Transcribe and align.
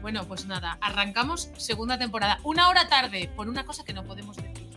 Bueno, 0.00 0.26
pues 0.26 0.46
nada, 0.46 0.78
arrancamos 0.80 1.50
segunda 1.56 1.98
temporada. 1.98 2.38
Una 2.42 2.68
hora 2.68 2.88
tarde, 2.88 3.30
por 3.36 3.48
una 3.48 3.64
cosa 3.64 3.84
que 3.84 3.92
no 3.92 4.04
podemos 4.04 4.36
decir 4.36 4.70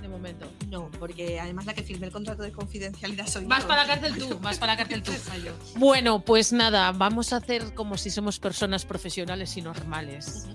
de 0.00 0.08
momento. 0.08 0.50
No, 0.68 0.90
porque 0.98 1.38
además 1.40 1.64
la 1.64 1.74
que 1.74 1.82
firme 1.82 2.06
el 2.06 2.12
contrato 2.12 2.42
de 2.42 2.52
confidencialidad 2.52 3.26
soy 3.26 3.44
Vas 3.44 3.62
yo. 3.62 3.68
para 3.68 3.82
la 3.82 3.88
cárcel 3.88 4.18
tú, 4.18 4.38
vas 4.40 4.58
para 4.58 4.72
la 4.72 4.76
cárcel 4.78 5.02
tú. 5.02 5.12
Bueno, 5.76 6.20
pues 6.20 6.52
nada, 6.52 6.90
vamos 6.92 7.32
a 7.32 7.36
hacer 7.36 7.72
como 7.74 7.96
si 7.96 8.10
somos 8.10 8.38
personas 8.38 8.84
profesionales 8.84 9.56
y 9.56 9.62
normales. 9.62 10.48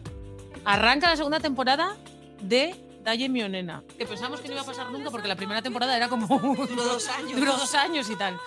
Arranca 0.65 1.09
la 1.09 1.15
segunda 1.15 1.39
temporada 1.39 1.95
de 2.41 2.75
Dalle 3.04 3.29
Mionena, 3.29 3.84
que 3.97 4.05
pensamos 4.05 4.41
que 4.41 4.49
no 4.49 4.55
iba 4.55 4.63
a 4.63 4.65
pasar 4.65 4.91
nunca 4.91 5.09
porque 5.09 5.29
la 5.29 5.38
primera 5.38 5.61
temporada 5.61 5.95
era 5.95 6.09
como... 6.09 6.27
Duró 6.27 6.84
dos 6.84 7.07
años. 7.07 7.39
Duró 7.39 7.55
dos 7.55 7.73
años 7.73 8.09
y 8.09 8.18
tal. 8.18 8.38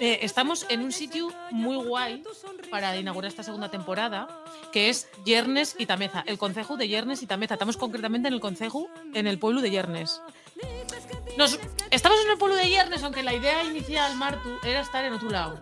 Eh, 0.00 0.20
estamos 0.22 0.66
en 0.68 0.80
un 0.80 0.92
sitio 0.92 1.30
muy 1.50 1.76
guay 1.76 2.22
para 2.70 2.96
inaugurar 2.96 3.28
esta 3.28 3.42
segunda 3.42 3.70
temporada, 3.70 4.28
que 4.72 4.88
es 4.88 5.08
Yernes 5.24 5.76
y 5.78 5.86
Tameza, 5.86 6.24
el 6.26 6.38
concejo 6.38 6.76
de 6.76 6.88
Yernes 6.88 7.22
y 7.22 7.26
Tameza. 7.26 7.54
Estamos 7.54 7.76
concretamente 7.76 8.28
en 8.28 8.34
el 8.34 8.40
concejo, 8.40 8.88
en 9.12 9.26
el 9.26 9.38
pueblo 9.38 9.60
de 9.60 9.70
Yernes. 9.70 10.20
Nos, 11.38 11.58
estamos 11.90 12.18
en 12.24 12.30
el 12.32 12.38
pueblo 12.38 12.56
de 12.56 12.68
Yernes, 12.68 13.02
aunque 13.02 13.22
la 13.22 13.34
idea 13.34 13.62
inicial, 13.64 14.16
Martu, 14.16 14.50
era 14.64 14.80
estar 14.80 15.04
en 15.04 15.12
otro 15.12 15.30
lado. 15.30 15.58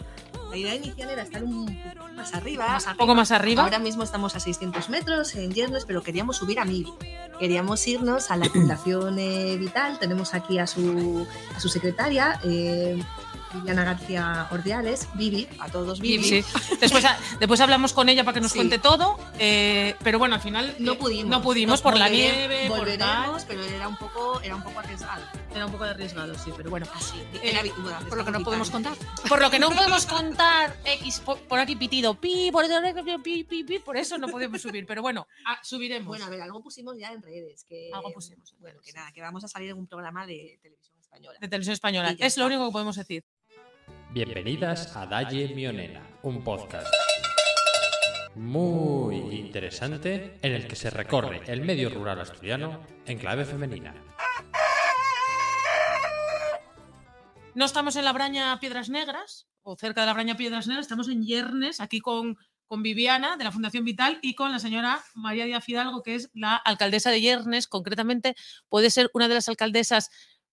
La 0.52 0.58
idea 0.58 0.74
inicial 0.74 1.08
era 1.08 1.22
estar 1.22 1.42
un 1.42 1.64
poco 1.64 2.12
más 2.12 2.34
arriba. 2.34 2.68
Más 2.68 2.86
Un 2.86 2.96
poco 2.98 3.14
más 3.14 3.30
arriba. 3.30 3.62
Ahora 3.62 3.78
mismo 3.78 4.02
estamos 4.02 4.36
a 4.36 4.40
600 4.40 4.90
metros 4.90 5.34
en 5.34 5.50
Yernes, 5.50 5.86
pero 5.86 6.02
queríamos 6.02 6.36
subir 6.36 6.60
a 6.60 6.66
1000. 6.66 6.88
Queríamos 7.38 7.86
irnos 7.88 8.30
a 8.30 8.36
la 8.36 8.50
Fundación 8.50 9.18
eh, 9.18 9.56
Vital. 9.56 9.98
Tenemos 9.98 10.34
aquí 10.34 10.58
a 10.58 10.66
su, 10.66 11.26
a 11.56 11.58
su 11.58 11.70
secretaria, 11.70 12.38
eh, 12.44 13.02
Viviana 13.52 13.84
García 13.84 14.48
Ordiales, 14.50 15.08
Vivi, 15.14 15.48
a 15.58 15.68
todos 15.68 16.00
Vivi. 16.00 16.24
Sí. 16.24 16.44
Después, 16.80 17.04
después 17.38 17.60
hablamos 17.60 17.92
con 17.92 18.08
ella 18.08 18.24
para 18.24 18.34
que 18.34 18.40
nos 18.40 18.52
Sí. 18.52 18.58
cuente 18.58 18.78
todo, 18.78 19.18
eh, 19.38 19.94
pero 20.02 20.18
bueno, 20.18 20.34
al 20.34 20.40
final 20.40 20.74
No 20.78 20.92
eh, 20.92 20.96
pudimos. 20.96 21.30
No 21.30 21.42
pudimos 21.42 21.72
Nos 21.72 21.82
por 21.82 21.96
la 21.98 22.08
nieve, 22.08 22.66
por. 22.68 22.78
Volveremos, 22.78 23.44
pero 23.44 23.62
era 23.64 23.88
un 23.88 23.96
poco, 23.96 24.40
era 24.42 24.56
un 24.56 24.62
poco 24.62 24.78
arriesgado. 24.80 25.24
Era 25.54 25.66
un 25.66 25.72
poco 25.72 25.84
arriesgado, 25.84 26.34
sí, 26.38 26.50
pero 26.56 26.70
bueno. 26.70 26.86
Así, 26.94 27.18
Eh, 27.34 27.50
era 27.50 27.60
por 28.08 28.18
lo 28.18 28.24
que 28.24 28.30
no 28.30 28.42
podemos 28.42 28.70
contar. 28.70 28.94
Por 29.28 29.40
lo 29.40 29.50
que 29.50 29.58
no 29.58 29.70
podemos 29.70 30.06
contar, 30.06 30.76
X, 30.84 31.20
por, 31.20 31.38
por 31.40 31.58
aquí 31.58 31.76
pitido, 31.76 32.14
pi, 32.14 32.50
por 32.50 32.64
eso, 32.64 32.74
pi, 33.22 33.44
pi, 33.44 33.64
pi, 33.64 33.78
por 33.78 33.96
eso 33.96 34.18
no 34.18 34.28
podemos 34.28 34.60
subir. 34.62 34.86
Pero 34.86 35.02
bueno, 35.02 35.26
ah, 35.46 35.58
subiremos. 35.62 36.08
Bueno, 36.08 36.24
a 36.24 36.28
ver, 36.30 36.40
algo 36.42 36.62
pusimos 36.62 36.96
ya 36.98 37.12
en 37.12 37.22
redes. 37.22 37.64
Que, 37.68 37.90
Algo 37.92 38.12
pusimos 38.12 38.52
en 38.52 38.58
Bueno, 38.60 38.80
que 38.84 38.92
nada, 38.92 39.12
que 39.12 39.20
vamos 39.20 39.44
a 39.44 39.48
salir 39.48 39.70
en 39.70 39.78
un 39.78 39.86
programa 39.86 40.26
de 40.26 40.58
televisión 40.62 40.98
española. 41.00 41.38
de 41.40 41.48
televisión 41.48 41.72
española. 41.74 42.16
Es 42.18 42.36
lo 42.36 42.46
único 42.46 42.66
que 42.66 42.72
podemos 42.72 42.96
decir. 42.96 43.24
Bienvenidas 44.12 44.94
a 44.94 45.06
Dalle 45.06 45.54
Mionena, 45.54 46.06
un 46.22 46.44
podcast 46.44 46.92
muy 48.34 49.16
interesante 49.34 50.38
en 50.42 50.52
el 50.52 50.68
que 50.68 50.76
se 50.76 50.90
recorre 50.90 51.40
el 51.46 51.62
medio 51.62 51.88
rural 51.88 52.20
asturiano 52.20 52.86
en 53.06 53.18
clave 53.18 53.46
femenina. 53.46 53.94
No 57.54 57.64
estamos 57.64 57.96
en 57.96 58.04
la 58.04 58.12
Braña 58.12 58.60
Piedras 58.60 58.90
Negras, 58.90 59.48
o 59.62 59.76
cerca 59.76 60.02
de 60.02 60.08
la 60.08 60.12
Braña 60.12 60.36
Piedras 60.36 60.66
Negras, 60.66 60.84
estamos 60.84 61.08
en 61.08 61.24
Yernes, 61.24 61.80
aquí 61.80 62.00
con, 62.00 62.36
con 62.66 62.82
Viviana, 62.82 63.38
de 63.38 63.44
la 63.44 63.52
Fundación 63.52 63.86
Vital, 63.86 64.18
y 64.20 64.34
con 64.34 64.52
la 64.52 64.58
señora 64.58 65.02
María 65.14 65.46
Díaz 65.46 65.64
Fidalgo, 65.64 66.02
que 66.02 66.16
es 66.16 66.28
la 66.34 66.56
alcaldesa 66.56 67.10
de 67.10 67.22
Yernes. 67.22 67.66
Concretamente, 67.66 68.36
puede 68.68 68.90
ser 68.90 69.10
una 69.14 69.28
de 69.28 69.36
las 69.36 69.48
alcaldesas 69.48 70.10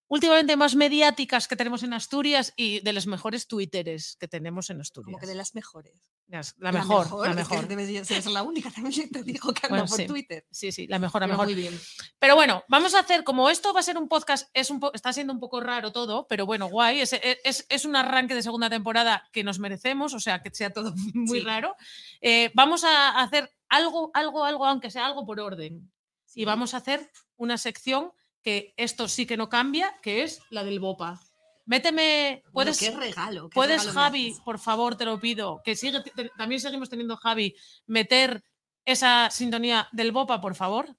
últimamente 0.10 0.58
más 0.58 0.76
mediáticas 0.76 1.48
que 1.48 1.56
tenemos 1.56 1.84
en 1.84 1.94
Asturias 1.94 2.52
y 2.58 2.82
de 2.82 2.92
los 2.94 3.08
mejores 3.08 3.48
twitteres 3.48 4.18
que 4.20 4.28
tenemos 4.28 4.70
en 4.70 4.82
Asturias. 4.82 5.06
Como 5.06 5.18
que 5.20 5.28
de 5.28 5.36
las 5.36 5.56
mejores. 5.56 5.94
Las- 6.28 6.56
La 6.60 6.72
mejor, 6.72 7.08
la 7.26 7.30
es 7.42 7.48
que 7.48 7.56
mejor. 7.56 7.68
debes 7.68 8.08
ser 8.08 8.26
la 8.28 8.44
única, 8.44 8.70
también 8.76 9.10
te 9.10 9.24
digo 9.24 9.54
que 9.54 9.66
anda 9.68 9.70
Bueno, 9.78 9.86
por 9.86 9.98
sí. 9.98 10.06
Twitter. 10.06 10.46
Sí, 10.52 10.72
sí, 10.72 10.86
la 10.88 11.00
mejor, 11.00 11.22
la 11.22 11.28
mejor. 11.28 11.46
Muy 11.46 11.56
bien. 11.56 11.80
Pero 12.20 12.36
bueno, 12.36 12.64
vamos 12.68 12.94
a 12.96 13.00
hacer, 13.00 13.24
como 13.24 13.50
esto 13.50 13.74
va 13.74 13.80
a 13.80 13.84
ser 13.84 13.98
un 13.98 14.08
podcast, 14.10 14.50
es 14.54 14.70
un 14.70 14.80
po- 14.80 14.92
está 14.94 15.14
siendo 15.14 15.32
un 15.32 15.40
poco 15.40 15.60
raro 15.62 15.92
todo, 15.92 16.28
pero 16.28 16.46
bueno, 16.46 16.68
guay, 16.68 17.00
es, 17.02 17.14
es- 17.44 17.66
es 17.70 17.86
un 17.86 17.96
arranque 17.96 18.36
de 18.36 18.44
segunda 18.44 18.70
temporada 18.70 19.28
que 19.32 19.44
nos 19.44 19.60
merecemos, 19.60 20.14
o 20.14 20.20
sea, 20.20 20.42
que 20.42 20.50
sea 20.54 20.72
todo 20.72 20.94
muy 21.14 21.40
Sí. 21.40 21.46
raro. 21.46 21.76
Eh, 22.22 22.52
vamos 22.56 22.84
a 22.84 23.22
hacer 23.22 23.52
algo, 23.70 24.10
algo, 24.14 24.44
algo, 24.44 24.66
aunque 24.66 24.90
sea 24.92 25.06
algo 25.06 25.26
por 25.26 25.40
orden. 25.40 25.92
Y 26.36 26.46
vamos 26.46 26.74
a 26.74 26.78
hacer 26.78 27.10
una 27.38 27.58
sección 27.58 28.12
que 28.42 28.74
esto 28.78 29.08
sí 29.08 29.26
que 29.26 29.38
no 29.38 29.50
cambia, 29.50 29.94
que 30.02 30.24
es 30.24 30.42
la 30.50 30.64
del 30.64 30.80
BOPA. 30.80 31.20
Méteme, 31.66 32.42
Bueno, 32.52 32.72
puedes, 32.72 32.80
qué 32.80 32.92
regalo. 32.92 33.50
qué 33.50 33.54
puedes 33.54 33.82
regalo 33.84 34.00
Javi, 34.00 34.36
por 34.44 34.58
favor, 34.60 34.96
te 34.96 35.06
lo 35.06 35.20
pido, 35.20 35.62
que 35.64 35.76
sigue, 35.76 36.02
te- 36.02 36.30
también 36.38 36.60
seguimos 36.60 36.90
teniendo 36.90 37.16
Javi, 37.18 37.56
meter 37.86 38.44
esa 38.86 39.30
sintonía 39.30 39.88
del 39.92 40.12
BOPA, 40.12 40.42
por 40.42 40.56
favor. 40.56 40.96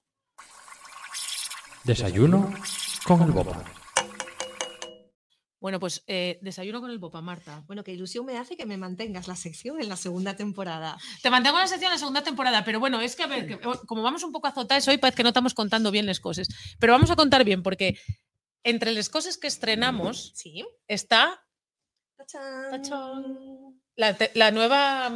Desayuno 1.83 2.53
con 3.05 3.21
el 3.23 3.31
Boba. 3.31 3.63
Bueno, 5.61 5.79
pues 5.79 6.03
eh, 6.07 6.39
desayuno 6.41 6.81
con 6.81 6.89
el 6.89 6.97
Bopa, 6.97 7.21
Marta. 7.21 7.63
Bueno, 7.67 7.83
qué 7.83 7.93
ilusión 7.93 8.25
me 8.25 8.37
hace 8.37 8.57
que 8.57 8.65
me 8.65 8.77
mantengas 8.77 9.27
la 9.27 9.35
sección 9.35 9.79
en 9.79 9.87
la 9.89 9.95
segunda 9.95 10.35
temporada. 10.35 10.97
Te 11.21 11.29
mantengo 11.29 11.57
en 11.57 11.61
la 11.61 11.67
sección 11.67 11.89
en 11.89 11.95
la 11.95 11.99
segunda 11.99 12.23
temporada, 12.23 12.65
pero 12.65 12.79
bueno, 12.79 12.99
es 12.99 13.15
que 13.15 13.23
a 13.23 13.27
ver, 13.27 13.47
que, 13.47 13.67
o- 13.67 13.79
como 13.85 14.01
vamos 14.01 14.23
un 14.23 14.31
poco 14.31 14.47
azotados 14.47 14.87
hoy, 14.87 14.97
parece 14.97 15.17
que 15.17 15.23
no 15.23 15.29
estamos 15.29 15.53
contando 15.53 15.91
bien 15.91 16.07
las 16.07 16.19
cosas. 16.19 16.47
Pero 16.79 16.93
vamos 16.93 17.11
a 17.11 17.15
contar 17.15 17.43
bien, 17.45 17.61
porque 17.61 17.97
entre 18.63 18.91
las 18.91 19.07
cosas 19.09 19.37
que 19.37 19.45
estrenamos 19.47 20.31
Sí. 20.35 20.65
está 20.87 21.45
Tachán. 22.17 22.71
Tachán. 22.71 23.81
la, 23.95 24.17
te- 24.17 24.31
la 24.35 24.49
nueva. 24.51 25.11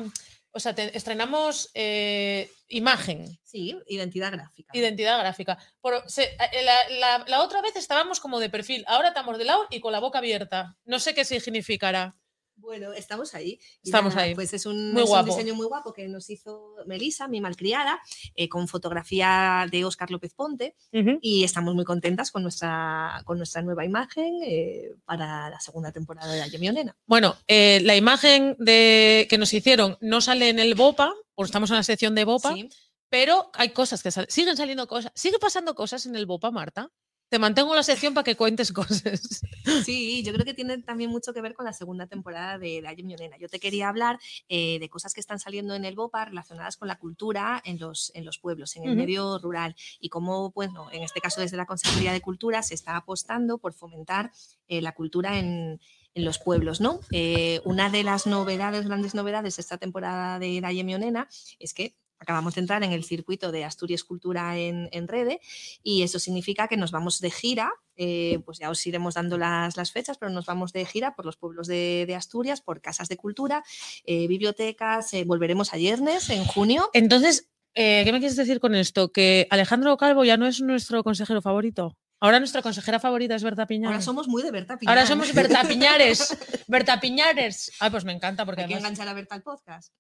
O 0.56 0.60
sea, 0.62 0.74
te- 0.74 0.96
estrenamos 0.98 1.70
eh, 1.74 2.50
imagen, 2.70 3.38
Sí, 3.44 3.78
identidad 3.88 4.32
gráfica. 4.32 4.72
identidad 4.74 5.20
gráfica. 5.20 5.58
Por- 5.82 6.10
se- 6.10 6.24
eh, 6.54 6.64
la, 6.64 6.90
la- 6.98 7.26
la 7.28 7.42
otra 7.44 7.62
vez 7.62 7.76
estábamos 7.76 8.22
como 8.22 8.40
de 8.40 8.50
perfil, 8.50 8.86
ahora 8.88 9.10
estamos 9.10 9.38
de 9.38 9.44
lado 9.44 9.68
y 9.70 9.82
con 9.82 9.92
la 9.92 10.00
boca 10.00 10.20
abierta. 10.20 10.78
No 10.86 11.00
sé 11.00 11.14
qué 11.14 11.26
significará. 11.26 12.16
Bueno, 12.58 12.94
estamos 12.94 13.36
ahí. 13.36 13.60
Y 13.84 13.90
Estamos 13.90 14.16
ahí. 14.16 14.34
Pues 14.34 14.54
es 14.54 14.66
un, 14.66 14.94
Muy 14.94 15.02
es 15.04 15.10
un 15.10 15.16
guapo. 15.16 15.26
diseño 15.36 15.56
muy 15.56 15.68
guapo 15.68 15.94
que 15.94 16.08
nos 16.08 16.30
hizo 16.30 16.76
Melisa, 16.86 17.28
mi 17.28 17.42
malcriada, 17.42 18.00
eh, 18.34 18.48
con 18.50 18.68
fotografía 18.68 19.68
de 19.70 19.86
Óscar 19.86 20.10
López 20.10 20.34
Ponte. 20.34 20.76
Y 21.22 21.44
estamos 21.44 21.76
muy 21.76 21.86
contentas 21.86 22.32
con 22.32 22.44
nuestra, 22.44 23.22
con 23.26 23.38
nuestra 23.38 23.62
nueva 23.62 23.86
imagen 23.86 24.40
eh, 24.44 24.92
para 25.06 25.50
la 25.50 25.60
segunda 25.60 25.92
temporada 25.92 26.32
de 26.32 26.40
La 26.40 26.48
Nena. 26.72 26.96
Bueno, 27.06 27.36
eh, 27.48 27.82
la 27.84 27.96
imagen 27.96 28.56
de, 28.60 29.28
que 29.30 29.38
nos 29.38 29.54
hicieron 29.54 29.98
no 30.02 30.22
sale 30.22 30.50
en 30.50 30.60
el 30.60 30.76
BOPA, 30.76 31.14
porque 31.36 31.48
estamos 31.50 31.70
en 31.70 31.76
la 31.78 31.84
sección 31.84 32.16
de 32.16 32.24
BOPA, 32.24 32.54
Sí. 32.54 32.70
pero 33.10 33.50
hay 33.54 33.70
cosas 33.70 34.02
que 34.02 34.12
salen. 34.12 34.30
Siguen 34.32 34.58
saliendo 34.58 34.88
cosas. 34.88 35.12
Sigue 35.16 35.40
pasando 35.40 35.76
cosas 35.76 36.06
en 36.06 36.16
el 36.16 36.26
BOPA, 36.26 36.52
Marta. 36.52 36.90
Te 37.36 37.40
mantengo 37.40 37.72
en 37.72 37.76
la 37.76 37.84
sección 37.84 38.14
para 38.14 38.24
que 38.24 38.38
cuentes 38.38 38.72
cosas. 38.72 39.42
Sí, 39.84 40.24
yo 40.24 40.32
creo 40.32 40.46
que 40.46 40.54
tiene 40.54 40.78
también 40.78 41.10
mucho 41.10 41.34
que 41.34 41.42
ver 41.42 41.54
con 41.54 41.66
la 41.66 41.74
segunda 41.74 42.08
temporada 42.08 42.58
de 42.58 42.82
La 42.82 42.94
Nena. 42.94 43.38
Yo 43.38 43.50
te 43.50 43.60
quería 43.60 43.90
hablar 43.90 44.20
eh, 44.48 44.80
de 44.80 44.88
cosas 44.88 45.14
que 45.14 45.20
están 45.20 45.38
saliendo 45.38 45.76
en 45.76 45.84
el 45.84 45.96
BOPA 45.96 46.24
relacionadas 46.24 46.78
con 46.78 46.88
la 46.88 46.98
cultura 46.98 47.62
en 47.66 47.78
los, 47.78 48.14
en 48.16 48.24
los 48.24 48.40
pueblos, 48.40 48.78
en 48.78 48.86
el 48.86 48.96
medio 48.96 49.38
rural 49.40 49.76
y 50.00 50.08
cómo, 50.08 50.52
bueno, 50.52 50.90
en 50.94 51.04
este 51.04 51.20
caso 51.20 51.42
desde 51.42 51.58
la 51.58 51.66
Consejería 51.66 52.14
de 52.14 52.22
Cultura 52.22 52.64
se 52.64 52.74
está 52.74 52.96
apostando 52.96 53.58
por 53.58 53.74
fomentar 53.74 54.32
eh, 54.70 54.82
la 54.82 54.94
cultura 54.94 55.38
en, 55.38 55.82
en 56.14 56.24
los 56.24 56.40
pueblos, 56.40 56.80
¿no? 56.80 57.02
Eh, 57.12 57.60
una 57.66 57.90
de 57.90 58.04
las 58.06 58.28
novedades, 58.28 58.86
grandes 58.86 59.14
novedades 59.14 59.58
de 59.58 59.62
esta 59.62 59.78
temporada 59.78 60.40
de 60.40 60.62
La 60.62 60.72
Nena 60.72 61.28
es 61.60 61.74
que 61.74 61.98
acabamos 62.26 62.56
de 62.56 62.62
entrar 62.62 62.84
en 62.84 62.92
el 62.92 63.04
circuito 63.04 63.52
de 63.52 63.64
Asturias 63.64 64.04
Cultura 64.04 64.58
en, 64.58 64.90
en 64.92 65.08
Rede 65.08 65.40
y 65.84 66.02
eso 66.02 66.20
significa 66.20 66.68
que 66.68 66.76
nos 66.76 66.92
vamos 66.92 67.20
de 67.22 67.30
gira, 67.32 67.72
eh, 67.96 68.40
pues 68.46 68.58
ya 68.60 68.70
os 68.72 68.86
iremos 68.86 69.14
dando 69.14 69.38
las, 69.38 69.78
las 69.78 69.92
fechas, 69.92 70.18
pero 70.18 70.32
nos 70.32 70.46
vamos 70.46 70.74
de 70.74 70.86
gira 70.86 71.16
por 71.16 71.26
los 71.26 71.38
pueblos 71.38 71.68
de, 71.68 72.06
de 72.08 72.16
Asturias, 72.16 72.62
por 72.62 72.82
casas 72.82 73.08
de 73.08 73.18
cultura, 73.18 73.64
eh, 74.04 74.28
bibliotecas, 74.28 75.14
eh, 75.14 75.24
volveremos 75.24 75.74
a 75.74 75.78
Yernes 75.78 76.30
en 76.32 76.44
junio. 76.44 76.90
Entonces, 76.94 77.50
¿qué 77.74 78.10
me 78.12 78.20
quieres 78.20 78.36
decir 78.36 78.60
con 78.60 78.74
esto? 78.76 79.12
Que 79.12 79.48
Alejandro 79.52 79.96
Calvo 79.98 80.26
ya 80.26 80.38
no 80.38 80.48
es 80.48 80.62
nuestro 80.62 81.04
consejero 81.04 81.42
favorito. 81.42 81.96
Ahora 82.22 82.40
nuestra 82.40 82.62
consejera 82.62 83.00
favorita 83.00 83.36
es 83.36 83.44
Berta 83.44 83.68
Piñares. 83.68 83.92
Ahora 83.94 84.02
somos 84.02 84.28
muy 84.28 84.42
de 84.42 84.50
Berta 84.50 84.74
Ahora 84.88 85.04
Piñán. 85.04 85.08
somos 85.08 85.34
Berta 85.34 85.64
Piñares. 85.68 86.38
Berta 86.66 87.00
Piñares. 87.00 87.72
Ah, 87.80 87.92
pues 87.92 88.06
me 88.06 88.14
encanta 88.14 88.46
porque 88.46 88.62
Hay 88.62 88.68
que 88.68 88.74
además, 88.76 88.92
enganchar 88.92 89.10
a 89.10 89.14
Berta 89.14 89.36
al 89.36 89.44
podcast. 89.44 89.94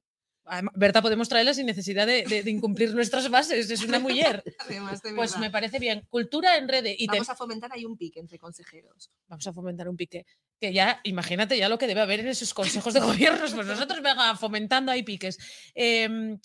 Berta 0.75 1.01
podemos 1.01 1.27
traerla 1.27 1.53
sin 1.53 1.65
necesidad 1.65 2.05
de, 2.05 2.23
de- 2.23 2.43
de 2.43 2.51
incumplir 2.51 2.93
nuestras 2.93 3.29
bases. 3.29 3.69
Es 3.71 3.81
una 3.83 3.99
mujer. 3.99 4.43
Además, 4.59 5.01
Pues 5.15 5.37
me 5.37 5.49
parece 5.49 5.79
bien. 5.79 6.05
Cultura 6.09 6.57
en 6.57 6.67
red 6.67 6.85
y 6.85 7.07
te- 7.07 7.13
Vamos 7.13 7.29
a 7.29 7.35
fomentar 7.35 7.71
ahí 7.73 7.83
un 7.85 7.97
pique 7.97 8.19
entre 8.19 8.37
consejeros. 8.37 9.09
vamos 9.27 9.47
a 9.47 9.53
fomentar 9.53 9.89
un 9.89 9.95
pique. 9.97 10.25
Que 10.59 10.71
ya, 10.71 11.01
imagínate 11.03 11.57
ya 11.57 11.67
lo 11.67 11.77
que 11.77 11.87
debe 11.87 12.01
haber 12.01 12.19
en 12.21 12.27
esos 12.27 12.53
consejos 12.53 12.93
de 12.93 12.99
gobiernos, 13.01 13.53
pues 13.53 13.65
nosotros 13.67 14.01
venga 14.01 14.35
fomentando 14.37 14.91
ahí 14.91 15.03
piques. 15.03 15.37
Em, 15.73 16.39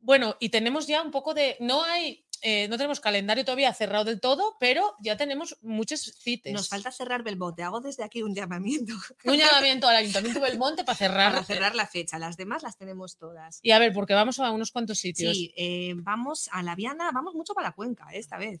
bueno, 0.00 0.36
y 0.38 0.50
tenemos 0.50 0.86
ya 0.86 1.00
un 1.00 1.10
poco 1.10 1.32
de. 1.32 1.56
No 1.60 1.82
hay. 1.82 2.23
Eh, 2.46 2.68
no 2.68 2.76
tenemos 2.76 3.00
calendario 3.00 3.42
todavía 3.42 3.72
cerrado 3.72 4.04
del 4.04 4.20
todo, 4.20 4.58
pero 4.60 4.94
ya 5.00 5.16
tenemos 5.16 5.56
muchos 5.62 6.12
cites. 6.18 6.52
Nos 6.52 6.68
falta 6.68 6.92
cerrar 6.92 7.22
Belmonte. 7.22 7.62
Hago 7.62 7.80
desde 7.80 8.04
aquí 8.04 8.22
un 8.22 8.34
llamamiento 8.34 8.92
un 9.24 9.36
llamamiento 9.38 9.88
al 9.88 9.96
Ayuntamiento 9.96 10.40
Belmonte 10.40 10.84
para 10.84 10.94
cerrar. 10.94 11.32
para 11.32 11.44
cerrar 11.44 11.74
la 11.74 11.86
fecha. 11.86 12.18
Las 12.18 12.36
demás 12.36 12.62
las 12.62 12.76
tenemos 12.76 13.16
todas. 13.16 13.60
Y 13.62 13.70
a 13.70 13.78
ver, 13.78 13.94
porque 13.94 14.12
vamos 14.12 14.38
a 14.40 14.50
unos 14.50 14.72
cuantos 14.72 14.98
sitios. 14.98 15.34
Sí, 15.34 15.54
eh, 15.56 15.94
vamos 15.96 16.50
a 16.52 16.62
la 16.62 16.74
Viana, 16.74 17.10
vamos 17.14 17.34
mucho 17.34 17.54
para 17.54 17.68
la 17.68 17.74
cuenca 17.74 18.08
eh, 18.12 18.18
esta 18.18 18.36
vez. 18.36 18.60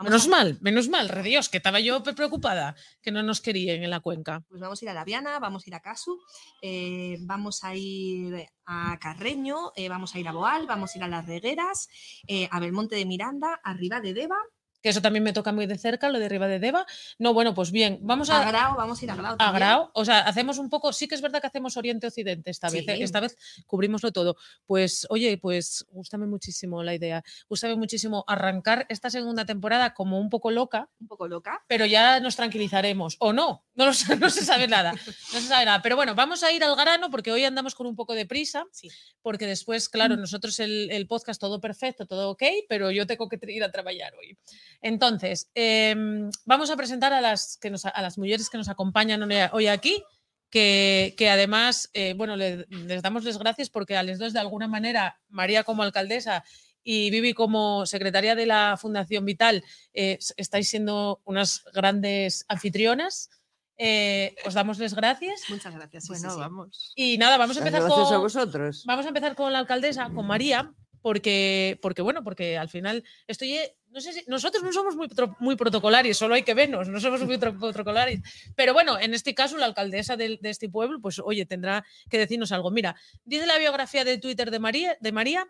Menos 0.00 0.26
mal, 0.26 0.58
menos 0.60 0.88
mal, 0.88 1.08
re 1.08 1.22
Dios, 1.22 1.48
que 1.48 1.58
estaba 1.58 1.78
yo 1.78 2.02
preocupada 2.02 2.74
que 3.00 3.12
no 3.12 3.22
nos 3.22 3.40
querían 3.40 3.82
en 3.82 3.90
la 3.90 4.00
cuenca. 4.00 4.42
Pues 4.48 4.60
vamos 4.60 4.82
a 4.82 4.84
ir 4.84 4.88
a 4.88 4.94
La 4.94 5.04
Viana, 5.04 5.38
vamos 5.38 5.64
a 5.64 5.70
ir 5.70 5.74
a 5.74 5.80
Casu, 5.80 6.20
eh, 6.60 7.18
vamos 7.20 7.62
a 7.62 7.74
ir 7.76 8.48
a 8.66 8.98
Carreño, 8.98 9.72
eh, 9.76 9.88
vamos 9.88 10.14
a 10.14 10.18
ir 10.18 10.26
a 10.26 10.32
Boal, 10.32 10.66
vamos 10.66 10.94
a 10.94 10.98
ir 10.98 11.04
a 11.04 11.08
Las 11.08 11.26
Regueras, 11.26 11.88
eh, 12.26 12.48
a 12.50 12.58
Belmonte 12.58 12.96
de 12.96 13.06
Miranda, 13.06 13.60
arriba 13.62 14.00
de 14.00 14.14
Deva, 14.14 14.38
Que 14.82 14.88
eso 14.90 15.00
también 15.00 15.22
me 15.22 15.32
toca 15.32 15.52
muy 15.52 15.66
de 15.66 15.78
cerca, 15.78 16.08
lo 16.08 16.18
de 16.18 16.26
arriba 16.26 16.48
de 16.48 16.58
Deva. 16.58 16.86
No, 17.18 17.32
bueno, 17.34 17.54
pues 17.54 17.70
bien, 17.70 17.98
vamos 18.02 18.30
a 18.30 18.42
a, 18.42 18.44
Grao, 18.50 18.76
vamos 18.76 19.00
a 19.00 19.04
ir 19.04 19.10
a 19.10 19.16
Grao. 19.16 19.36
a. 19.38 19.52
Grao. 19.52 19.90
O 19.94 20.04
sea, 20.04 20.20
hacemos 20.20 20.58
un 20.58 20.68
poco, 20.68 20.92
sí 20.92 21.08
que 21.08 21.14
es 21.14 21.22
verdad 21.22 21.40
que 21.40 21.46
hacemos 21.46 21.76
Oriente-Occidente 21.76 22.50
esta 22.50 22.68
vez. 22.68 22.86
¿eh? 22.88 23.02
Esta 23.02 23.20
vez 23.20 23.36
cubrimoslo 23.66 24.12
todo. 24.12 24.36
Pues, 24.66 25.06
oye, 25.10 25.38
pues 25.38 25.86
gústame 25.90 26.26
muchísimo 26.26 26.82
la 26.82 26.94
idea. 26.94 27.22
Gústame 27.48 27.76
muchísimo 27.76 28.24
arrancar 28.26 28.86
esta 28.88 29.10
segunda 29.10 29.44
temporada 29.44 29.94
como 29.94 30.18
un 30.18 30.30
poco 30.30 30.50
loca, 30.50 30.88
Un 31.00 31.06
poco 31.08 31.28
loca. 31.28 31.62
pero 31.68 31.86
ya 31.86 32.20
nos 32.20 32.36
tranquilizaremos. 32.36 33.16
O 33.20 33.32
no, 33.32 33.64
no, 33.74 33.86
lo 33.86 33.92
no 34.18 34.30
se 34.30 34.44
sabe 34.44 34.68
nada. 34.68 34.92
No 34.92 35.40
se 35.40 35.48
sabe 35.48 35.64
nada. 35.64 35.82
Pero 35.82 35.96
bueno, 35.96 36.14
vamos 36.14 36.42
a 36.42 36.52
ir 36.52 36.64
al 36.64 36.76
grano 36.76 37.10
porque 37.10 37.30
hoy 37.32 37.44
andamos 37.44 37.74
con 37.74 37.86
un 37.86 37.96
poco 37.96 38.14
de 38.14 38.26
prisa. 38.26 38.64
Sí. 38.72 38.88
Porque 39.22 39.46
después, 39.46 39.88
claro, 39.88 40.16
nosotros 40.16 40.58
el, 40.60 40.90
el 40.90 41.06
podcast 41.06 41.40
todo 41.40 41.60
perfecto, 41.60 42.06
todo 42.06 42.30
ok, 42.30 42.42
pero 42.68 42.90
yo 42.90 43.06
tengo 43.06 43.28
que 43.28 43.38
ir 43.48 43.62
a 43.62 43.70
trabajar 43.70 44.12
hoy. 44.18 44.36
Entonces, 44.82 45.50
em, 45.54 46.30
vamos 46.44 46.70
a 46.70 46.76
presentar 46.76 47.12
a 47.12 47.20
las, 47.20 47.56
que 47.56 47.70
nos, 47.70 47.86
a 47.86 48.02
las 48.02 48.18
mujeres 48.18 48.50
que 48.50 48.58
nos 48.58 48.68
acompañan 48.68 49.22
hoy- 49.22 49.48
hoy 49.52 49.66
aquí. 49.68 50.02
Que, 50.50 51.14
que 51.16 51.30
además, 51.30 51.88
eh, 51.94 52.12
bueno, 52.14 52.36
le- 52.36 52.66
les 52.68 53.00
damos 53.00 53.24
las 53.24 53.38
gracias 53.38 53.70
porque 53.70 53.96
a 53.96 54.02
las 54.02 54.18
dos, 54.18 54.34
de 54.34 54.40
alguna 54.40 54.68
manera, 54.68 55.18
María 55.30 55.64
como 55.64 55.82
alcaldesa 55.82 56.44
y 56.84 57.08
Vivi 57.10 57.32
como 57.32 57.86
secretaria 57.86 58.34
de 58.34 58.44
la 58.44 58.76
Fundación 58.78 59.24
Vital, 59.24 59.64
eh, 59.94 60.18
estáis 60.36 60.68
siendo 60.68 61.22
unas 61.24 61.64
grandes 61.72 62.44
anfitrionas. 62.48 63.30
Eh, 63.78 64.34
os 64.44 64.52
damos 64.52 64.78
las 64.78 64.92
gracias. 64.94 65.44
Muchas 65.48 65.74
gracias. 65.74 66.04
sí, 66.04 66.08
Bueno, 66.10 66.28
sí, 66.28 66.34
sí. 66.34 66.40
vamos. 66.40 66.92
Y 66.96 67.16
nada, 67.16 67.38
vamos 67.38 67.56
a 67.56 67.60
empezar 67.60 67.80
Gracias 67.80 68.06
a 68.10 68.10
con, 68.16 68.20
vosotros. 68.20 68.82
Vamos 68.84 69.06
a 69.06 69.08
empezar 69.08 69.34
con 69.34 69.54
la 69.54 69.58
alcaldesa, 69.58 70.10
con 70.14 70.26
María, 70.26 70.70
porque, 71.00 71.78
porque 71.80 72.02
bueno, 72.02 72.22
porque 72.22 72.58
al 72.58 72.68
final 72.68 73.04
estoy, 73.26 73.58
no 73.92 74.00
sé 74.00 74.12
si, 74.12 74.24
nosotros 74.26 74.62
no 74.62 74.72
somos 74.72 74.96
muy, 75.38 75.56
protocolarios, 75.56 76.16
solo 76.16 76.34
hay 76.34 76.42
que 76.42 76.54
vernos, 76.54 76.88
no 76.88 76.98
somos 76.98 77.22
muy 77.24 77.36
protocolarios. 77.36 78.22
Pero 78.56 78.72
bueno, 78.72 78.98
en 78.98 79.12
este 79.12 79.34
caso 79.34 79.58
la 79.58 79.66
alcaldesa 79.66 80.16
de, 80.16 80.38
este 80.42 80.68
pueblo, 80.68 81.00
pues 81.00 81.18
oye, 81.18 81.44
tendrá 81.44 81.84
que 82.08 82.18
decirnos 82.18 82.52
algo. 82.52 82.70
Mira, 82.70 82.96
dice 83.24 83.46
la 83.46 83.58
biografía 83.58 84.04
de 84.04 84.18
Twitter 84.18 84.50
de 84.50 84.58
María, 84.58 84.96
de 85.00 85.12
María 85.12 85.46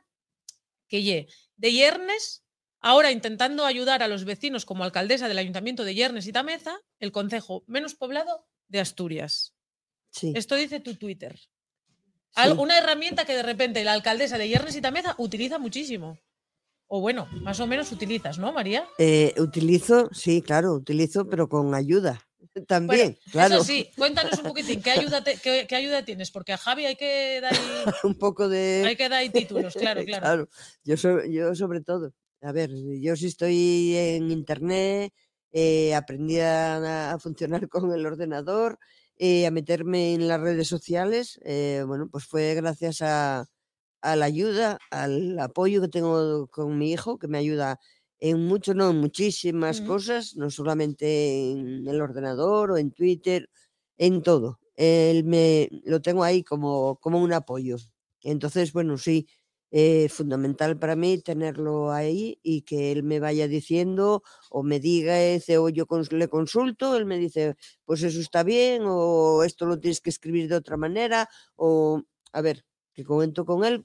que 0.89 1.03
ye, 1.03 1.29
de 1.57 1.73
Yernes, 1.73 2.45
ahora 2.81 3.13
intentando 3.13 3.65
ayudar 3.65 4.03
a 4.03 4.09
los 4.09 4.25
vecinos 4.25 4.67
como 4.67 4.85
alcaldesa 4.85 5.29
del 5.29 5.39
ayuntamiento 5.39 5.85
de 5.85 5.95
Yernes 5.95 6.27
y 6.27 6.33
Tameza, 6.33 6.79
el 6.99 7.13
concejo 7.13 7.63
menos 7.67 7.95
poblado 7.95 8.47
de 8.69 8.81
Asturias. 8.81 9.55
Sí. 10.11 10.33
Esto 10.35 10.57
dice 10.57 10.81
tu 10.81 10.97
Twitter. 10.97 11.39
Sí. 12.35 12.51
Una 12.59 12.77
herramienta 12.77 13.25
que 13.25 13.37
de 13.37 13.43
repente 13.43 13.85
la 13.85 13.93
alcaldesa 13.93 14.37
de 14.37 14.49
Yernes 14.49 14.75
y 14.77 14.81
Tameza 14.81 15.15
utiliza 15.19 15.59
muchísimo. 15.59 16.19
O 16.95 17.01
bueno, 17.01 17.27
más 17.41 17.59
o 17.59 17.67
menos 17.67 17.91
utilizas, 17.91 18.39
¿no, 18.39 18.53
María? 18.53 18.85
Eh, 18.99 19.33
utilizo, 19.39 20.11
sí, 20.13 20.43
claro, 20.43 20.75
utilizo, 20.75 21.27
pero 21.27 21.49
con 21.49 21.75
ayuda 21.75 22.21
también, 22.69 23.17
claro. 23.31 23.55
Eso 23.55 23.65
sí, 23.65 23.89
cuéntanos 23.97 24.39
un 24.39 24.45
poquitín, 24.45 24.83
¿qué 24.83 24.91
ayuda, 24.91 25.25
te- 25.25 25.39
qué, 25.39 25.65
qué 25.67 25.75
ayuda 25.75 26.05
tienes? 26.05 26.31
Porque 26.31 26.53
a 26.53 26.59
Javi 26.59 26.85
hay 26.85 26.97
que 26.97 27.41
dar, 27.41 27.55
ahí- 27.55 27.61
Un 28.05 28.19
poco 28.19 28.47
de. 28.47 28.85
hay 28.87 28.97
que 28.97 29.09
dar 29.09 29.27
títulos, 29.33 29.73
claro, 29.81 30.05
claro. 30.05 30.49
Yo, 30.85 30.99
so- 30.99 31.25
yo 31.25 31.55
sobre 31.55 31.81
todo. 31.81 32.13
A 32.43 32.53
ver, 32.53 32.69
yo 33.01 33.17
sí 33.17 33.29
estoy 33.29 33.97
en 33.97 34.31
internet, 34.31 35.15
eh, 35.51 35.95
aprendí 35.95 36.41
a, 36.41 37.13
a 37.15 37.19
funcionar 37.19 37.71
con 37.71 37.91
el 37.91 38.05
ordenador, 38.05 38.79
eh, 39.17 39.47
a 39.47 39.51
meterme 39.51 40.13
en 40.13 40.29
las 40.29 40.41
redes 40.43 40.69
sociales. 40.69 41.41
eh, 41.43 41.85
bueno, 41.87 42.09
pues 42.13 42.27
fue 42.27 42.53
gracias 42.55 43.01
a, 43.01 43.47
a 44.03 44.17
la 44.17 44.27
ayuda, 44.27 44.79
al 44.91 45.39
apoyo 45.39 45.81
que 45.81 45.89
tengo 45.89 46.49
con 46.49 46.79
mi 46.79 46.93
hijo, 46.93 47.19
que 47.19 47.29
me 47.29 47.39
ayuda 47.39 47.79
en 48.21 48.45
mucho, 48.47 48.75
no, 48.75 48.91
en 48.91 48.99
muchísimas 49.01 49.81
cosas, 49.81 50.37
no 50.37 50.51
solamente 50.51 51.51
en 51.53 51.87
el 51.89 52.01
ordenador 52.01 52.73
o 52.73 52.77
en 52.79 52.93
Twitter, 52.93 53.49
en 53.99 54.23
todo. 54.23 54.61
Él 54.77 55.25
me 55.25 55.69
lo 55.85 56.01
tengo 56.03 56.25
ahí 56.25 56.43
como, 56.45 56.97
como 57.01 57.21
un 57.23 57.33
apoyo. 57.33 57.77
Entonces, 58.23 58.73
bueno, 58.73 58.99
sí, 58.99 59.27
eh, 59.71 60.09
fundamental 60.11 60.79
para 60.79 60.97
mí 60.97 61.19
tenerlo 61.19 61.93
ahí 61.93 62.39
y 62.43 62.63
que 62.63 62.93
él 62.93 63.03
me 63.03 63.21
vaya 63.21 63.49
diciendo 63.49 64.23
o 64.51 64.63
me 64.63 64.81
diga, 64.81 65.21
ese, 65.23 65.59
o 65.59 65.69
yo 65.71 65.87
cons- 65.87 66.13
le 66.13 66.29
consulto, 66.29 66.95
él 66.97 67.07
me 67.07 67.19
dice, 67.19 67.55
pues 67.85 68.03
eso 68.03 68.21
está 68.21 68.43
bien, 68.45 68.83
o 68.87 69.43
esto 69.45 69.67
lo 69.67 69.79
tienes 69.81 70.01
que 70.01 70.11
escribir 70.11 70.49
de 70.49 70.57
otra 70.57 70.77
manera, 70.77 71.29
o 71.57 72.03
a 72.33 72.41
ver, 72.43 72.65
que 72.95 73.05
comento 73.05 73.45
con 73.45 73.65
él 73.65 73.85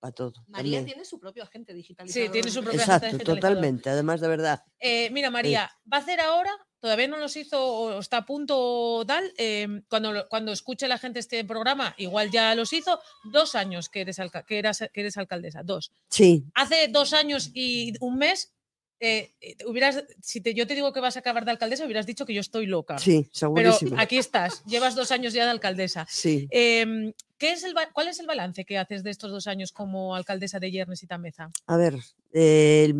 para 0.00 0.12
todo. 0.12 0.32
María 0.48 0.78
también. 0.78 0.84
tiene 0.86 1.04
su 1.04 1.18
propio 1.20 1.42
agente 1.44 1.72
digitalizador. 1.72 2.30
tiene 2.32 2.50
su 2.50 2.60
propio 2.62 2.80
Exacto, 2.80 3.06
agente 3.06 3.24
totalmente, 3.24 3.88
además 3.90 4.20
de 4.20 4.28
verdad. 4.28 4.62
Eh, 4.80 5.10
mira, 5.10 5.30
María, 5.30 5.70
va 5.90 5.98
a 5.98 6.00
hacer 6.00 6.20
ahora, 6.20 6.50
todavía 6.80 7.06
no 7.06 7.16
los 7.18 7.36
hizo 7.36 7.64
o 7.64 7.98
está 8.00 8.18
a 8.18 8.26
punto 8.26 8.56
o 8.58 9.06
tal, 9.06 9.32
eh, 9.38 9.82
cuando, 9.88 10.26
cuando 10.28 10.50
escuche 10.52 10.88
la 10.88 10.98
gente 10.98 11.20
este 11.20 11.44
programa, 11.44 11.94
igual 11.98 12.30
ya 12.32 12.54
los 12.56 12.72
hizo, 12.72 13.00
dos 13.30 13.54
años 13.54 13.88
que 13.88 14.00
eres, 14.00 14.18
alca- 14.18 14.44
que 14.44 14.58
eras, 14.58 14.78
que 14.92 15.00
eres 15.00 15.16
alcaldesa, 15.18 15.62
dos. 15.62 15.92
Sí, 16.10 16.44
Hace 16.54 16.88
dos 16.88 17.12
años 17.12 17.50
y 17.54 17.92
un 18.00 18.18
mes, 18.18 18.52
eh, 19.00 19.32
eh, 19.40 19.56
hubieras, 19.66 20.04
si 20.22 20.40
te, 20.40 20.54
yo 20.54 20.66
te 20.66 20.74
digo 20.74 20.92
que 20.92 21.00
vas 21.00 21.16
a 21.16 21.20
acabar 21.20 21.44
de 21.44 21.50
alcaldesa, 21.50 21.84
hubieras 21.84 22.06
dicho 22.06 22.24
que 22.24 22.34
yo 22.34 22.40
estoy 22.40 22.66
loca. 22.66 22.98
sí, 22.98 23.28
Pero 23.30 23.72
segurísimo. 23.72 23.96
aquí 24.00 24.18
estás, 24.18 24.64
llevas 24.64 24.94
dos 24.94 25.10
años 25.10 25.32
ya 25.32 25.44
de 25.44 25.50
alcaldesa. 25.50 26.06
Sí. 26.08 26.48
Em, 26.50 27.12
¿qué 27.38 27.52
es 27.52 27.64
el, 27.64 27.74
¿Cuál 27.92 28.08
es 28.08 28.18
el 28.20 28.26
balance 28.26 28.64
que 28.64 28.78
haces 28.78 29.02
de 29.02 29.10
estos 29.10 29.30
dos 29.30 29.46
años 29.46 29.72
como 29.72 30.14
alcaldesa 30.14 30.58
de 30.58 30.70
Yernes 30.70 31.02
y 31.02 31.06
Tameza? 31.06 31.50
A 31.66 31.76
ver, 31.76 31.94
eh, 32.32 32.92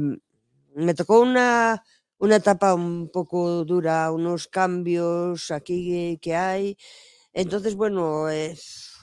me 0.74 0.94
tocó 0.94 1.20
una, 1.20 1.82
una 2.18 2.36
etapa 2.36 2.74
un 2.74 3.10
poco 3.10 3.64
dura, 3.64 4.12
unos 4.12 4.48
cambios 4.48 5.50
aquí 5.50 6.18
que 6.20 6.34
hay. 6.34 6.76
Entonces, 7.32 7.74
bueno, 7.74 8.26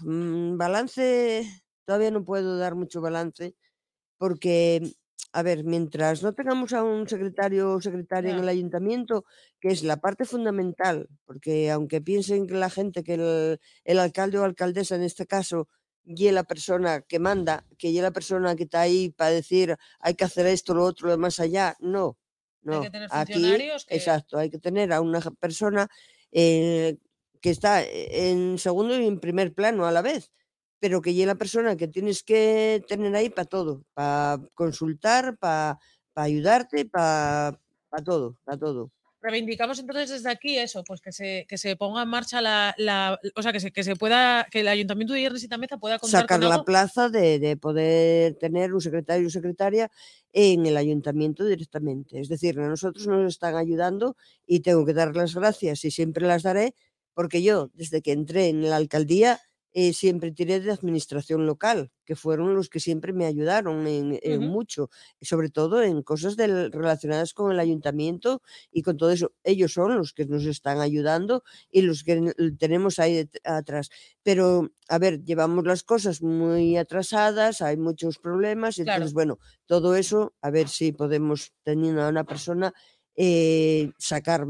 mm, 0.01 0.57
balance, 0.57 1.63
todavía 1.85 2.11
no 2.11 2.23
puedo 2.23 2.57
dar 2.57 2.75
mucho 2.75 3.01
balance 3.01 3.55
porque, 4.17 4.81
a 5.31 5.41
ver, 5.43 5.63
mientras 5.63 6.21
no 6.23 6.33
tengamos 6.33 6.73
a 6.73 6.83
un 6.83 7.07
secretario 7.07 7.71
o 7.73 7.81
secretaria 7.81 8.31
en 8.31 8.39
el 8.39 8.49
ayuntamiento, 8.49 9.25
que 9.59 9.69
es 9.69 9.83
la 9.83 9.97
parte 9.97 10.25
fundamental, 10.25 11.07
porque 11.25 11.71
aunque 11.71 12.01
piensen 12.01 12.45
que 12.47 12.53
la 12.55 12.69
gente 12.69 13.03
que 13.03 13.15
el, 13.15 13.59
el 13.83 13.99
alcalde 13.99 14.37
o 14.37 14.43
alcaldesa 14.43 14.95
en 14.95 15.03
este 15.03 15.25
caso 15.25 15.67
y 16.05 16.29
la 16.31 16.43
persona 16.43 17.01
que 17.01 17.17
manda, 17.19 17.65
que 17.79 17.89
y 17.89 17.99
la 18.01 18.11
persona 18.11 18.55
que 18.55 18.63
está 18.63 18.81
ahí 18.81 19.09
para 19.09 19.31
decir 19.31 19.75
hay 19.99 20.13
que 20.15 20.25
hacer 20.25 20.45
esto, 20.45 20.73
lo 20.75 20.83
otro, 20.83 21.07
lo 21.09 21.17
más 21.17 21.39
allá, 21.39 21.75
no. 21.79 22.17
No, 22.61 22.81
que 22.81 22.89
tener 22.91 23.09
aquí, 23.11 23.33
funcionarios 23.33 23.85
que- 23.85 23.95
exacto, 23.95 24.37
hay 24.37 24.49
que 24.49 24.59
tener 24.59 24.93
a 24.93 25.01
una 25.01 25.19
persona 25.39 25.87
eh, 26.31 26.97
que 27.41 27.49
está 27.49 27.83
en 27.83 28.57
segundo 28.57 28.97
y 28.99 29.05
en 29.05 29.19
primer 29.19 29.53
plano 29.53 29.85
a 29.85 29.91
la 29.91 30.01
vez, 30.01 30.31
pero 30.83 31.01
que 31.01 31.11
y 31.11 31.25
la 31.25 31.35
persona 31.35 31.77
que 31.77 31.87
tienes 31.87 32.23
que 32.23 32.83
tener 32.89 33.15
ahí 33.15 33.29
para 33.29 33.45
todo, 33.45 33.85
para 33.93 34.37
consultar, 34.53 35.37
para 35.37 35.79
ayudarte, 36.13 36.83
para 36.83 37.57
todo, 38.03 38.35
para 38.43 38.57
todo. 38.57 38.91
Reivindicamos 39.21 39.79
entonces 39.79 40.09
desde 40.09 40.29
aquí 40.29 40.57
eso, 40.57 40.83
pues 40.83 40.99
que 40.99 41.13
se, 41.13 41.45
que 41.47 41.57
se 41.57 41.77
ponga 41.77 42.03
en 42.03 42.09
marcha 42.09 42.41
la, 42.41 42.75
la- 42.77 43.17
o 43.33 43.41
sea, 43.41 43.53
que 43.53 43.61
se, 43.61 43.71
que 43.71 43.85
se 43.85 43.95
pueda, 43.95 44.45
que 44.51 44.59
el 44.59 44.67
Ayuntamiento 44.67 45.13
de 45.13 45.21
Yernes 45.21 45.45
y 45.45 45.47
Tameza 45.47 45.77
pueda 45.77 45.99
contar 45.99 46.23
sacar 46.23 46.41
con 46.41 46.49
la 46.49 46.65
plaza 46.65 47.07
de, 47.07 47.39
de 47.39 47.55
poder 47.55 48.33
tener 48.35 48.73
un 48.73 48.81
secretario 48.81 49.27
o 49.27 49.29
secretaria 49.29 49.89
en 50.33 50.65
el 50.65 50.75
ayuntamiento 50.75 51.45
directamente. 51.45 52.19
Es 52.19 52.27
decir, 52.27 52.59
a 52.59 52.67
nosotros 52.67 53.07
nos 53.07 53.31
están 53.31 53.55
ayudando 53.55 54.17
y 54.45 54.59
tengo 54.59 54.85
que 54.85 54.93
dar 54.93 55.15
las 55.15 55.33
gracias 55.33 55.85
y 55.85 55.91
siempre 55.91 56.27
las 56.27 56.43
daré 56.43 56.75
porque 57.13 57.41
yo, 57.41 57.69
desde 57.73 58.01
que 58.01 58.11
entré 58.11 58.49
en 58.49 58.69
la 58.69 58.75
alcaldía, 58.75 59.39
eh, 59.73 59.93
siempre 59.93 60.31
tiré 60.31 60.59
de 60.59 60.71
administración 60.71 61.45
local, 61.45 61.91
que 62.05 62.15
fueron 62.15 62.55
los 62.55 62.69
que 62.69 62.79
siempre 62.79 63.13
me 63.13 63.25
ayudaron 63.25 63.87
en, 63.87 64.19
en 64.21 64.41
Ujú. 64.41 64.43
mucho, 64.43 64.89
sobre 65.21 65.49
todo 65.49 65.81
en 65.83 66.03
cosas 66.03 66.35
del- 66.37 66.71
relacionadas 66.71 67.33
con 67.33 67.51
el 67.51 67.59
ayuntamiento 67.59 68.41
y 68.71 68.81
con 68.83 68.97
todo 68.97 69.11
eso. 69.11 69.33
Ellos 69.43 69.73
son 69.73 69.95
los 69.97 70.13
que 70.13 70.25
nos 70.25 70.45
están 70.45 70.79
ayudando 70.79 71.43
y 71.71 71.81
los 71.81 72.03
que 72.03 72.33
tenemos 72.59 72.99
ahí 72.99 73.29
atrás. 73.43 73.89
Pero, 74.23 74.69
a 74.89 74.99
ver, 74.99 75.23
llevamos 75.23 75.65
las 75.65 75.83
cosas 75.83 76.21
muy 76.21 76.77
atrasadas, 76.77 77.61
hay 77.61 77.77
muchos 77.77 78.19
problemas, 78.19 78.79
Claro. 78.83 79.05
entonces, 79.05 79.13
bueno, 79.13 79.39
todo 79.65 79.95
eso, 79.95 80.33
a 80.41 80.49
ver 80.51 80.67
si 80.69 80.91
podemos, 80.91 81.53
teniendo 81.63 82.03
a 82.03 82.09
una 82.09 82.23
persona, 82.25 82.73
eh, 83.15 83.91
sacar 83.97 84.45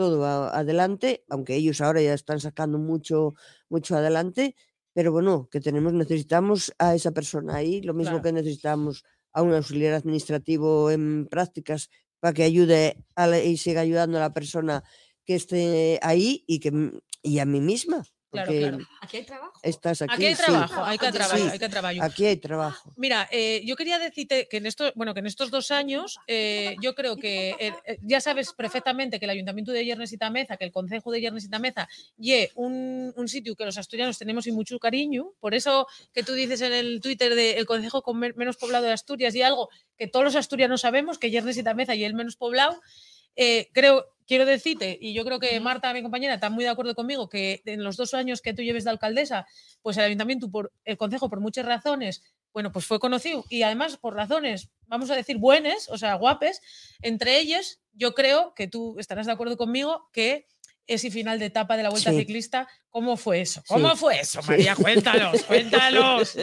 todo 0.00 0.16
a- 0.32 0.50
adelante, 0.62 1.08
aunque 1.32 1.56
ellos 1.60 1.80
ahora 1.80 2.00
ya 2.08 2.14
están 2.14 2.40
sacando 2.46 2.78
mucho, 2.90 3.34
mucho 3.68 3.96
adelante, 3.96 4.54
pero 4.94 5.12
bueno, 5.16 5.48
que 5.50 5.60
tenemos, 5.60 5.92
necesitamos 5.92 6.60
a 6.78 6.94
esa 6.98 7.12
persona 7.18 7.56
ahí, 7.60 7.82
lo 7.82 7.94
mismo 7.94 8.18
Claro. 8.20 8.24
que 8.24 8.32
necesitamos 8.40 8.94
a 9.36 9.42
un 9.46 9.52
auxiliar 9.58 9.94
administrativo 9.94 10.90
en 10.96 11.26
prácticas 11.34 11.80
para 12.20 12.34
que 12.36 12.44
ayude 12.44 12.82
a 13.16 13.26
la- 13.30 13.42
y 13.42 13.56
siga 13.64 13.80
ayudando 13.82 14.18
a 14.18 14.20
la 14.26 14.32
persona 14.38 14.82
que 15.26 15.34
esté 15.40 15.98
ahí 16.02 16.44
y 16.46 16.56
que 16.62 16.70
y 17.22 17.38
a 17.40 17.46
mí 17.52 17.60
misma, 17.60 18.04
Claro, 18.30 18.46
porque 18.48 18.60
claro. 18.68 18.78
Aquí 19.00 19.16
hay 19.16 19.24
trabajo. 19.24 19.52
estás 19.62 20.02
aquí. 20.02 20.14
Aquí 20.14 20.26
hay 20.26 20.34
sí, 20.34 20.42
trabajo, 20.42 20.84
hay 20.84 20.98
que 20.98 21.06
sí. 21.06 21.48
hay 21.50 21.58
que 21.58 21.68
trabajo. 21.70 22.02
aquí 22.02 22.26
hay 22.26 22.36
trabajo. 22.36 22.92
Mira, 22.96 23.26
eh, 23.32 23.62
yo 23.64 23.74
quería 23.74 23.98
decirte 23.98 24.48
que 24.50 24.58
en 24.58 24.66
estos, 24.66 24.92
bueno, 24.94 25.14
que 25.14 25.20
en 25.20 25.26
estos 25.26 25.50
dos 25.50 25.70
años, 25.70 26.18
eh, 26.26 26.76
yo 26.82 26.94
creo 26.94 27.16
que 27.16 27.56
eh, 27.58 27.98
ya 28.02 28.20
sabes 28.20 28.52
perfectamente 28.52 29.18
que 29.18 29.24
el 29.24 29.30
Ayuntamiento 29.30 29.72
de 29.72 29.82
Yernes 29.84 30.12
y 30.12 30.18
Tameza, 30.18 30.58
que 30.58 30.64
el 30.66 30.72
Concejo 30.72 31.10
de 31.10 31.22
Yernes 31.22 31.44
y 31.44 31.48
Tameza, 31.48 31.88
y 32.18 32.34
un, 32.54 33.14
un 33.16 33.28
sitio 33.28 33.56
que 33.56 33.64
los 33.64 33.78
asturianos 33.78 34.18
tenemos 34.18 34.46
y 34.46 34.52
mucho 34.52 34.78
cariño. 34.78 35.32
Por 35.40 35.54
eso 35.54 35.86
que 36.12 36.22
tú 36.22 36.34
dices 36.34 36.60
en 36.60 36.74
el 36.74 37.00
Twitter 37.00 37.34
del 37.34 37.64
Concejo 37.64 38.02
con 38.02 38.18
men- 38.18 38.34
menos 38.36 38.58
poblado 38.58 38.84
de 38.84 38.92
Asturias 38.92 39.34
y 39.34 39.40
algo 39.42 39.70
que 39.96 40.06
todos 40.06 40.24
los 40.24 40.36
asturianos 40.36 40.82
sabemos, 40.82 41.18
que 41.18 41.30
Yernes 41.30 41.56
y 41.56 41.62
Tameza 41.62 41.94
y 41.94 42.04
el 42.04 42.12
menos 42.12 42.36
poblado. 42.36 42.78
eh, 43.36 43.70
creo, 43.72 44.04
quiero 44.28 44.44
decirte, 44.46 44.96
y 45.00 45.14
yo 45.14 45.24
creo 45.24 45.40
que 45.40 45.58
Marta, 45.58 45.92
mi 45.92 46.02
compañera, 46.02 46.34
está 46.34 46.50
muy 46.50 46.62
de 46.62 46.70
acuerdo 46.70 46.94
conmigo, 46.94 47.28
que 47.28 47.62
en 47.64 47.82
los 47.82 47.96
dos 47.96 48.14
años 48.14 48.40
que 48.42 48.54
tú 48.54 48.62
lleves 48.62 48.84
de 48.84 48.90
alcaldesa, 48.90 49.46
pues 49.82 49.96
el 49.96 50.04
ayuntamiento, 50.04 50.50
por 50.50 50.70
el 50.84 50.96
concejo, 50.98 51.28
por 51.30 51.40
muchas 51.40 51.64
razones, 51.66 52.22
bueno, 52.52 52.70
pues 52.70 52.84
fue 52.86 53.00
conocido 53.00 53.44
y 53.48 53.62
además 53.62 53.96
por 53.96 54.14
razones, 54.14 54.68
vamos 54.86 55.10
a 55.10 55.16
decir, 55.16 55.38
buenas, 55.38 55.88
o 55.88 55.96
sea, 55.98 56.14
guapes, 56.14 56.60
entre 57.02 57.38
ellas, 57.40 57.80
yo 57.94 58.14
creo 58.14 58.52
que 58.54 58.68
tú 58.68 58.96
estarás 58.98 59.26
de 59.26 59.32
acuerdo 59.32 59.56
conmigo 59.56 60.08
que 60.12 60.46
ese 60.86 61.10
final 61.10 61.38
de 61.38 61.46
etapa 61.46 61.76
de 61.76 61.82
la 61.82 61.90
Vuelta 61.90 62.10
Sí. 62.12 62.18
Ciclista, 62.18 62.66
¿cómo 62.88 63.16
fue 63.18 63.42
eso? 63.42 63.62
¿Cómo 63.68 63.90
Sí. 63.90 63.96
fue 63.96 64.20
eso, 64.20 64.40
Sí. 64.40 64.48
María? 64.48 64.74
Cuéntanos, 64.74 65.42
cuéntanos. 65.48 66.36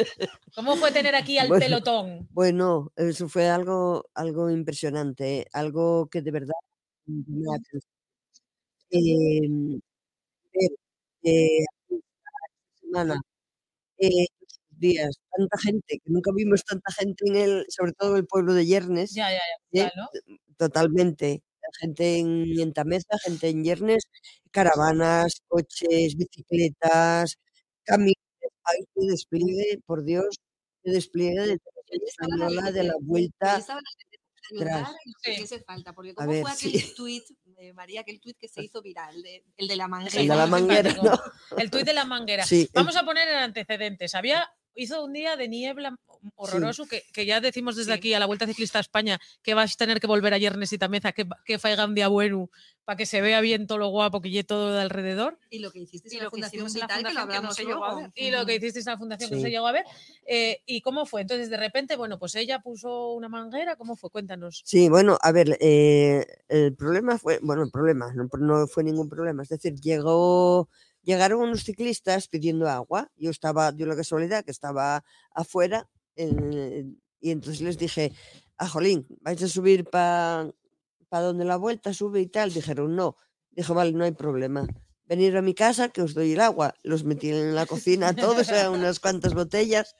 ¿Cómo 0.53 0.75
fue 0.75 0.91
tener 0.91 1.15
aquí 1.15 1.37
al 1.39 1.47
Bueno. 1.47 1.65
pelotón? 1.65 2.27
Bueno, 2.31 2.91
eso 2.95 3.27
fue 3.27 3.47
algo, 3.49 4.05
algo 4.13 4.51
impresionante, 4.51 5.39
¿eh? 5.39 5.47
algo 5.53 6.07
que 6.11 6.21
de 6.21 6.31
verdad 6.31 6.53
ver, 10.53 10.71
eh, 11.23 11.59
esta 11.61 12.79
semana, 12.81 13.21
eh, 13.99 14.27
días, 14.71 15.17
tanta 15.37 15.57
gente, 15.59 15.99
que 16.03 16.11
nunca 16.11 16.31
vimos 16.35 16.63
tanta 16.65 16.91
gente 16.93 17.25
en 17.27 17.35
el, 17.37 17.65
sobre 17.69 17.93
todo 17.93 18.11
en 18.13 18.17
el 18.19 18.27
pueblo 18.27 18.53
de 18.53 18.65
Yernes, 18.67 19.13
Ya, 19.15 19.29
ya, 19.31 19.39
ya, 19.71 19.87
¿eh? 19.87 19.91
total, 19.91 19.93
¿no? 19.97 20.09
totalmente. 20.57 21.43
Gente 21.81 22.19
en, 22.19 22.59
en 22.59 22.73
Tameza, 22.73 23.17
gente 23.25 23.49
en 23.49 23.63
Yernes, 23.63 24.03
caravanas, 24.51 25.41
coches, 25.47 26.15
bicicletas, 26.17 27.37
camiones. 27.85 28.15
Ay, 28.65 28.79
qué 28.95 29.01
despliegue, 29.07 29.79
por 29.85 30.03
Dios, 30.05 30.37
qué 30.83 30.91
despliegue 30.91 31.41
de 31.41 31.59
de 32.73 32.83
la 32.83 32.93
eh, 32.93 32.97
vuelta. 33.01 33.65
Que 34.49 34.65
Sí. 35.23 35.31
hiciese 35.43 35.63
falta, 35.63 35.93
porque 35.93 36.11
A 36.11 36.15
¿cómo 36.15 36.29
ver, 36.31 36.41
fue 36.41 36.51
aquel 36.51 36.71
sí. 36.71 36.93
tuit, 36.95 37.23
eh, 37.57 37.73
María, 37.73 38.01
aquel 38.01 38.19
tuit 38.19 38.37
que 38.37 38.47
se 38.47 38.63
hizo 38.63 38.81
viral, 38.81 39.21
de- 39.21 39.43
el 39.57 39.67
de 39.67 39.75
la 39.75 39.87
manguera? 39.87 40.19
El 40.21 40.27
de 40.27 40.35
la 40.35 40.45
manguera. 40.47 40.95
El 41.57 41.71
tuit 41.71 41.85
de 41.85 41.93
la 41.93 42.05
manguera. 42.05 42.45
Sí, 42.45 42.61
el- 42.61 42.69
Vamos 42.73 42.95
a 42.95 43.03
poner 43.03 43.27
en 43.29 43.35
antecedentes. 43.37 44.13
Había, 44.15 44.49
hizo 44.75 45.03
un 45.03 45.13
día 45.13 45.35
de 45.35 45.47
niebla 45.47 45.95
horroroso 46.35 46.85
que, 46.87 47.03
que 47.13 47.25
ya 47.25 47.39
decimos 47.39 47.75
desde 47.75 47.91
Sí. 47.93 47.97
aquí 47.97 48.13
a 48.13 48.19
la 48.19 48.25
Vuelta 48.25 48.47
Ciclista 48.47 48.79
a 48.79 48.81
España 48.81 49.19
que 49.43 49.53
vas 49.53 49.73
a 49.73 49.77
tener 49.77 49.99
que 49.99 50.07
volver 50.07 50.33
a 50.33 50.37
Yernes 50.39 50.73
y 50.73 50.77
Tameza, 50.77 51.11
que, 51.11 51.27
que 51.45 51.59
faiga 51.59 51.85
un 51.85 51.93
día 51.93 52.07
bueno 52.07 52.49
para 52.83 52.97
que 52.97 53.05
se 53.05 53.21
vea 53.21 53.41
bien 53.41 53.67
todo 53.67 53.77
lo 53.79 53.87
guapo 53.89 54.21
que 54.21 54.29
lleve 54.29 54.43
todo 54.43 54.73
de 54.73 54.81
alrededor. 54.81 55.39
Y 55.49 55.59
lo 55.59 55.71
que 55.71 55.79
hiciste 55.79 56.09
Y 56.11 56.17
en 56.17 56.23
la 56.23 56.29
Fundación 56.29 56.67
que 56.73 57.13
lo 57.13 57.19
hablamos 57.19 57.55
se 57.55 57.63
llegó 57.65 57.83
a 57.85 57.91
luego. 57.93 58.01
ver. 58.01 58.11
Y 58.15 58.31
lo 58.31 58.45
que 58.45 58.55
hicisteis 58.55 58.85
en 58.87 58.93
la 58.93 58.97
fundación 58.99 59.29
que 59.29 59.35
no 59.37 59.41
se 59.41 59.49
llegó 59.49 59.67
a 59.67 59.71
ver. 59.71 59.85
Eh, 60.27 60.61
¿Y 60.67 60.81
cómo 60.81 61.05
fue? 61.07 61.21
Entonces, 61.21 61.49
de 61.49 61.57
repente, 61.57 61.95
bueno, 61.95 62.19
pues 62.19 62.35
ella 62.35 62.59
puso 62.59 63.13
una 63.13 63.27
manguera. 63.29 63.75
¿Cómo 63.75 63.95
fue? 63.95 64.09
Cuéntanos. 64.11 64.61
Sí, 64.65 64.87
bueno, 64.89 65.17
a 65.21 65.31
ver, 65.31 65.57
eh, 65.61 66.25
el 66.47 66.75
problema 66.75 67.17
fue, 67.17 67.39
bueno, 67.41 67.63
el 67.63 67.71
problema, 67.71 68.13
no, 68.13 68.27
no 68.39 68.67
fue 68.67 68.83
ningún 68.83 69.09
problema, 69.09 69.41
es 69.43 69.49
decir, 69.49 69.73
llegó, 69.81 70.69
llegaron 71.05 71.39
unos 71.39 71.63
ciclistas 71.63 72.27
pidiendo 72.27 72.67
agua, 72.67 73.09
yo 73.15 73.29
estaba, 73.29 73.71
dio 73.71 73.85
la 73.85 73.95
casualidad 73.95 74.43
que 74.43 74.51
estaba 74.51 75.03
afuera, 75.33 75.87
en- 76.15 77.01
y 77.21 77.31
entonces 77.31 77.61
les 77.61 77.77
dije, 77.77 78.11
ah, 78.57 78.67
jolín, 78.67 79.07
¿vais 79.21 79.41
a 79.41 79.47
subir 79.47 79.85
para 79.89 80.51
donde 81.11 81.45
la 81.45 81.57
vuelta 81.57 81.93
sube 81.93 82.21
y 82.21 82.27
tal? 82.27 82.51
Dijeron, 82.53 82.95
no, 82.95 83.15
dije, 83.51 83.71
vale, 83.73 83.93
no 83.93 84.03
hay 84.03 84.11
problema. 84.11 84.67
Venir 85.07 85.37
a 85.37 85.41
mi 85.41 85.53
casa, 85.53 85.89
que 85.89 86.01
os 86.01 86.13
doy 86.15 86.31
el 86.33 86.39
agua. 86.39 86.73
Los 86.81 87.03
metí 87.03 87.29
en 87.29 87.53
la 87.53 87.65
cocina 87.67 88.15
todos, 88.15 88.49
eran 88.49 88.73
unas 88.73 88.99
cuantas 88.99 89.33
botellas, 89.35 89.95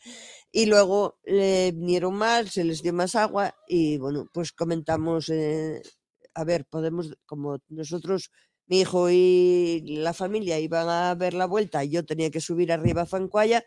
y 0.52 0.66
luego 0.66 1.20
le 1.24 1.72
vinieron 1.72 2.16
más, 2.16 2.52
se 2.52 2.64
les 2.64 2.82
dio 2.82 2.94
más 2.94 3.16
agua 3.16 3.56
y 3.68 3.98
bueno, 3.98 4.28
pues 4.34 4.52
comentamos, 4.52 5.30
eh, 5.30 5.82
a 6.34 6.44
ver, 6.44 6.66
podemos, 6.66 7.14
como 7.26 7.60
nosotros, 7.70 8.32
mi 8.68 8.82
hijo 8.82 9.10
y 9.12 9.82
la 10.00 10.14
familia 10.14 10.60
iban 10.60 10.90
a 10.90 11.14
ver 11.16 11.34
la 11.34 11.46
vuelta 11.46 11.84
y 11.84 11.90
yo 11.90 12.06
tenía 12.06 12.32
que 12.32 12.42
subir 12.42 12.72
arriba 12.72 13.04
a 13.04 13.06
Fancuaya, 13.06 13.64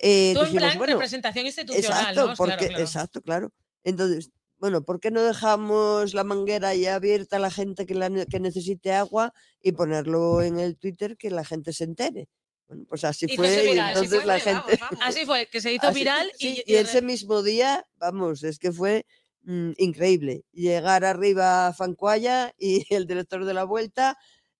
eh, 0.00 0.32
Tú 0.34 0.40
en 0.40 0.44
dijimos, 0.46 0.62
plan 0.64 0.78
bueno, 0.78 0.92
representación 0.94 1.46
institucional, 1.46 2.00
exacto, 2.00 2.26
¿no? 2.28 2.34
porque, 2.36 2.56
Claro, 2.56 2.68
claro. 2.68 2.84
exacto, 2.84 3.22
claro. 3.22 3.52
Entonces, 3.84 4.30
bueno, 4.58 4.82
¿por 4.82 4.98
qué 5.00 5.10
no 5.10 5.22
dejamos 5.22 6.14
la 6.14 6.24
manguera 6.24 6.74
ya 6.74 6.94
abierta 6.96 7.36
a 7.36 7.38
la 7.40 7.50
gente 7.50 7.86
que, 7.86 7.94
la, 7.94 8.10
que 8.26 8.40
necesite 8.40 8.92
agua 8.92 9.32
y 9.62 9.72
ponerlo 9.72 10.42
en 10.42 10.58
el 10.58 10.76
Twitter 10.76 11.16
que 11.16 11.30
la 11.30 11.44
gente 11.44 11.72
se 11.72 11.84
entere? 11.84 12.28
Bueno, 12.66 12.84
pues 12.88 13.04
así 13.04 13.28
fue 13.36 13.62
y 13.62 13.70
viral, 13.72 13.90
así 13.90 14.04
entonces 14.04 14.22
fue, 14.22 14.26
la 14.26 14.38
vamos, 14.52 14.64
gente... 14.70 14.80
vamos. 14.80 14.98
Así 15.06 15.26
fue, 15.26 15.46
que 15.46 15.60
se 15.60 15.72
hizo 15.74 15.86
Así- 15.88 15.98
viral 16.00 16.32
sí, 16.38 16.62
y, 16.66 16.72
y 16.72 16.76
ese 16.76 17.02
mismo 17.02 17.42
día, 17.42 17.86
vamos, 17.98 18.42
es 18.42 18.58
que 18.58 18.72
fue 18.72 19.04
mm, 19.42 19.72
increíble. 19.76 20.44
Llegar 20.52 21.04
arriba 21.04 21.66
a 21.66 21.74
Fancuaya 21.74 22.54
y 22.58 22.86
el 22.94 23.06
director 23.06 23.44
de 23.44 23.52
la 23.54 23.64
vuelta, 23.64 24.16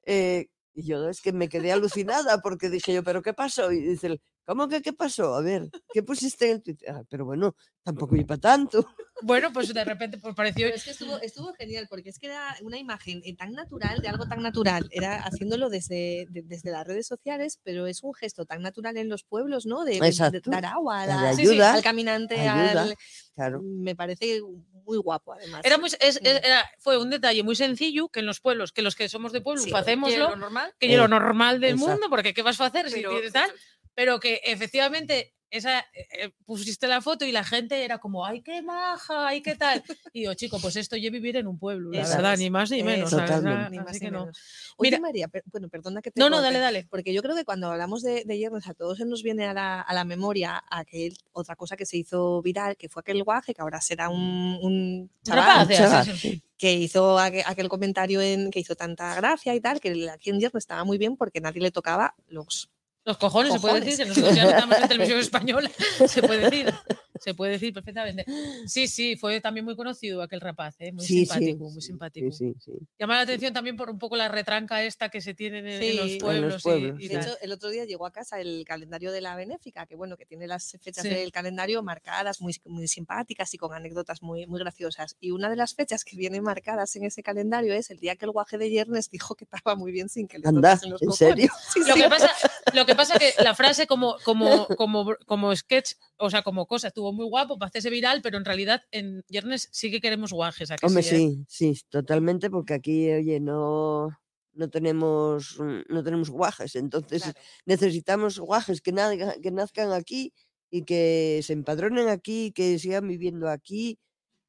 eh, 0.06 0.46
y 0.74 0.86
yo 0.86 1.08
es 1.08 1.20
que 1.22 1.32
me 1.32 1.48
quedé 1.48 1.72
alucinada 1.72 2.40
porque 2.42 2.68
dije 2.70 2.92
yo, 2.94 3.02
¿pero 3.04 3.22
qué 3.22 3.32
pasó? 3.34 3.72
Y 3.72 3.80
dice, 3.80 4.20
¿cómo 4.44 4.68
que 4.68 4.82
qué 4.82 4.92
pasó? 4.92 5.34
A 5.34 5.42
ver, 5.42 5.68
¿qué 5.92 6.02
pusiste 6.02 6.46
en 6.46 6.56
el 6.56 6.62
Twitter? 6.62 6.90
"Ah, 6.90 7.02
pero 7.08 7.24
bueno, 7.24 7.54
tampoco 7.82 8.16
iba 8.16 8.36
tanto. 8.36 8.86
bueno, 9.22 9.52
pues 9.52 9.72
de 9.72 9.84
repente 9.98 10.18
pues 10.18 10.34
pareció 10.34 10.66
Pero 10.66 10.76
es 10.76 10.84
que 10.84 10.90
estuvo, 10.90 11.18
estuvo 11.20 11.52
genial, 11.54 11.86
porque 11.88 12.10
es 12.10 12.18
que 12.18 12.26
era 12.26 12.56
una 12.62 12.78
imagen 12.78 13.20
eh, 13.24 13.34
tan 13.36 13.52
natural, 13.52 14.00
de 14.02 14.08
algo 14.08 14.26
tan 14.26 14.42
natural, 14.42 14.86
era 14.90 15.22
haciéndolo 15.22 15.68
desde, 15.70 16.26
de- 16.30 16.42
desde 16.42 16.70
las 16.70 16.86
redes 16.86 17.06
sociales, 17.06 17.58
pero 17.62 17.86
es 17.86 18.02
un 18.02 18.14
gesto 18.14 18.44
tan 18.44 18.62
natural 18.62 18.96
en 18.96 19.08
los 19.08 19.24
pueblos, 19.24 19.66
¿no? 19.66 19.84
De, 19.84 19.94
de- 19.94 20.00
de 20.00 20.08
Exacto. 20.08 20.50
dar 20.50 20.64
agua 20.66 21.02
a 21.02 21.06
La 21.06 21.34
Sí, 21.34 21.44
sí, 21.46 21.52
ayuda, 21.52 21.74
al 21.74 21.82
caminante, 21.82 22.40
ayuda, 22.40 22.82
al- 22.82 22.96
claro. 23.34 23.62
me 23.62 23.94
parece 23.96 24.40
muy 24.86 24.98
guapo 24.98 25.32
además. 25.32 25.62
Era 25.64 25.78
muy, 25.78 25.88
es- 25.88 25.96
es- 26.00 26.20
Mm. 26.22 26.26
era- 26.44 26.70
fue 26.78 26.98
un 26.98 27.08
detalle 27.08 27.42
muy 27.42 27.56
sencillo 27.56 28.08
que 28.10 28.20
en 28.20 28.26
los 28.26 28.40
pueblos, 28.40 28.70
que 28.72 28.82
los 28.82 28.94
que 28.94 29.08
somos 29.08 29.32
de 29.32 29.40
pueblo, 29.40 29.62
Sí, 29.62 29.72
hacémoslo, 29.74 30.30
lo 30.30 30.36
normal. 30.36 30.74
que 30.78 30.92
es 30.92 30.98
lo 30.98 31.04
Eh, 31.06 31.08
normal 31.08 31.60
del 31.60 31.70
exacto. 31.74 31.90
mundo, 31.92 32.06
porque 32.10 32.34
¿qué 32.34 32.42
vas 32.42 32.60
a 32.60 32.66
hacer 32.66 32.90
si 32.90 33.00
tienes 33.02 33.32
tal? 33.32 33.50
Pero 33.94 34.18
que 34.20 34.40
efectivamente 34.44 35.32
esa, 35.50 35.78
eh, 35.78 35.84
eh, 36.18 36.30
pusiste 36.44 36.88
la 36.88 37.00
foto 37.00 37.24
y 37.24 37.30
la 37.30 37.44
gente 37.44 37.84
era 37.84 37.98
como, 37.98 38.26
ay, 38.26 38.42
qué 38.42 38.60
maja, 38.60 39.28
ay, 39.28 39.40
qué 39.40 39.54
tal. 39.54 39.84
Y 40.12 40.24
yo, 40.24 40.34
chico, 40.34 40.58
pues 40.60 40.74
esto 40.74 40.96
yo 40.96 41.12
vivir 41.12 41.36
en 41.36 41.46
un 41.46 41.60
pueblo, 41.60 41.92
la 41.92 42.02
Eso 42.02 42.16
verdad, 42.16 42.36
ni 42.36 42.50
más 42.50 42.72
ni 42.72 42.82
menos. 42.82 43.10
Totalmente. 43.10 43.70
Ni 43.70 43.76
así 43.78 43.84
más 43.86 43.98
que 44.00 44.04
ni 44.06 44.10
no. 44.10 44.20
menos. 44.22 44.38
Oye, 44.78 44.90
Mira- 44.90 45.00
María, 45.00 45.28
per- 45.28 45.44
bueno, 45.52 45.68
perdona 45.68 46.02
que 46.02 46.10
te 46.10 46.18
No, 46.18 46.28
no, 46.28 46.42
dale, 46.42 46.58
dale. 46.58 46.88
Porque 46.90 47.14
yo 47.14 47.22
creo 47.22 47.36
que 47.36 47.44
cuando 47.44 47.70
hablamos 47.70 48.02
de, 48.02 48.24
de 48.24 48.36
Yernes, 48.38 48.66
a 48.66 48.74
todos 48.74 48.98
se 48.98 49.04
nos 49.04 49.22
viene 49.22 49.46
a 49.46 49.54
la, 49.54 49.80
a 49.80 49.94
la 49.94 50.02
memoria 50.04 50.60
aquel, 50.68 51.16
otra 51.30 51.54
cosa 51.54 51.76
que 51.76 51.86
se 51.86 51.98
hizo 51.98 52.42
viral, 52.42 52.76
que 52.76 52.88
fue 52.88 53.02
aquel 53.02 53.22
guaje, 53.22 53.54
que 53.54 53.62
ahora 53.62 53.80
será 53.80 54.08
un, 54.08 54.58
un 54.60 55.10
chaval, 55.22 55.44
Rapaz, 55.44 55.68
ya, 55.68 55.76
chaval, 55.76 56.04
sí, 56.06 56.10
sí. 56.14 56.18
sí. 56.18 56.42
que 56.58 56.72
hizo 56.72 57.16
aquel, 57.16 57.44
aquel 57.46 57.68
comentario 57.68 58.20
en, 58.20 58.50
que 58.50 58.58
hizo 58.58 58.74
tanta 58.74 59.14
gracia 59.14 59.54
y 59.54 59.60
tal, 59.60 59.78
que 59.78 59.90
el- 59.90 60.08
aquí 60.08 60.30
en 60.30 60.40
Yernes 60.40 60.62
estaba 60.64 60.82
muy 60.82 60.98
bien 60.98 61.16
porque 61.16 61.40
nadie 61.40 61.60
le 61.62 61.70
tocaba 61.70 62.16
los... 62.26 62.70
Los 63.04 63.18
cojones, 63.18 63.52
se 63.52 63.60
puede 63.60 63.80
decir, 63.80 63.98
que 63.98 64.04
nosotros 64.06 64.34
ya 64.34 64.44
no 64.44 64.50
estamos 64.50 64.78
en 64.78 64.88
televisión 64.88 65.18
española, 65.20 65.70
se 66.08 66.22
puede 66.22 66.50
decir. 66.50 66.74
Se 67.20 67.34
puede 67.34 67.52
decir 67.52 67.72
perfectamente. 67.72 68.24
Sí, 68.66 68.88
sí, 68.88 69.16
fue 69.16 69.40
también 69.40 69.64
muy 69.64 69.76
conocido 69.76 70.20
aquel 70.22 70.40
rapaz, 70.40 70.74
¿eh? 70.80 70.92
muy 70.92 71.04
Sí, 71.04 71.14
sí, 71.14 71.26
simpático, 71.26 71.64
muy 71.70 71.80
sí, 71.80 71.86
simpático. 71.88 72.32
Sí, 72.32 72.52
sí, 72.58 72.60
sí. 72.64 72.72
Llama 72.98 73.16
la 73.16 73.20
atención 73.22 73.52
también 73.52 73.76
por 73.76 73.88
un 73.90 73.98
poco 73.98 74.16
la 74.16 74.28
retranca 74.28 74.82
esta 74.82 75.08
que 75.08 75.20
se 75.20 75.34
tiene 75.34 75.58
en, 75.60 75.66
en 75.66 75.96
los 75.96 76.06
en 76.10 76.12
los 76.12 76.22
pueblos. 76.22 76.60
y- 76.60 76.62
pueblos, 76.62 77.00
y 77.00 77.08
De 77.08 77.16
hecho, 77.16 77.36
el 77.40 77.52
otro 77.52 77.70
día 77.70 77.84
llegó 77.84 78.06
a 78.06 78.10
casa 78.12 78.40
el 78.40 78.64
calendario 78.66 79.12
de 79.12 79.20
la 79.20 79.36
Benéfica, 79.36 79.86
que 79.86 79.94
bueno, 79.96 80.16
que 80.16 80.26
tiene 80.26 80.46
las 80.46 80.72
fechas 80.82 81.02
Sí. 81.04 81.08
del 81.08 81.30
calendario 81.32 81.82
marcadas, 81.82 82.40
muy, 82.40 82.54
muy 82.64 82.88
simpáticas 82.88 83.52
y 83.54 83.58
con 83.58 83.72
anécdotas 83.74 84.22
muy, 84.22 84.46
muy 84.46 84.58
graciosas. 84.60 85.16
Y 85.20 85.30
una 85.30 85.48
de 85.50 85.56
las 85.56 85.74
fechas 85.74 86.04
que 86.04 86.16
vienen 86.16 86.42
marcadas 86.42 86.94
en 86.96 87.04
ese 87.04 87.22
calendario 87.22 87.74
es 87.74 87.90
el 87.90 87.98
día 87.98 88.16
que 88.16 88.24
el 88.24 88.30
guaje 88.32 88.58
de 88.58 88.70
Yernes 88.70 89.10
dijo 89.10 89.34
que 89.34 89.44
estaba 89.44 89.76
muy 89.76 89.92
bien 89.92 90.08
sin 90.08 90.26
que 90.26 90.38
le 90.38 90.48
Anda, 90.48 90.72
tocasen 90.72 90.90
los 90.90 91.02
¿en 91.02 91.08
cojones. 91.08 91.34
serio? 91.36 91.52
Sí, 91.72 91.80
Lo 91.88 91.94
que 91.94 92.08
pasa, 92.08 92.30
lo 92.72 92.86
que 92.86 92.94
pasa 92.94 93.18
que 93.18 93.32
la 93.42 93.54
frase 93.54 93.86
como, 93.86 94.16
como, 94.24 94.66
como, 94.78 95.14
como 95.26 95.54
sketch, 95.54 95.92
o 96.16 96.30
sea, 96.30 96.42
como 96.42 96.66
cosa, 96.66 96.90
estuvo 97.04 97.12
muy 97.12 97.26
guapo 97.28 97.58
para 97.58 97.68
hacerse 97.68 97.90
viral, 97.90 98.20
pero 98.22 98.38
en 98.38 98.44
realidad 98.44 98.82
en 98.90 99.22
Viernes 99.28 99.68
sí 99.72 99.90
que 99.90 100.00
queremos 100.00 100.32
guajes. 100.32 100.70
¿a 100.70 100.76
que 100.76 100.86
Hombre, 100.86 101.02
sí, 101.02 101.14
eh? 101.16 101.44
sí, 101.48 101.74
totalmente, 101.88 102.50
porque 102.50 102.74
aquí, 102.74 103.10
oye, 103.10 103.40
no, 103.40 104.08
no 104.52 104.68
tenemos, 104.70 105.58
mm, 105.58 105.82
no 105.92 106.02
tenemos 106.04 106.30
guajes, 106.30 106.76
entonces 106.76 107.22
Claro. 107.22 107.40
necesitamos 107.66 108.38
guajes 108.38 108.80
que, 108.82 108.92
nazca- 108.92 109.40
que 109.40 109.50
nazcan 109.50 109.92
aquí 109.92 110.32
y 110.70 110.82
que 110.84 111.40
se 111.42 111.54
empadronen 111.54 112.08
aquí, 112.08 112.52
que 112.52 112.78
sigan 112.78 113.08
viviendo 113.08 113.48
aquí, 113.48 113.98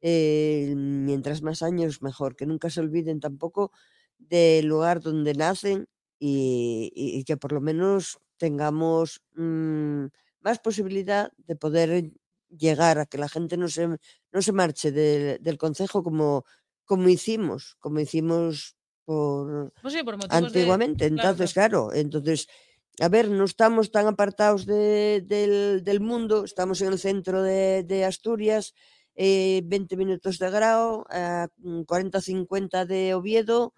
eh, 0.01 0.73
mientras 0.75 1.41
más 1.41 1.61
años 1.63 2.01
mejor, 2.01 2.35
que 2.35 2.45
nunca 2.45 2.69
se 2.69 2.81
olviden 2.81 3.19
tampoco 3.21 3.71
del 4.17 4.65
lugar 4.67 5.01
donde 5.01 5.33
nacen 5.35 5.87
y, 6.19 7.23
que 7.25 7.37
por 7.37 7.51
lo 7.53 7.61
menos 7.61 8.19
tengamos 8.37 9.21
mm, 9.35 10.05
más 10.41 10.59
posibilidad 10.59 11.31
de 11.37 11.55
poder 11.55 12.11
llegar 12.49 12.99
a 12.99 13.05
que 13.05 13.17
la 13.17 13.29
gente 13.29 13.57
no 13.57 13.67
se, 13.67 13.87
no 13.87 14.41
se 14.41 14.51
marche 14.51 14.91
del, 14.91 15.41
del 15.41 15.57
concejo 15.57 16.03
como, 16.03 16.45
como 16.85 17.09
hicimos, 17.09 17.75
como 17.79 17.99
hicimos 17.99 18.75
por 19.05 19.73
Pues 19.81 19.93
sí, 19.93 20.03
por 20.03 20.17
motivos 20.17 20.31
de- 20.31 20.47
antiguamente. 20.47 21.05
claro, 21.09 21.15
Entonces, 21.29 21.53
claro, 21.53 21.93
entonces, 21.93 22.47
a 22.99 23.09
ver, 23.09 23.29
no 23.29 23.43
estamos 23.45 23.91
tan 23.91 24.07
apartados 24.07 24.65
de- 24.65 25.21
del, 25.25 25.83
del 25.83 25.99
mundo, 25.99 26.43
estamos 26.45 26.81
en 26.81 26.89
el 26.93 26.99
centro 26.99 27.41
de, 27.43 27.83
de 27.83 28.05
Asturias, 28.05 28.73
eh, 29.15 29.61
20 29.65 29.95
minutos 29.97 30.39
de 30.39 30.49
Grao, 30.49 31.05
a 31.09 31.47
40-50 31.85 32.85
de 32.85 33.13
Oviedo. 33.13 33.73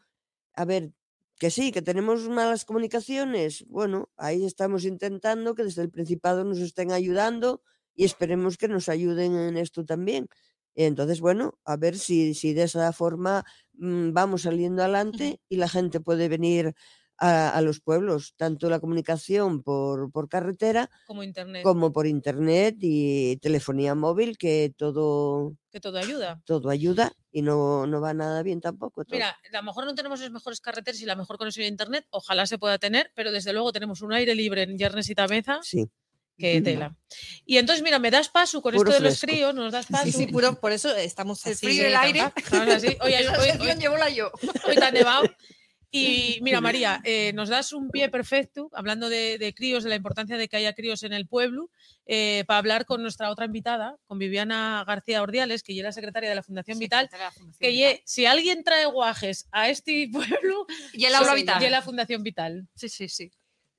A 0.56 0.66
ver, 0.66 0.92
que 1.40 1.52
sí, 1.52 1.72
que 1.72 1.82
tenemos 1.82 2.28
malas 2.30 2.66
comunicaciones. 2.66 3.66
Bueno, 3.68 4.10
ahí 4.18 4.46
estamos 4.46 4.86
intentando 4.86 5.56
que 5.56 5.64
desde 5.64 5.84
el 5.84 5.92
Principado 5.92 6.44
nos 6.44 6.60
estén 6.60 6.92
ayudando 6.92 7.62
y 7.98 8.06
esperemos 8.06 8.56
que 8.58 8.70
nos 8.70 8.88
ayuden 8.88 9.36
en 9.36 9.58
esto 9.58 9.84
también. 9.84 10.30
Entonces, 10.76 11.20
bueno, 11.20 11.58
a 11.66 11.76
ver 11.76 11.98
si, 11.98 12.36
si 12.36 12.54
de 12.54 12.64
esa 12.64 12.94
forma 12.94 13.44
mm, 13.74 14.14
vamos 14.14 14.44
saliendo 14.44 14.84
adelante 14.84 15.42
y 15.50 15.58
la 15.58 15.68
gente 15.68 16.00
puede 16.00 16.30
venir 16.30 16.76
a, 17.18 17.50
a 17.50 17.62
los 17.62 17.80
pueblos, 17.80 18.36
tanto 18.38 18.70
la 18.70 18.80
comunicación 18.80 19.64
por, 19.64 20.12
por 20.12 20.30
carretera 20.30 20.92
como 21.08 21.24
internet, 21.24 21.64
como 21.64 21.92
por 21.92 22.06
internet 22.06 22.76
y 22.80 23.38
telefonía 23.38 23.96
móvil, 23.96 24.38
que 24.38 24.72
todo, 24.78 25.56
que 25.72 25.80
todo 25.80 25.98
ayuda. 25.98 26.40
todo 26.46 26.70
ayuda 26.70 27.12
y 27.32 27.42
no, 27.42 27.88
no 27.88 28.00
va 28.00 28.14
nada 28.14 28.44
bien 28.44 28.62
tampoco. 28.62 29.04
todo. 29.04 29.16
Mira, 29.16 29.30
a 29.52 29.58
lo 29.58 29.64
mejor 29.64 29.86
no 29.86 29.96
tenemos 29.96 30.20
las 30.22 30.30
mejores 30.30 30.62
carreteras 30.62 31.02
y 31.02 31.06
la 31.06 31.16
mejor 31.16 31.40
conexión 31.40 31.66
a 31.66 31.70
internet, 31.70 32.06
ojalá 32.12 32.46
se 32.46 32.60
pueda 32.60 32.78
tener, 32.78 33.12
pero 33.16 33.32
desde 33.32 33.52
luego 33.52 33.72
tenemos 33.72 34.04
un 34.04 34.14
aire 34.14 34.36
libre 34.36 34.62
en 34.62 34.78
Yernes 34.78 35.10
y 35.10 35.16
Tabeza 35.16 35.60
Sí. 35.64 35.90
Que 36.38 36.62
tela. 36.62 36.96
Y 37.46 37.58
entonces, 37.58 37.84
mira, 37.84 38.00
me 38.00 38.12
das 38.12 38.30
paso 38.30 38.62
con 38.62 38.74
Puro 38.76 38.92
esto 38.92 39.02
de 39.04 39.10
los 39.10 39.20
críos, 39.22 39.54
nos 39.56 39.72
das 39.72 39.88
paso. 39.88 40.06
Sí, 40.06 40.12
sí, 40.12 40.28
puro, 40.28 40.60
por 40.60 40.72
eso 40.72 40.96
estamos 40.96 41.46
El 41.46 41.54
así. 41.54 41.66
frío 41.68 41.84
y 41.84 41.86
el 41.88 41.94
tan- 41.94 42.04
aire. 42.06 42.22
Así. 42.76 42.98
Hoy, 43.02 43.14
hoy- 43.14 43.68
hoy- 43.70 43.76
llevóla 43.80 44.10
yo. 44.10 44.32
hoy 44.68 44.76
ha 44.82 44.92
nevado. 44.92 45.24
Y 45.90 46.40
mira, 46.42 46.60
María, 46.60 47.00
eh, 47.06 47.32
nos 47.34 47.48
das 47.48 47.72
un 47.72 47.90
pie 47.90 48.10
perfecto, 48.10 48.70
hablando 48.74 49.08
de, 49.08 49.38
de 49.38 49.54
críos, 49.54 49.86
de 49.86 49.90
la 49.90 49.96
importancia 49.96 50.36
de 50.38 50.50
que 50.50 50.58
haya 50.58 50.74
críos 50.74 51.02
en 51.04 51.14
el 51.14 51.28
pueblo, 51.30 51.72
eh, 52.06 52.44
para 52.46 52.58
hablar 52.58 52.86
con 52.86 53.02
nuestra 53.02 53.32
otra 53.32 53.46
invitada, 53.46 53.96
con 54.06 54.20
Viviana 54.20 54.84
García 54.86 55.22
Ordiales, 55.24 55.64
que 55.64 55.74
ya 55.74 55.80
es 55.84 55.86
la 55.86 55.92
secretaria 55.94 56.28
de 56.28 56.36
la 56.36 56.44
Fundación 56.44 56.78
Vital, 56.78 57.10
que 57.58 57.74
ye- 57.74 58.04
si 58.06 58.26
alguien 58.26 58.66
trae 58.66 58.86
guajes 58.86 59.48
a 59.54 59.70
este 59.70 60.10
pueblo, 60.44 60.68
Y 60.92 61.08
la 61.08 61.82
Fundación 61.82 62.22
Vital. 62.22 62.68
Sí, 62.76 62.90
sí, 62.90 63.08
sí. 63.08 63.32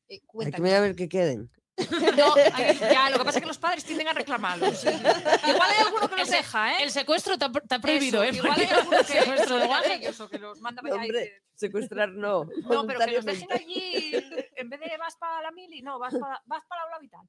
Eh, 0.09 0.23
Hay 0.47 0.51
que 0.51 0.63
ver 0.63 0.97
que 0.97 1.11
queden. 1.11 1.51
No, 2.17 2.35
ya, 2.37 3.11
lo 3.11 3.19
que 3.19 3.25
pasa 3.25 3.39
es 3.39 3.43
que 3.43 3.47
los 3.49 3.59
padres 3.59 3.85
tienden 3.85 4.09
a 4.09 4.13
reclamarlos. 4.13 4.85
Igual 4.85 5.71
hay 5.71 5.85
alguno 5.87 6.09
que 6.09 6.17
los 6.17 6.31
deja, 6.31 6.73
¿eh? 6.79 6.83
El 6.83 6.91
secuestro 6.91 7.35
está, 7.35 7.51
está 7.63 7.79
prohibido, 7.81 8.23
Eso, 8.23 8.33
¿eh? 8.33 8.37
Igual 8.37 8.61
hay 8.61 8.67
alguno 8.67 8.99
que 9.05 9.19
el 9.19 9.25
secuestro 9.25 9.55
de 9.57 9.61
de 9.63 9.67
guajes. 9.67 9.91
ellos 10.01 10.21
o 10.21 10.29
que 10.29 10.39
los 10.39 10.61
manda 10.61 10.83
para 10.83 11.01
allá 11.01 11.13
que- 11.13 11.33
secuestrar 11.55 12.09
no. 12.11 12.45
No, 12.71 12.87
pero 12.87 13.01
que 13.01 13.13
los 13.13 13.25
dejen 13.25 13.53
allí 13.53 14.13
en 14.57 14.69
vez 14.71 14.81
de 14.81 14.97
vas 14.99 15.17
para 15.17 15.43
la 15.43 15.51
mili, 15.53 15.83
no, 15.83 15.99
vas 15.99 16.15
para, 16.15 16.41
vas 16.47 16.63
para 16.69 16.83
aula 16.83 16.99
vital. 17.01 17.21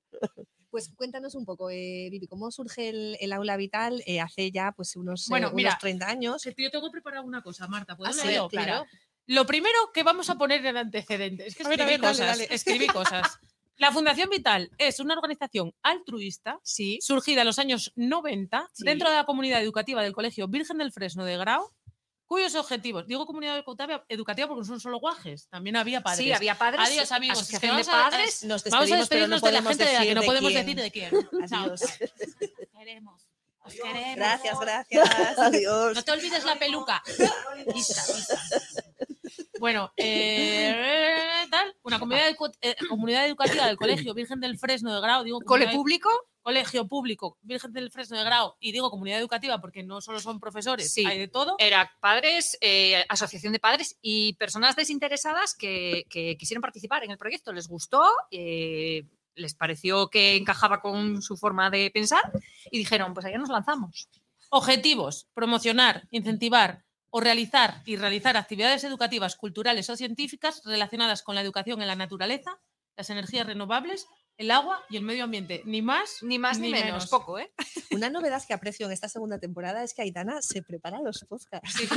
Pues 0.72 0.92
cuéntanos 0.96 1.34
un 1.34 1.46
poco, 1.46 1.70
eh, 1.72 2.10
Vivi, 2.12 2.28
¿cómo 2.28 2.52
surge 2.52 2.90
el, 2.90 3.18
el 3.20 3.34
aula 3.34 3.58
vital 3.58 4.04
eh, 4.06 4.22
hace 4.22 4.52
ya 4.52 4.72
pues 4.72 4.96
unos, 4.96 5.24
eh, 5.24 5.30
Bueno, 5.30 5.48
unos 5.48 5.56
mira, 5.56 5.78
30 5.80 6.08
años? 6.08 6.44
Que 6.44 6.54
Yo 6.64 6.70
tengo 6.70 6.92
preparado 6.92 7.24
una 7.26 7.42
cosa, 7.42 7.68
Marta. 7.68 7.98
¿Puedo 7.98 8.10
Ah, 8.12 8.14
sí, 8.14 8.22
claro. 8.22 8.48
Mira, 8.52 8.86
lo 9.26 9.46
primero 9.48 9.78
que 9.94 10.04
vamos 10.04 10.30
a 10.30 10.36
poner 10.36 10.64
en 10.66 10.78
antecedentes 10.78 11.48
es 11.48 11.56
que 11.56 11.64
escribí 11.64 11.86
ver, 11.86 12.00
dale, 12.02 12.14
cosas. 12.14 12.28
dale. 12.28 12.48
Escribí 12.54 12.88
cosas. 12.88 13.40
La 13.80 13.92
Fundación 13.94 14.30
Vital 14.30 14.70
es 14.78 15.00
una 15.00 15.14
organización 15.16 15.74
altruista 15.84 16.60
Sí. 16.64 17.00
surgida 17.02 17.42
en 17.42 17.48
los 17.48 17.60
años 17.60 17.92
90 17.96 18.68
Sí. 18.74 18.84
dentro 18.86 19.10
de 19.10 19.16
la 19.16 19.26
comunidad 19.26 19.62
educativa 19.62 20.04
del 20.04 20.14
Colegio 20.14 20.48
Virgen 20.50 20.78
del 20.80 20.92
Fresno 20.92 21.24
de 21.24 21.38
Grau, 21.38 21.72
cuyos 22.28 22.54
objetivos, 22.56 23.08
digo 23.08 23.26
comunidad 23.26 23.58
educativa, 24.10 24.48
porque 24.48 24.60
no 24.60 24.66
son 24.66 24.80
solo 24.82 25.00
guajes, 25.00 25.48
también 25.48 25.78
había 25.78 26.02
padres. 26.02 26.26
Sí, 26.26 26.32
había 26.34 26.56
padres. 26.58 26.82
Adiós, 26.90 27.12
amigos. 27.14 27.50
Es 27.50 27.58
que 27.60 27.68
de 27.68 27.74
a- 27.82 27.86
padres. 27.86 28.44
Nos 28.44 28.64
Vamos 28.66 28.92
a 28.92 28.98
despedimos, 28.98 29.10
pero 29.10 29.28
no 29.28 29.36
despedirnos 29.36 29.42
de 29.42 29.52
la 29.52 29.62
gente 29.64 29.86
de 29.86 29.94
la 29.94 30.04
que 30.04 30.16
no 30.16 30.22
de 30.22 30.28
podemos 30.28 30.52
quién. 30.52 30.66
decir 30.66 30.82
de 30.84 30.92
quién. 30.92 31.30
Adiós. 31.52 31.82
Os 31.82 32.78
queremos. 32.78 33.28
Os 33.64 33.74
queremos. 33.74 34.16
Gracias, 34.18 34.60
gracias. 34.60 35.40
Adiós. 35.40 35.96
No 35.96 36.04
te 36.04 36.12
olvides 36.12 36.44
la 36.44 36.60
peluca. 36.60 37.02
Bueno, 39.60 39.92
eh, 39.98 41.46
tal, 41.50 41.76
una 41.84 42.00
comunidad, 42.00 42.30
edu- 42.30 42.58
eh, 42.62 42.76
comunidad 42.88 43.26
educativa 43.26 43.66
del 43.68 43.78
Colegio 43.78 44.14
Virgen 44.14 44.40
del 44.40 44.58
Fresno 44.58 44.94
de 44.94 45.02
Grau, 45.02 45.24
digo 45.24 45.40
Cole 45.42 45.68
público. 45.70 46.10
Colegio 46.42 46.88
Público 46.88 47.38
Virgen 47.42 47.74
del 47.74 47.92
Fresno 47.92 48.18
de 48.18 48.24
Grau, 48.24 48.56
y 48.60 48.72
digo 48.72 48.90
comunidad 48.90 49.20
educativa 49.20 49.60
porque 49.60 49.84
no 49.84 50.02
solo 50.02 50.20
son 50.20 50.40
profesores, 50.40 50.92
Sí. 50.94 51.06
hay 51.06 51.20
de 51.20 51.28
todo. 51.28 51.56
Era 51.60 51.92
padres, 52.00 52.58
eh, 52.62 53.04
asociación 53.10 53.54
de 53.54 53.60
padres 53.60 53.98
y 54.02 54.34
personas 54.34 54.76
desinteresadas 54.76 55.54
que, 55.54 56.06
que 56.10 56.38
quisieron 56.38 56.62
participar 56.62 57.04
en 57.04 57.12
el 57.12 57.18
proyecto. 57.18 57.52
Les 57.54 57.68
gustó, 57.68 58.04
les 58.32 59.54
pareció 59.56 60.10
que 60.10 60.38
encajaba 60.38 60.82
con 60.82 61.22
su 61.22 61.38
forma 61.38 61.70
de 61.70 61.92
pensar 61.92 62.24
y 62.72 62.78
dijeron, 62.80 63.14
pues 63.14 63.26
allá 63.26 63.38
nos 63.38 63.50
lanzamos. 63.50 64.10
Objetivos: 64.50 65.28
promocionar, 65.36 66.08
incentivar 66.10 66.84
o 67.12 67.20
realizar 67.20 67.82
y 67.86 67.96
realizar 67.96 68.38
actividades 68.38 68.84
educativas, 68.84 69.36
culturales 69.36 69.90
o 69.90 69.96
científicas 69.96 70.62
relacionadas 70.66 71.24
con 71.24 71.36
la 71.36 71.42
educación 71.42 71.82
en 71.82 71.88
la 71.88 71.96
naturaleza, 71.96 72.60
las 72.96 73.10
energías 73.10 73.48
renovables, 73.48 74.06
el 74.38 74.52
agua 74.52 74.82
y 74.90 74.96
el 74.96 75.04
medio 75.04 75.26
ambiente. 75.26 75.62
Ni 75.66 75.82
más 75.82 76.20
Ni 76.22 76.40
más 76.40 76.60
ni, 76.60 76.68
Ni 76.68 76.74
menos, 76.74 76.86
menos. 76.88 77.08
poco, 77.10 77.40
¿eh? 77.40 77.52
Una 77.92 78.10
novedad 78.10 78.42
que 78.48 78.54
aprecio 78.54 78.86
en 78.86 78.94
esta 78.94 79.10
segunda 79.10 79.38
temporada 79.38 79.84
es 79.84 79.94
que 79.94 80.02
Aitana 80.02 80.42
se 80.42 80.62
prepara 80.62 81.02
los 81.02 81.26
podcasts. 81.28 81.74
Sí. 81.74 81.88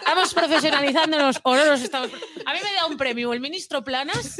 Estamos 0.00 0.34
profesionalizándonos 0.34 1.40
o 1.44 1.54
no 1.54 1.64
nos 1.66 1.80
estamos. 1.80 2.10
A 2.44 2.52
mí 2.54 2.58
me 2.62 2.72
da 2.74 2.86
un 2.86 2.96
premio 2.96 3.32
el 3.32 3.40
ministro 3.40 3.84
Planas 3.84 4.38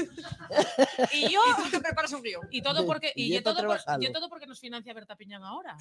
y 1.12 1.28
yo. 1.30 1.40
Y 1.50 1.62
tú 1.62 1.70
te 1.70 1.80
preparas 1.80 2.12
un 2.12 2.22
guion. 2.22 2.48
Y 2.50 2.62
todo 2.62 2.84
porque, 2.84 3.12
y, 3.14 3.26
Y 3.26 3.34
yo 3.34 3.42
todo, 3.44 3.54
por- 3.56 3.76
trabajarlo. 3.76 4.08
y 4.08 4.12
todo 4.12 4.28
porque 4.28 4.46
nos 4.46 4.58
financia 4.58 4.92
Berta 4.92 5.14
Piñán 5.16 5.44
ahora. 5.44 5.76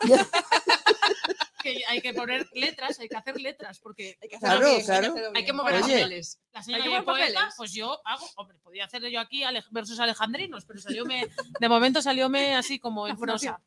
que 1.64 1.82
hay 1.88 2.00
que 2.00 2.14
poner 2.14 2.46
letras, 2.54 3.00
hay 3.00 3.08
que 3.08 3.16
hacer 3.16 3.40
letras, 3.40 3.80
porque 3.80 4.16
Hay 4.22 4.28
que 4.28 4.38
Claro, 4.38 4.58
hacerlo 4.58 4.74
bien, 4.74 4.86
claro. 4.86 5.06
hacerlo 5.12 5.28
Hay 5.34 5.44
que 5.44 5.52
bien. 5.52 5.56
mover 5.56 5.74
Oye. 5.82 5.82
papeles. 6.00 6.40
la 6.52 6.58
Hay 6.60 6.64
señora 6.64 6.84
que 6.84 7.02
poeta, 7.02 7.48
pues 7.56 7.72
yo 7.72 8.00
hago, 8.04 8.26
hombre, 8.36 8.58
podía 8.62 8.84
hacer 8.84 9.02
yo 9.10 9.18
aquí 9.18 9.42
versos 9.72 9.98
alejandrinos, 9.98 10.64
pero 10.64 10.80
salióme, 10.80 11.28
de 11.58 11.68
momento 11.68 12.00
salióme 12.00 12.54
así 12.54 12.78
como 12.78 13.08
en 13.08 13.16
prosa. 13.16 13.60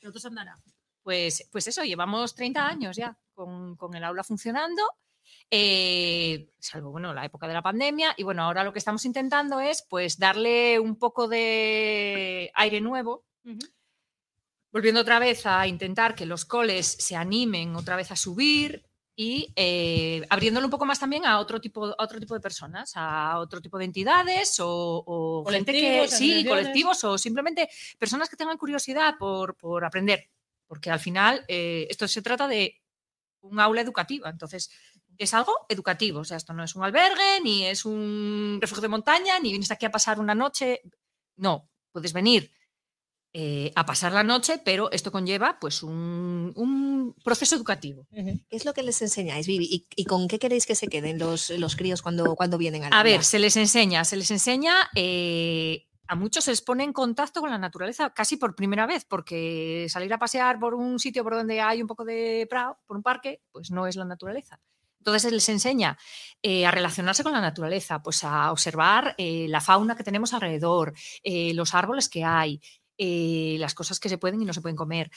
Pero 0.00 0.12
tú 0.12 0.28
andará. 0.28 0.54
Pues, 1.02 1.48
pues 1.50 1.66
eso, 1.66 1.82
llevamos 1.84 2.34
30 2.34 2.66
años 2.66 2.96
ya 2.96 3.16
con, 3.32 3.76
con 3.76 3.94
el 3.94 4.04
aula 4.04 4.24
funcionando, 4.24 4.82
eh, 5.50 6.48
salvo 6.58 6.90
bueno, 6.90 7.12
la 7.14 7.24
época 7.24 7.46
de 7.46 7.54
la 7.54 7.62
pandemia. 7.62 8.14
Y 8.16 8.22
bueno, 8.22 8.42
ahora 8.42 8.64
lo 8.64 8.72
que 8.72 8.78
estamos 8.78 9.04
intentando 9.04 9.60
es 9.60 9.86
pues 9.88 10.18
darle 10.18 10.78
un 10.80 10.96
poco 10.98 11.28
de 11.28 12.50
aire 12.54 12.80
nuevo, 12.80 13.24
volviendo 14.74 15.00
otra 15.02 15.20
vez 15.20 15.46
a 15.46 15.68
intentar 15.68 16.16
que 16.16 16.26
los 16.26 16.44
coles 16.44 16.84
se 16.98 17.14
animen 17.14 17.76
otra 17.76 17.94
vez 17.94 18.10
a 18.10 18.16
subir, 18.16 18.82
y 19.16 19.52
eh, 19.54 20.26
abriéndolo 20.28 20.66
un 20.66 20.72
poco 20.72 20.84
más 20.84 20.98
también 20.98 21.24
a 21.24 21.38
otro 21.38 21.60
tipo, 21.60 21.86
a 21.86 22.02
otro 22.02 22.18
tipo 22.18 22.34
de 22.34 22.40
personas, 22.40 22.90
a 22.96 23.38
otro 23.38 23.60
tipo 23.60 23.78
de 23.78 23.84
entidades 23.84 24.58
o, 24.58 25.04
o 25.06 25.44
gente 25.48 25.70
que 25.70 26.08
sí, 26.08 26.44
colectivos 26.44 27.04
o 27.04 27.16
simplemente 27.16 27.68
personas 27.96 28.28
que 28.28 28.34
tengan 28.34 28.58
curiosidad 28.58 29.14
por, 29.16 29.54
por 29.54 29.84
aprender, 29.84 30.28
porque 30.66 30.90
al 30.90 30.98
final 30.98 31.44
eh, 31.46 31.86
esto 31.88 32.08
se 32.08 32.22
trata 32.22 32.48
de 32.48 32.82
un 33.42 33.60
aula 33.60 33.80
educativa, 33.80 34.28
entonces 34.28 34.68
es 35.16 35.32
algo 35.34 35.54
educativo, 35.68 36.18
o 36.18 36.24
sea, 36.24 36.36
esto 36.36 36.52
no 36.52 36.64
es 36.64 36.74
un 36.74 36.82
albergue, 36.82 37.40
ni 37.44 37.64
es 37.64 37.84
un 37.84 38.58
refugio 38.60 38.82
de 38.82 38.88
montaña, 38.88 39.38
ni 39.38 39.50
vienes 39.50 39.70
aquí 39.70 39.86
a 39.86 39.92
pasar 39.92 40.18
una 40.18 40.34
noche, 40.34 40.82
no, 41.36 41.70
puedes 41.92 42.12
venir 42.12 42.50
eh, 43.36 43.72
a 43.74 43.84
pasar 43.84 44.12
la 44.12 44.22
noche, 44.22 44.60
pero 44.64 44.90
esto 44.92 45.10
conlleva 45.10 45.58
pues 45.60 45.82
un, 45.82 46.52
un 46.54 47.14
proceso 47.24 47.56
educativo. 47.56 48.06
¿Qué 48.12 48.40
es 48.48 48.64
lo 48.64 48.72
que 48.72 48.82
les 48.84 49.02
enseñáis, 49.02 49.46
Vivi? 49.46 49.66
¿Y, 49.70 49.86
y 49.96 50.04
con 50.04 50.28
qué 50.28 50.38
queréis 50.38 50.64
que 50.66 50.76
se 50.76 50.86
queden 50.86 51.18
los, 51.18 51.50
los 51.50 51.74
críos 51.74 52.00
cuando, 52.00 52.36
cuando 52.36 52.56
vienen 52.58 52.84
A 52.84 52.86
aula? 52.86 53.02
ver, 53.02 53.24
se 53.24 53.40
les 53.40 53.56
enseña, 53.56 54.04
se 54.04 54.16
les 54.16 54.30
enseña, 54.30 54.74
eh, 54.94 55.86
a 56.06 56.14
muchos 56.14 56.44
se 56.44 56.52
les 56.52 56.62
pone 56.62 56.84
en 56.84 56.92
contacto 56.92 57.40
con 57.40 57.50
la 57.50 57.58
naturaleza 57.58 58.10
casi 58.10 58.36
por 58.36 58.54
primera 58.54 58.86
vez, 58.86 59.04
porque 59.04 59.86
salir 59.88 60.12
a 60.14 60.18
pasear 60.18 60.60
por 60.60 60.74
un 60.74 60.98
sitio 61.00 61.24
por 61.24 61.34
donde 61.34 61.60
hay 61.60 61.82
un 61.82 61.88
poco 61.88 62.04
de 62.04 62.46
prado, 62.48 62.78
por 62.86 62.96
un 62.96 63.02
parque, 63.02 63.42
pues 63.50 63.70
no 63.70 63.86
es 63.86 63.96
la 63.96 64.04
naturaleza. 64.04 64.60
Entonces 64.98 65.22
se 65.22 65.30
les 65.32 65.48
enseña 65.50 65.98
eh, 66.42 66.64
a 66.64 66.70
relacionarse 66.70 67.22
con 67.22 67.32
la 67.32 67.40
naturaleza, 67.42 68.02
pues 68.02 68.24
a 68.24 68.50
observar 68.52 69.14
eh, 69.18 69.46
la 69.50 69.60
fauna 69.60 69.96
que 69.96 70.04
tenemos 70.04 70.32
alrededor, 70.32 70.94
eh, 71.22 71.52
los 71.52 71.74
árboles 71.74 72.08
que 72.08 72.24
hay, 72.24 72.60
eh, 72.98 73.56
las 73.58 73.74
cosas 73.74 74.00
que 74.00 74.08
se 74.08 74.18
pueden 74.18 74.42
y 74.42 74.44
no 74.44 74.52
se 74.54 74.60
pueden 74.60 74.76
comer. 74.76 75.10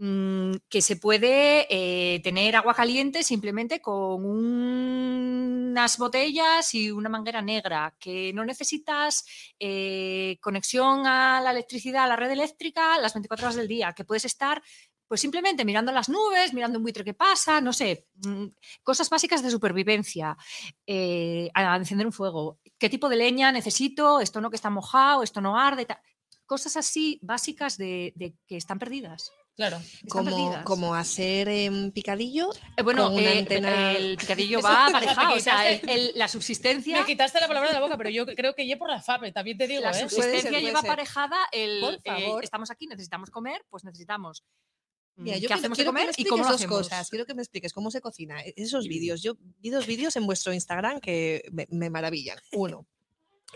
Mm, 0.00 0.52
que 0.68 0.80
se 0.80 0.96
puede 0.96 1.66
eh, 1.70 2.20
tener 2.20 2.54
agua 2.54 2.72
caliente 2.74 3.24
simplemente 3.24 3.80
con 3.80 4.24
un- 4.24 5.68
unas 5.70 5.98
botellas 5.98 6.72
y 6.74 6.90
una 6.92 7.08
manguera 7.08 7.42
negra, 7.42 7.94
que 7.98 8.32
no 8.32 8.44
necesitas 8.44 9.24
eh, 9.58 10.38
conexión 10.40 11.06
a 11.06 11.40
la 11.40 11.50
electricidad, 11.50 12.04
a 12.04 12.08
la 12.08 12.16
red 12.16 12.30
eléctrica 12.30 12.98
las 12.98 13.14
24 13.14 13.46
horas 13.46 13.56
del 13.56 13.68
día, 13.68 13.92
que 13.92 14.04
puedes 14.04 14.24
estar 14.24 14.62
pues 15.06 15.20
simplemente 15.22 15.64
mirando 15.64 15.90
las 15.90 16.08
nubes, 16.10 16.52
mirando 16.52 16.78
un 16.78 16.82
buitre 16.84 17.02
que 17.04 17.14
pasa, 17.14 17.60
no 17.62 17.72
sé, 17.72 18.06
mm, 18.26 18.44
cosas 18.82 19.08
básicas 19.08 19.42
de 19.42 19.50
supervivencia, 19.50 20.36
eh, 20.86 21.50
encender 21.54 22.06
un 22.06 22.12
fuego, 22.12 22.58
qué 22.78 22.90
tipo 22.90 23.08
de 23.08 23.16
leña 23.16 23.50
necesito, 23.52 24.20
esto 24.20 24.40
no 24.42 24.50
que 24.50 24.56
está 24.56 24.68
mojado, 24.70 25.22
esto 25.22 25.40
no 25.40 25.58
arde, 25.58 25.86
cosas 26.48 26.76
así 26.76 27.20
básicas 27.22 27.76
de, 27.76 28.12
de 28.16 28.34
que 28.48 28.56
están 28.56 28.78
perdidas. 28.80 29.30
Claro. 29.54 29.80
Como, 30.64 30.94
hacer 30.94 31.48
em, 31.48 31.90
picadillo. 31.90 32.48
Eh, 32.76 32.82
bueno, 32.82 33.06
con 33.06 33.14
una 33.14 33.32
eh, 33.32 33.38
antena- 33.40 33.92
el 33.96 34.16
picadillo 34.20 34.60
va 34.62 34.86
aparejado, 34.86 35.30
me 35.30 35.34
o 35.36 35.40
sea, 35.40 35.68
el- 35.68 35.80
quitaste- 35.80 35.92
el- 35.92 36.12
la 36.14 36.28
subsistencia, 36.28 37.00
Me 37.00 37.04
quitaste 37.06 37.40
la 37.40 37.48
palabra 37.48 37.68
de 37.70 37.74
la 37.74 37.80
boca, 37.80 37.96
pero 37.96 38.08
yo 38.10 38.24
creo 38.24 38.54
que 38.54 38.66
llevo 38.66 38.80
por 38.80 38.90
la 38.90 39.02
FAPE, 39.02 39.32
también 39.32 39.58
te 39.58 39.66
digo, 39.66 39.82
la 39.82 39.90
¿eh? 39.90 39.94
Ser, 39.94 40.10
subsistencia 40.10 40.60
lleva 40.60 40.78
aparejada 40.80 41.38
el 41.52 41.80
Por 41.80 41.94
eh, 41.94 42.00
favor. 42.04 42.44
estamos 42.44 42.70
aquí, 42.70 42.86
necesitamos 42.86 43.30
comer, 43.30 43.64
pues 43.68 43.82
necesitamos 43.82 44.44
mm, 45.16 45.22
Mira, 45.24 45.36
yo 45.36 45.40
qué 45.42 45.46
quiero, 45.48 45.58
hacemos 45.58 45.78
de 45.78 45.82
quiero 45.84 45.92
que 45.92 45.98
me 45.98 46.06
comer 46.06 46.14
y 46.16 46.24
cómo 46.24 46.44
lo 46.44 46.50
dos 46.50 46.60
hacemos. 46.60 46.78
cosas. 46.78 47.10
Quiero 47.10 47.26
que 47.26 47.34
me 47.34 47.42
expliques 47.42 47.72
cómo 47.72 47.90
se 47.90 48.00
cocina. 48.00 48.40
E- 48.44 48.54
Esos 48.56 48.86
vídeos. 48.86 49.22
Yo 49.22 49.34
vi 49.58 49.70
dos 49.70 49.86
vídeos 49.88 50.14
en 50.14 50.24
vuestro 50.24 50.52
Instagram 50.54 51.00
que 51.00 51.42
me, 51.50 51.66
me 51.70 51.90
maravillan. 51.90 52.38
Uno. 52.52 52.86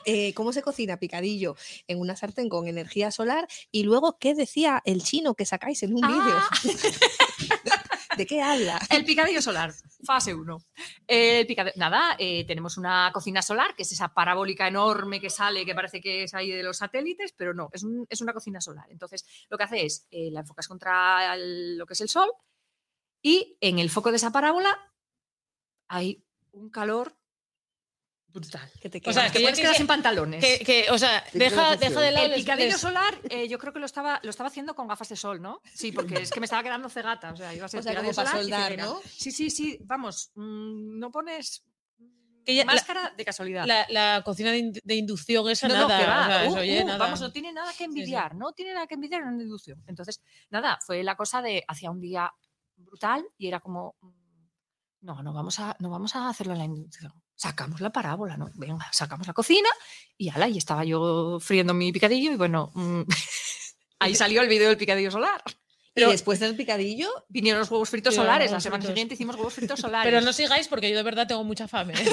Eh, 0.05 0.33
cómo 0.35 0.53
se 0.53 0.63
cocina 0.63 0.97
picadillo 0.99 1.57
en 1.87 2.01
una 2.01 2.17
sartén 2.17 2.49
con 2.49 2.67
energía 2.69 3.11
solar 3.11 3.47
y 3.71 3.83
luego 3.85 4.19
qué 4.19 4.35
decía 4.35 4.83
el 4.85 5.03
chino 5.03 5.35
que 5.35 5.47
sacáis 5.47 5.83
en 5.83 5.95
un 5.95 6.01
vídeo. 6.01 6.35
Ah. 6.37 6.51
¿De 8.17 8.27
qué 8.27 8.43
habla? 8.43 8.79
El 8.91 9.07
picadillo 9.07 9.41
solar, 9.41 9.73
fase 10.05 10.35
1. 10.35 10.59
nada, 11.77 12.15
eh, 12.19 12.45
tenemos 12.47 12.77
una 12.77 13.11
cocina 13.13 13.41
solar, 13.41 13.75
que 13.75 13.85
es 13.85 13.93
esa 13.93 14.13
parabólica 14.13 14.69
enorme 14.69 15.19
que 15.19 15.31
sale, 15.31 15.65
que 15.65 15.75
parece 15.75 16.01
que 16.03 16.25
es 16.25 16.35
ahí 16.35 16.51
de 16.51 16.63
los 16.63 16.77
satélites, 16.77 17.33
pero 17.33 17.55
no, 17.55 17.71
es, 17.73 17.83
un- 17.85 18.07
es 18.11 18.21
una 18.21 18.35
cocina 18.35 18.61
solar. 18.61 18.85
Entonces, 18.91 19.25
lo 19.49 19.57
que 19.57 19.65
hace 19.65 19.87
es, 19.87 20.07
eh, 20.11 20.31
la 20.31 20.41
enfocas 20.41 20.69
contra 20.69 21.35
el- 21.35 21.79
lo 21.79 21.87
que 21.87 21.95
es 21.95 22.01
el 22.03 22.11
sol 22.11 22.31
y 23.23 23.57
en 23.63 23.79
el 23.79 23.89
foco 23.89 24.11
de 24.11 24.17
esa 24.17 24.31
parábola 24.31 24.77
hay 25.89 26.23
un 26.53 26.69
calor 26.69 27.17
brutal. 28.33 28.71
Que 28.81 28.89
te 28.91 29.03
O 29.09 29.13
sea, 29.13 29.31
que 29.31 29.41
ya 29.41 29.45
puedes 29.47 29.61
quedar 29.61 29.75
sin 29.75 29.87
pantalones. 29.87 30.43
Que, 30.45 30.65
que, 30.65 30.91
o 30.91 30.99
sea, 30.99 31.25
Sí, 31.31 31.39
deja, 31.39 31.77
deja 31.77 32.01
de 32.01 32.11
lado 32.13 32.27
El 32.27 32.35
picadillo 32.35 32.79
solar, 32.79 33.15
eh, 33.31 33.49
yo 33.49 33.59
creo 33.59 33.73
que 33.73 33.79
lo 33.81 33.87
estaba, 33.87 34.21
lo 34.23 34.31
estaba 34.31 34.49
haciendo 34.49 34.75
con 34.75 34.89
gafas 34.89 35.09
de 35.09 35.17
sol, 35.17 35.41
¿no? 35.43 35.61
Sí, 35.75 35.93
porque 35.93 36.15
es 36.23 36.31
que 36.31 36.41
me 36.41 36.45
estaba 36.47 36.63
quedando 36.63 36.89
cegata. 36.89 37.33
O 37.33 37.37
sea, 37.37 37.55
iba 37.55 37.67
a 37.67 37.69
ser 37.69 37.81
O 37.81 37.83
sea, 37.83 37.93
picadillo 37.93 38.15
solar 38.15 38.39
soldar. 38.39 38.79
¿no? 38.79 39.01
Sí, 39.05 39.31
sí, 39.31 39.51
sí. 39.51 39.79
Vamos, 39.83 40.31
mm, 40.35 40.99
no 40.99 41.11
pones 41.11 41.65
Que 42.45 42.55
ya- 42.57 42.65
la- 42.65 42.73
máscara 42.73 43.13
de 43.17 43.25
casualidad. 43.25 43.67
la, 43.67 43.87
la 43.89 44.23
cocina 44.25 44.51
de, 44.51 44.59
in- 44.59 44.73
de 44.83 44.95
inducción 44.95 45.49
esa 45.49 45.69
no, 45.69 45.75
no, 45.75 45.89
nada. 45.89 46.01
que 46.01 46.07
va. 46.07 46.21
o 46.21 46.27
sea, 46.29 46.43
Uh, 46.43 46.47
eso, 46.49 46.59
oye, 46.61 46.83
uh, 46.83 46.87
nada. 46.87 46.99
Vamos, 46.99 47.21
no 47.21 47.31
tiene 47.33 47.53
nada 47.53 47.73
que 47.77 47.85
envidiar, 47.85 48.35
no 48.35 48.53
tiene 48.53 48.75
nada 48.75 48.87
que 48.87 48.95
envidiar 48.95 49.23
en 49.23 49.29
una 49.29 49.43
inducción. 49.45 49.83
Entonces, 49.87 50.21
nada, 50.51 50.79
fue 50.85 51.03
la 51.05 51.15
cosa 51.17 51.41
de 51.43 51.63
hacía 51.69 51.91
un 51.91 52.01
día 52.01 52.33
brutal 52.77 53.25
y 53.39 53.47
era 53.47 53.61
como, 53.61 53.95
mm, 54.01 54.11
no, 55.03 55.23
no 55.23 55.33
vamos 55.33 55.61
a, 55.61 55.77
no 55.79 55.91
vamos 55.91 56.17
a 56.17 56.29
hacerlo 56.29 56.53
en 56.55 56.59
la 56.61 56.65
inducción. 56.65 57.13
Sacamos 57.43 57.81
la 57.81 57.91
parábola, 57.91 58.37
¿no? 58.37 58.53
Venga, 58.55 58.89
sacamos 58.93 59.27
la 59.27 59.33
cocina 59.33 59.69
y 60.17 60.29
ala, 60.29 60.47
y 60.47 60.59
estaba 60.59 60.85
yo 60.85 61.41
friendo 61.41 61.75
mi 61.75 61.91
picadillo 61.91 62.31
y 62.31 62.37
bueno, 62.37 62.71
mm, 62.73 63.03
ahí 63.99 64.15
salió 64.15 64.43
el 64.43 64.49
vídeo 64.49 64.69
del 64.69 64.77
picadillo 64.77 65.11
solar. 65.11 65.43
Y 65.95 66.05
después 66.05 66.41
del 66.41 66.57
picadillo, 66.57 67.09
Vinieron 67.29 67.61
los 67.61 67.71
huevos 67.71 67.91
fritos 67.91 68.15
solares, 68.15 68.51
la 68.51 68.61
semana 68.61 68.81
fritos. 68.81 68.95
siguiente 68.95 69.15
hicimos 69.15 69.37
huevos 69.37 69.53
fritos 69.55 69.79
solares. 69.81 70.11
Pero 70.11 70.25
no 70.25 70.33
sigáis 70.33 70.69
porque 70.69 70.91
yo 70.91 70.97
de 70.97 71.03
verdad 71.03 71.27
tengo 71.27 71.45
mucha 71.45 71.69
fame. 71.69 71.95
¿eh? 71.95 72.05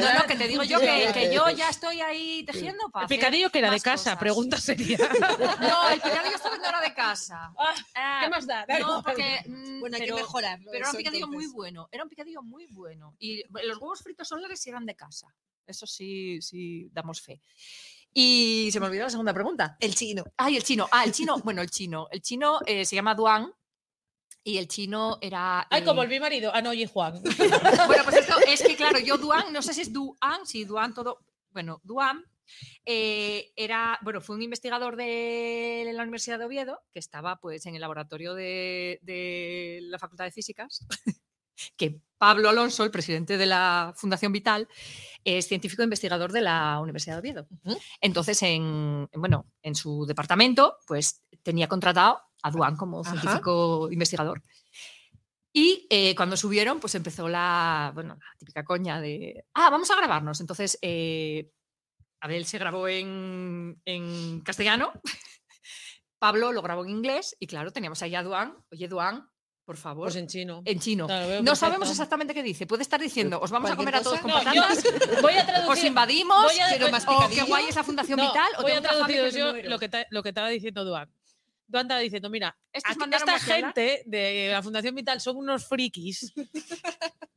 No, 0.00 0.14
no, 0.14 0.26
que 0.26 0.36
te 0.36 0.48
digo 0.48 0.62
yo 0.62 0.78
que, 0.80 1.10
que 1.14 1.32
yo 1.34 1.48
ya 1.50 1.68
estoy 1.70 2.00
ahí 2.00 2.44
tejiendo 2.44 2.88
para 2.90 3.04
El 3.04 3.08
picadillo 3.08 3.50
que 3.50 3.58
era 3.58 3.70
de 3.70 3.80
casa, 3.80 4.10
cosas. 4.10 4.18
pregunta 4.18 4.56
sería. 4.58 4.98
No, 5.60 5.88
el 5.90 6.00
picadillo 6.00 6.36
estaba 6.36 6.56
no 6.58 6.66
era 6.68 6.80
de 6.80 6.94
casa. 6.94 7.52
Ah, 7.58 7.74
Ah, 7.94 8.20
¿Qué 8.24 8.30
más 8.30 8.46
da? 8.46 8.66
No, 8.80 9.02
porque. 9.02 9.42
mm, 9.46 9.80
bueno, 9.80 9.96
hay 9.96 10.02
pero, 10.02 10.16
que 10.16 10.22
mejorarlo. 10.22 10.70
pero 10.70 10.78
era 10.84 10.90
un 10.90 10.96
picadillo 10.96 11.28
muy 11.28 11.46
bueno. 11.46 11.88
Era 11.90 12.02
un 12.04 12.08
picadillo 12.08 12.42
muy 12.42 12.66
bueno. 12.66 13.14
Y 13.18 13.42
los 13.64 13.78
huevos 13.78 14.00
fritos 14.02 14.28
solares 14.28 14.66
eran 14.66 14.84
de 14.86 14.94
casa. 14.94 15.26
Eso 15.66 15.86
sí, 15.86 16.40
sí, 16.40 16.88
damos 16.92 17.20
fe. 17.20 17.40
Y 18.12 18.70
se 18.72 18.80
me 18.80 18.86
olvidó 18.86 19.04
la 19.04 19.10
segunda 19.10 19.34
pregunta. 19.34 19.76
El 19.80 19.94
chino. 19.94 20.24
Ay, 20.36 20.56
el 20.56 20.64
chino. 20.64 20.88
Ah, 20.90 21.04
el 21.04 21.12
chino. 21.12 21.38
Bueno, 21.44 21.62
el 21.62 21.70
chino. 21.70 22.08
El 22.10 22.22
chino 22.22 22.60
eh, 22.66 22.84
se 22.84 22.96
llama 22.96 23.14
Duan. 23.14 23.52
Y 24.44 24.58
el 24.58 24.68
chino 24.68 25.18
era. 25.20 25.66
Ay, 25.70 25.84
como 25.84 26.02
eh, 26.02 26.04
el 26.06 26.10
mi 26.10 26.20
marido. 26.20 26.50
Ah, 26.54 26.62
no, 26.62 26.70
oye, 26.70 26.86
Juan. 26.86 27.22
Bueno, 27.86 28.04
pues 28.04 28.16
esto 28.16 28.34
es 28.46 28.62
que, 28.62 28.76
claro, 28.76 28.98
yo 28.98 29.18
Duan, 29.18 29.52
no 29.52 29.62
sé 29.62 29.74
si 29.74 29.82
es 29.82 29.92
Duan, 29.92 30.46
si 30.46 30.64
Duan 30.64 30.94
todo. 30.94 31.18
Bueno, 31.50 31.80
Duan 31.84 32.24
eh, 32.86 33.52
era, 33.56 33.98
bueno, 34.02 34.20
fue 34.20 34.36
un 34.36 34.42
investigador 34.42 34.96
de 34.96 35.90
la 35.92 36.02
Universidad 36.02 36.38
de 36.38 36.46
Oviedo 36.46 36.80
que 36.92 36.98
estaba 36.98 37.36
pues 37.36 37.66
en 37.66 37.74
el 37.74 37.80
laboratorio 37.80 38.34
de, 38.34 38.98
de 39.02 39.80
la 39.82 39.98
Facultad 39.98 40.24
de 40.24 40.32
Físicas, 40.32 40.86
que 41.76 42.00
Pablo 42.18 42.48
Alonso, 42.48 42.84
el 42.84 42.90
presidente 42.90 43.38
de 43.38 43.46
la 43.46 43.92
Fundación 43.96 44.32
Vital, 44.32 44.68
es 45.24 45.46
científico 45.46 45.82
investigador 45.82 46.32
de 46.32 46.40
la 46.40 46.80
Universidad 46.80 47.14
de 47.16 47.20
Oviedo. 47.20 47.48
Entonces, 48.00 48.42
en, 48.42 49.08
en, 49.12 49.20
bueno, 49.20 49.46
en 49.62 49.74
su 49.74 50.04
departamento, 50.04 50.78
pues 50.86 51.22
tenía 51.42 51.68
contratado 51.68 52.20
a 52.42 52.50
Duan 52.50 52.76
como 52.76 53.00
Ajá. 53.00 53.12
científico 53.12 53.88
investigador. 53.90 54.42
Y 55.52 55.86
eh, 55.90 56.14
cuando 56.14 56.36
subieron, 56.36 56.80
pues 56.80 56.94
empezó 56.94 57.28
la, 57.28 57.92
bueno, 57.94 58.14
la 58.14 58.38
típica 58.38 58.64
coña 58.64 59.00
de, 59.00 59.44
ah, 59.54 59.70
vamos 59.70 59.90
a 59.90 59.96
grabarnos. 59.96 60.40
Entonces, 60.40 60.78
eh, 60.82 61.50
Abel 62.20 62.44
se 62.44 62.58
grabó 62.58 62.88
en, 62.88 63.80
en 63.84 64.40
castellano, 64.40 64.92
Pablo 66.18 66.52
lo 66.52 66.62
grabó 66.62 66.84
en 66.84 66.90
inglés 66.90 67.36
y 67.38 67.46
claro, 67.46 67.72
teníamos 67.72 68.02
ahí 68.02 68.14
a 68.14 68.22
Duan. 68.22 68.56
Oye, 68.70 68.88
Duan, 68.88 69.28
por 69.68 69.76
favor, 69.76 70.06
Pues 70.06 70.16
en 70.16 70.26
chino. 70.26 70.62
en 70.64 70.80
chino. 70.80 71.04
Claro, 71.06 71.42
No 71.42 71.54
sabemos 71.54 71.90
exactamente 71.90 72.32
qué 72.32 72.42
dice. 72.42 72.66
Puede 72.66 72.80
estar 72.84 72.98
diciendo, 72.98 73.38
os 73.38 73.50
vamos 73.50 73.70
a 73.70 73.76
comer 73.76 73.96
a 73.96 74.00
todos 74.00 74.18
con. 74.20 74.30
No, 74.30 74.38
patatas, 74.38 74.82
yo 74.82 75.20
voy 75.20 75.34
a 75.34 75.40
os 75.40 75.46
traducir. 75.46 75.84
invadimos, 75.84 76.42
voy 76.42 76.58
a- 76.58 76.68
quiero 76.70 76.90
más 76.90 77.04
o 77.06 77.10
qué 77.10 77.26
picadillo. 77.28 77.46
guay 77.48 77.66
es 77.68 77.76
la 77.76 77.84
Fundación 77.84 78.16
No, 78.18 78.26
Vital, 78.28 78.48
o 78.56 78.62
voy 78.62 78.72
a 78.72 78.80
traducir 78.80 79.28
yo 79.38 79.52
lo 79.52 79.78
que, 79.78 79.90
ta- 79.90 80.06
lo 80.08 80.22
que 80.22 80.30
estaba 80.30 80.48
diciendo 80.48 80.86
Duan. 80.86 81.12
Duan 81.66 81.84
estaba 81.84 82.00
diciendo, 82.00 82.30
mira, 82.30 82.56
Estos 82.72 82.92
aquí- 82.92 82.98
mandaron 83.00 83.28
esta 83.28 83.40
gente 83.54 84.02
de 84.06 84.48
la 84.52 84.62
Fundación 84.62 84.94
Vital 84.94 85.20
son 85.20 85.36
unos 85.36 85.66
frikis 85.66 86.32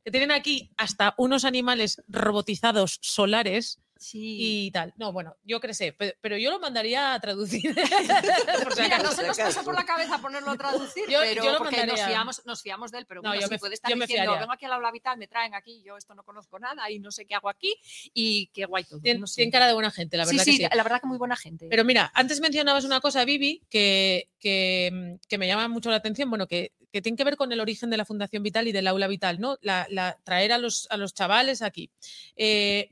que 0.02 0.10
tienen 0.10 0.30
aquí 0.30 0.70
hasta 0.78 1.12
unos 1.18 1.44
animales 1.44 2.02
robotizados 2.08 2.98
solares 3.02 3.81
Sí. 4.02 4.66
y 4.66 4.70
tal. 4.72 4.92
No, 4.96 5.12
bueno, 5.12 5.36
yo 5.44 5.60
creo 5.60 5.72
sé, 5.74 5.92
pe- 5.92 6.16
pero 6.20 6.36
yo 6.36 6.50
lo 6.50 6.58
mandaría 6.58 7.14
a 7.14 7.20
traducir. 7.20 7.74
por 8.64 8.74
si 8.74 8.82
Mira, 8.82 8.98
no 8.98 9.12
se 9.12 9.26
nos 9.26 9.38
pasó 9.38 9.62
por 9.64 9.74
la 9.74 9.84
cabeza 9.84 10.18
ponerlo 10.18 10.50
a 10.50 10.56
traducir, 10.56 11.04
Yo- 11.08 11.20
pero 11.20 11.44
yo 11.44 11.52
lo 11.52 11.58
porque 11.58 11.76
nos 11.76 11.86
mandaría. 11.86 12.06
fiamos, 12.08 12.44
nos 12.46 12.62
fiamos 12.62 12.90
de 12.92 12.98
él, 12.98 13.06
pero 13.06 13.22
No, 13.22 13.30
bueno, 13.30 13.40
yo 13.42 13.46
si 13.48 13.52
me- 13.54 13.58
puede 13.58 13.74
estar 13.74 13.90
yo 13.90 13.96
diciendo, 13.98 14.36
vengo 14.38 14.52
aquí 14.52 14.64
a 14.64 14.68
la 14.68 14.74
aula 14.76 14.90
vital, 14.90 15.16
me 15.18 15.28
traen 15.28 15.54
aquí, 15.54 15.82
yo 15.84 15.96
esto 15.96 16.14
no 16.14 16.22
conozco 16.24 16.58
nada 16.58 16.90
y 16.90 16.98
no 16.98 17.10
sé 17.10 17.24
qué 17.26 17.34
hago 17.34 17.48
aquí 17.48 17.74
y 18.12 18.48
qué 18.48 18.64
guay 18.66 18.84
todo. 18.84 19.00
Tien- 19.00 19.20
no 19.20 19.26
sé. 19.26 19.36
Tiene 19.36 19.52
cara 19.52 19.66
de 19.66 19.74
buena 19.74 19.90
gente, 19.90 20.16
la 20.16 20.24
verdad 20.24 20.44
sí, 20.44 20.58
que 20.58 20.68
sí. 20.68 20.76
la 20.76 20.82
verdad 20.82 21.00
que 21.00 21.06
muy 21.06 21.18
buena 21.18 21.36
gente. 21.36 21.68
Pero 21.70 21.84
mira, 21.84 22.10
antes 22.14 22.40
mencionabas 22.40 22.84
una 22.84 23.00
cosa, 23.00 23.24
Vivi, 23.24 23.62
que, 23.70 24.28
que, 24.40 25.18
que 25.28 25.38
me 25.38 25.46
llama 25.46 25.68
mucho 25.68 25.90
la 25.90 25.96
atención, 25.96 26.28
bueno, 26.28 26.46
que, 26.46 26.72
que 26.92 27.00
tiene 27.00 27.16
que 27.16 27.24
ver 27.24 27.36
con 27.36 27.52
el 27.52 27.60
origen 27.60 27.88
de 27.88 27.96
la 27.96 28.04
Fundación 28.04 28.42
Vital 28.42 28.68
y 28.68 28.72
del 28.72 28.86
aula 28.86 29.06
vital, 29.06 29.40
¿no? 29.40 29.56
La, 29.62 29.86
la- 29.90 30.18
traer 30.24 30.52
a 30.52 30.58
los, 30.58 30.86
a 30.90 30.96
los 30.96 31.14
chavales 31.14 31.62
aquí. 31.62 31.90
Eh, 32.36 32.90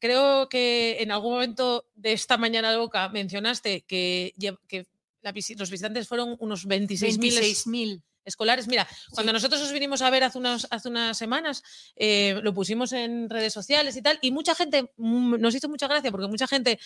creo 0.00 0.48
que 0.48 0.98
en 1.00 1.10
algún 1.10 1.34
momento 1.34 1.86
de 1.94 2.12
esta 2.12 2.36
mañana 2.36 2.72
loca 2.72 3.08
mencionaste 3.08 3.82
que, 3.82 4.32
los 5.56 5.70
visitantes 5.70 6.08
fueron 6.08 6.36
unos 6.38 6.66
26.000 6.66 7.38
es- 7.38 7.66
26.000. 7.66 8.02
escolares. 8.26 8.68
Mira, 8.68 8.86
cuando 9.12 9.32
nosotros 9.32 9.62
os 9.62 9.72
vinimos 9.72 10.02
a 10.02 10.10
ver 10.10 10.24
hace 10.24 10.36
unas, 10.36 10.66
hace 10.70 10.88
unas 10.90 11.16
semanas, 11.16 11.62
eh, 11.96 12.38
lo 12.42 12.52
pusimos 12.52 12.92
en 12.92 13.30
redes 13.30 13.52
sociales 13.54 13.96
y 13.96 14.02
tal, 14.02 14.18
y 14.20 14.30
mucha 14.32 14.54
gente 14.54 14.92
mm, 14.96 15.36
nos 15.40 15.54
hizo 15.54 15.68
mucha 15.70 15.88
gracia 15.88 16.10
porque 16.10 16.26
mucha 16.26 16.46
gente, 16.46 16.78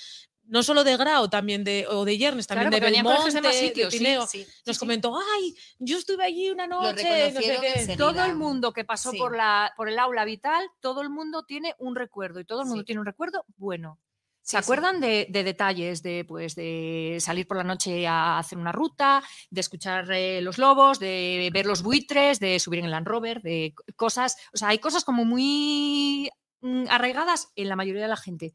no 0.45 0.63
solo 0.63 0.85
de 0.85 0.97
Grau, 0.97 1.29
también 1.29 1.65
de, 1.65 1.87
o 1.89 2.05
de 2.05 2.17
Yernes, 2.19 2.47
también 2.47 2.69
Claro, 2.71 2.85
de 2.87 2.91
Belmonte, 2.93 3.41
de 3.41 3.53
sitios, 3.53 3.93
sí, 3.93 3.99
Tineo, 3.99 4.27
sí, 4.27 4.45
sí, 4.45 4.51
nos 4.67 4.77
sí. 4.77 4.81
comentó, 4.81 5.19
ay, 5.37 5.55
yo 5.79 5.97
estuve 5.99 6.25
allí 6.25 6.51
una 6.51 6.67
noche, 6.67 6.91
no 6.93 6.97
sé 7.09 7.25
reconocieron 7.27 7.61
qué". 7.63 7.69
enseguida. 7.81 7.97
todo 7.97 8.25
el 8.25 8.37
mundo 8.37 8.73
que 8.73 8.85
pasó 8.85 9.11
Sí. 9.11 9.19
por, 9.19 9.37
la, 9.37 9.73
por 9.77 9.89
el 9.89 9.99
aula 9.99 10.25
vital, 10.25 10.65
todo 10.81 11.03
el 11.03 11.11
mundo 11.11 11.45
tiene 11.45 11.75
un 11.79 11.97
recuerdo 11.97 12.41
y 12.41 12.45
todo 12.45 12.61
el 12.61 12.67
mundo 12.67 12.83
Sí. 12.83 12.87
tiene 12.87 13.01
un 13.01 13.07
recuerdo 13.07 13.45
bueno. 13.57 13.99
Sí, 14.43 14.57
¿Se 14.57 14.57
sí. 14.57 14.65
acuerdan 14.65 15.01
de, 15.01 15.27
de 15.29 15.45
detalles 15.45 16.03
de, 16.03 16.25
pues, 16.25 16.55
de 16.55 17.19
salir 17.21 17.47
por 17.47 17.57
la 17.57 17.65
noche 17.65 18.07
a 18.07 18.39
hacer 18.39 18.59
una 18.59 18.73
ruta, 18.73 19.23
de 19.51 19.61
escuchar 19.61 20.11
eh, 20.11 20.41
los 20.41 20.59
lobos, 20.59 20.99
de 20.99 21.51
ver 21.53 21.67
los 21.67 21.83
buitres, 21.83 22.41
de 22.41 22.59
subir 22.59 22.81
en 22.81 22.87
el 22.87 22.91
Land 22.91 23.07
Rover, 23.07 23.43
de 23.43 23.75
cosas? 23.97 24.37
O 24.53 24.57
sea, 24.57 24.69
hay 24.69 24.79
cosas 24.79 25.05
como 25.05 25.25
muy 25.25 26.31
mm, 26.63 26.85
arraigadas 26.89 27.53
en 27.55 27.69
la 27.69 27.77
mayoría 27.77 28.03
de 28.03 28.09
la 28.09 28.17
gente. 28.17 28.55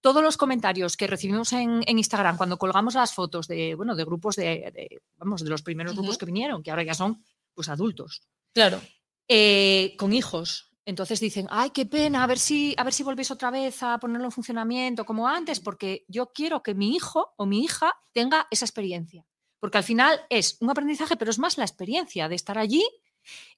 Todos 0.00 0.22
los 0.22 0.36
comentarios 0.36 0.96
que 0.96 1.06
recibimos 1.06 1.52
en, 1.52 1.82
en 1.86 1.98
Instagram 1.98 2.36
cuando 2.36 2.58
colgamos 2.58 2.94
las 2.94 3.14
fotos 3.14 3.46
de, 3.46 3.74
bueno, 3.74 3.94
de 3.94 4.04
grupos 4.04 4.36
de, 4.36 4.70
de, 4.74 5.00
vamos, 5.16 5.44
de 5.44 5.50
los 5.50 5.62
primeros 5.62 5.94
grupos 5.94 6.18
que 6.18 6.26
vinieron, 6.26 6.62
que 6.62 6.70
ahora 6.70 6.82
ya 6.82 6.94
son 6.94 7.24
pues 7.54 7.68
adultos, 7.68 8.22
Claro, 8.52 8.80
eh, 9.28 9.94
con 9.98 10.12
hijos. 10.12 10.71
Entonces 10.84 11.20
dicen, 11.20 11.46
ay, 11.50 11.70
qué 11.70 11.86
pena, 11.86 12.24
a 12.24 12.26
ver 12.26 12.38
si, 12.38 12.74
a 12.76 12.82
ver 12.84 12.92
si 12.92 13.02
volvéis 13.04 13.30
otra 13.30 13.50
vez 13.50 13.82
a 13.82 13.98
ponerlo 13.98 14.26
en 14.26 14.32
funcionamiento 14.32 15.04
como 15.04 15.28
antes, 15.28 15.60
porque 15.60 16.04
yo 16.08 16.32
quiero 16.32 16.62
que 16.62 16.74
mi 16.74 16.94
hijo 16.96 17.34
o 17.36 17.46
mi 17.46 17.62
hija 17.62 17.94
tenga 18.12 18.48
esa 18.50 18.64
experiencia. 18.64 19.24
Porque 19.60 19.78
al 19.78 19.84
final 19.84 20.20
es 20.28 20.56
un 20.60 20.70
aprendizaje, 20.70 21.16
pero 21.16 21.30
es 21.30 21.38
más 21.38 21.56
la 21.56 21.64
experiencia 21.64 22.28
de 22.28 22.34
estar 22.34 22.58
allí 22.58 22.84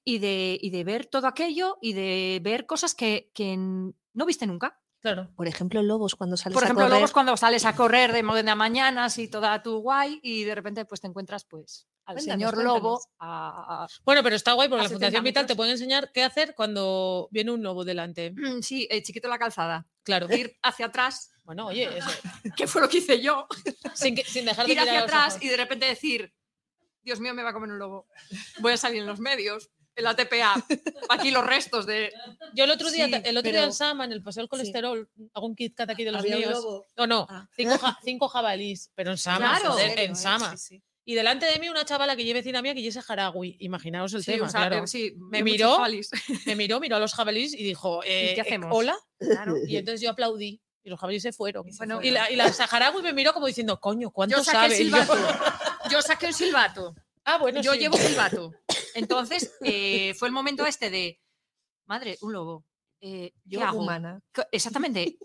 y 0.03 0.19
de, 0.19 0.59
y 0.61 0.69
de 0.69 0.83
ver 0.83 1.07
todo 1.07 1.25
aquello 1.27 1.77
y 1.81 1.93
de 1.93 2.39
ver 2.43 2.67
cosas 2.67 2.93
que, 2.93 3.31
que 3.33 3.57
no 3.57 4.25
viste 4.27 4.45
nunca. 4.45 4.79
claro. 4.99 5.31
Por 5.35 5.47
ejemplo, 5.47 5.81
lobos 5.81 6.15
cuando 6.15 6.37
sales 6.37 6.53
Por 6.53 6.63
a 6.63 6.67
ejemplo, 6.67 6.85
correr. 6.85 7.03
es 7.03 7.11
cuando 7.11 7.35
sales 7.37 7.65
a 7.65 7.75
correr 7.75 8.13
de 8.13 8.21
moda 8.21 8.43
de 8.43 8.55
mañanas 8.55 9.17
y 9.17 9.27
toda 9.27 9.63
tu 9.63 9.79
guay 9.79 10.19
y 10.21 10.43
de 10.43 10.53
repente 10.53 10.85
pues 10.85 11.01
te 11.01 11.07
encuentras 11.07 11.43
pues 11.45 11.87
al 12.05 12.15
Cuéntanos, 12.15 12.23
señor 12.51 12.63
lobo 12.63 12.99
cuéntanos. 12.99 13.07
a- 13.19 13.83
a- 13.83 13.87
Bueno, 14.03 14.21
pero 14.23 14.35
está 14.35 14.53
guay 14.53 14.69
porque 14.69 14.83
la 14.83 14.89
70 14.89 15.05
Fundación 15.07 15.23
Vital 15.23 15.45
te 15.47 15.55
puede 15.55 15.71
enseñar 15.71 16.11
qué 16.13 16.23
hacer 16.23 16.53
cuando 16.55 17.27
viene 17.31 17.51
un 17.51 17.63
lobo 17.63 17.83
delante. 17.83 18.31
Mm, 18.31 18.61
Sí, 18.61 18.87
eh, 18.91 19.01
chiquito 19.01 19.27
la 19.27 19.39
calzada. 19.39 19.87
Claro. 20.03 20.27
Ir 20.33 20.55
hacia 20.61 20.85
atrás, 20.87 21.31
Bueno, 21.43 21.67
oye, 21.67 21.89
eso, 21.97 22.07
que 22.57 22.67
fue 22.67 22.81
lo 22.81 22.89
que 22.89 22.97
hice 22.99 23.21
yo. 23.21 23.47
sin, 23.93 24.15
que- 24.15 24.23
sin 24.23 24.45
dejar 24.45 24.65
de 24.67 24.73
Ir 24.73 24.79
mirar 24.79 24.87
hacia 24.95 25.03
atrás 25.05 25.33
ojos. 25.35 25.43
y 25.45 25.49
de 25.49 25.57
repente 25.57 25.85
decir, 25.85 26.33
Dios 27.03 27.19
mío, 27.19 27.33
me 27.33 27.43
va 27.43 27.49
a 27.49 27.53
comer 27.53 27.69
un 27.71 27.79
lobo. 27.79 28.07
Voy 28.59 28.73
a 28.73 28.77
salir 28.77 29.01
en 29.01 29.07
los 29.07 29.19
medios, 29.19 29.69
en 29.95 30.03
la 30.03 30.15
TPA, 30.15 30.55
aquí 31.09 31.31
los 31.31 31.45
restos 31.45 31.85
de... 31.85 32.11
Yo 32.53 32.65
el 32.65 32.71
otro 32.71 32.91
día, 32.91 33.05
Sí, 33.05 33.13
el 33.23 33.37
otro 33.37 33.49
día 33.51 33.63
en 33.63 33.71
Sama, 33.73 34.03
en 34.05 34.11
el 34.11 34.21
Paseo 34.21 34.41
del 34.41 34.49
Colesterol, 34.49 35.09
hago 35.33 35.45
un 35.47 35.55
kit 35.55 35.73
kat 35.75 35.89
aquí 35.89 36.03
de 36.03 36.11
los 36.11 36.23
míos. 36.23 36.63
No, 36.97 37.07
no, 37.07 37.25
Ah. 37.29 37.47
cinco, 37.55 37.77
ja- 37.77 37.97
cinco 38.03 38.27
jabalís, 38.27 38.91
pero 38.95 39.11
en 39.11 39.17
Sama, 39.17 39.57
Claro. 39.59 39.77
¿En 39.79 39.87
serio, 39.89 40.03
en 40.03 40.11
eh? 40.11 40.15
Sama. 40.15 40.57
Sí, 40.57 40.57
sí. 40.57 40.83
Y 41.07 41.13
delante 41.13 41.45
de 41.45 41.59
mí 41.59 41.69
una 41.69 41.85
chavala 41.85 42.15
que 42.15 42.23
lleve 42.23 42.39
vecina 42.39 42.61
mía 42.63 42.73
que 42.73 42.85
es 42.87 42.93
saharaui. 42.95 43.57
Imaginaos 43.59 44.13
el 44.15 44.23
Sí, 44.23 44.31
tema, 44.33 44.47
o 44.47 44.49
sea, 44.49 44.67
claro. 44.67 44.83
eh, 44.83 44.87
sí, 44.87 45.13
Me 45.17 45.43
miró. 45.43 45.77
Me 46.47 46.55
miró, 46.55 46.79
miró 46.79 46.95
a 46.95 46.99
los 46.99 47.13
jabalíes 47.13 47.53
y 47.53 47.63
dijo, 47.63 48.01
eh, 48.03 48.31
qué 48.33 48.39
eh, 48.39 48.41
hacemos? 48.41 48.69
hola. 48.71 48.97
Claro. 49.19 49.55
Y 49.67 49.77
entonces 49.77 50.01
yo 50.01 50.09
aplaudí 50.09 50.61
y 50.83 50.89
los 50.89 50.99
jabalíes 50.99 51.21
se 51.23 51.31
fueron. 51.31 51.67
Y 51.67 51.71
se 51.73 51.77
fueron. 51.77 52.03
Y 52.03 52.09
la, 52.09 52.31
y 52.31 52.35
la 52.35 52.51
saharaui 52.51 53.03
me 53.03 53.13
miró 53.13 53.33
como 53.33 53.45
diciendo, 53.45 53.79
coño, 53.79 54.09
¿cuánto 54.09 54.37
Yo 54.37 54.43
saqué 54.43 54.57
sabe? 54.57 54.77
el 54.81 54.81
Y 54.87 54.91
yo, 54.91 54.97
silbato. 55.03 55.89
Yo 55.91 56.01
saqué 56.01 56.25
el 56.27 56.33
silbato. 56.33 56.95
ah, 57.25 57.37
bueno, 57.37 57.61
yo 57.61 57.73
sí. 57.73 57.79
llevo 57.79 57.97
silbato. 57.97 58.51
Entonces, 58.95 59.53
eh, 59.61 60.15
fue 60.15 60.27
el 60.27 60.33
momento 60.33 60.65
este 60.65 60.89
de, 60.89 61.21
madre, 61.85 62.17
un 62.21 62.33
lobo. 62.33 62.65
eh, 63.01 63.31
¿Qué 63.47 63.57
Yo 63.57 63.63
hago? 63.63 63.79
humana. 63.81 64.21
Exactamente. 64.51 65.17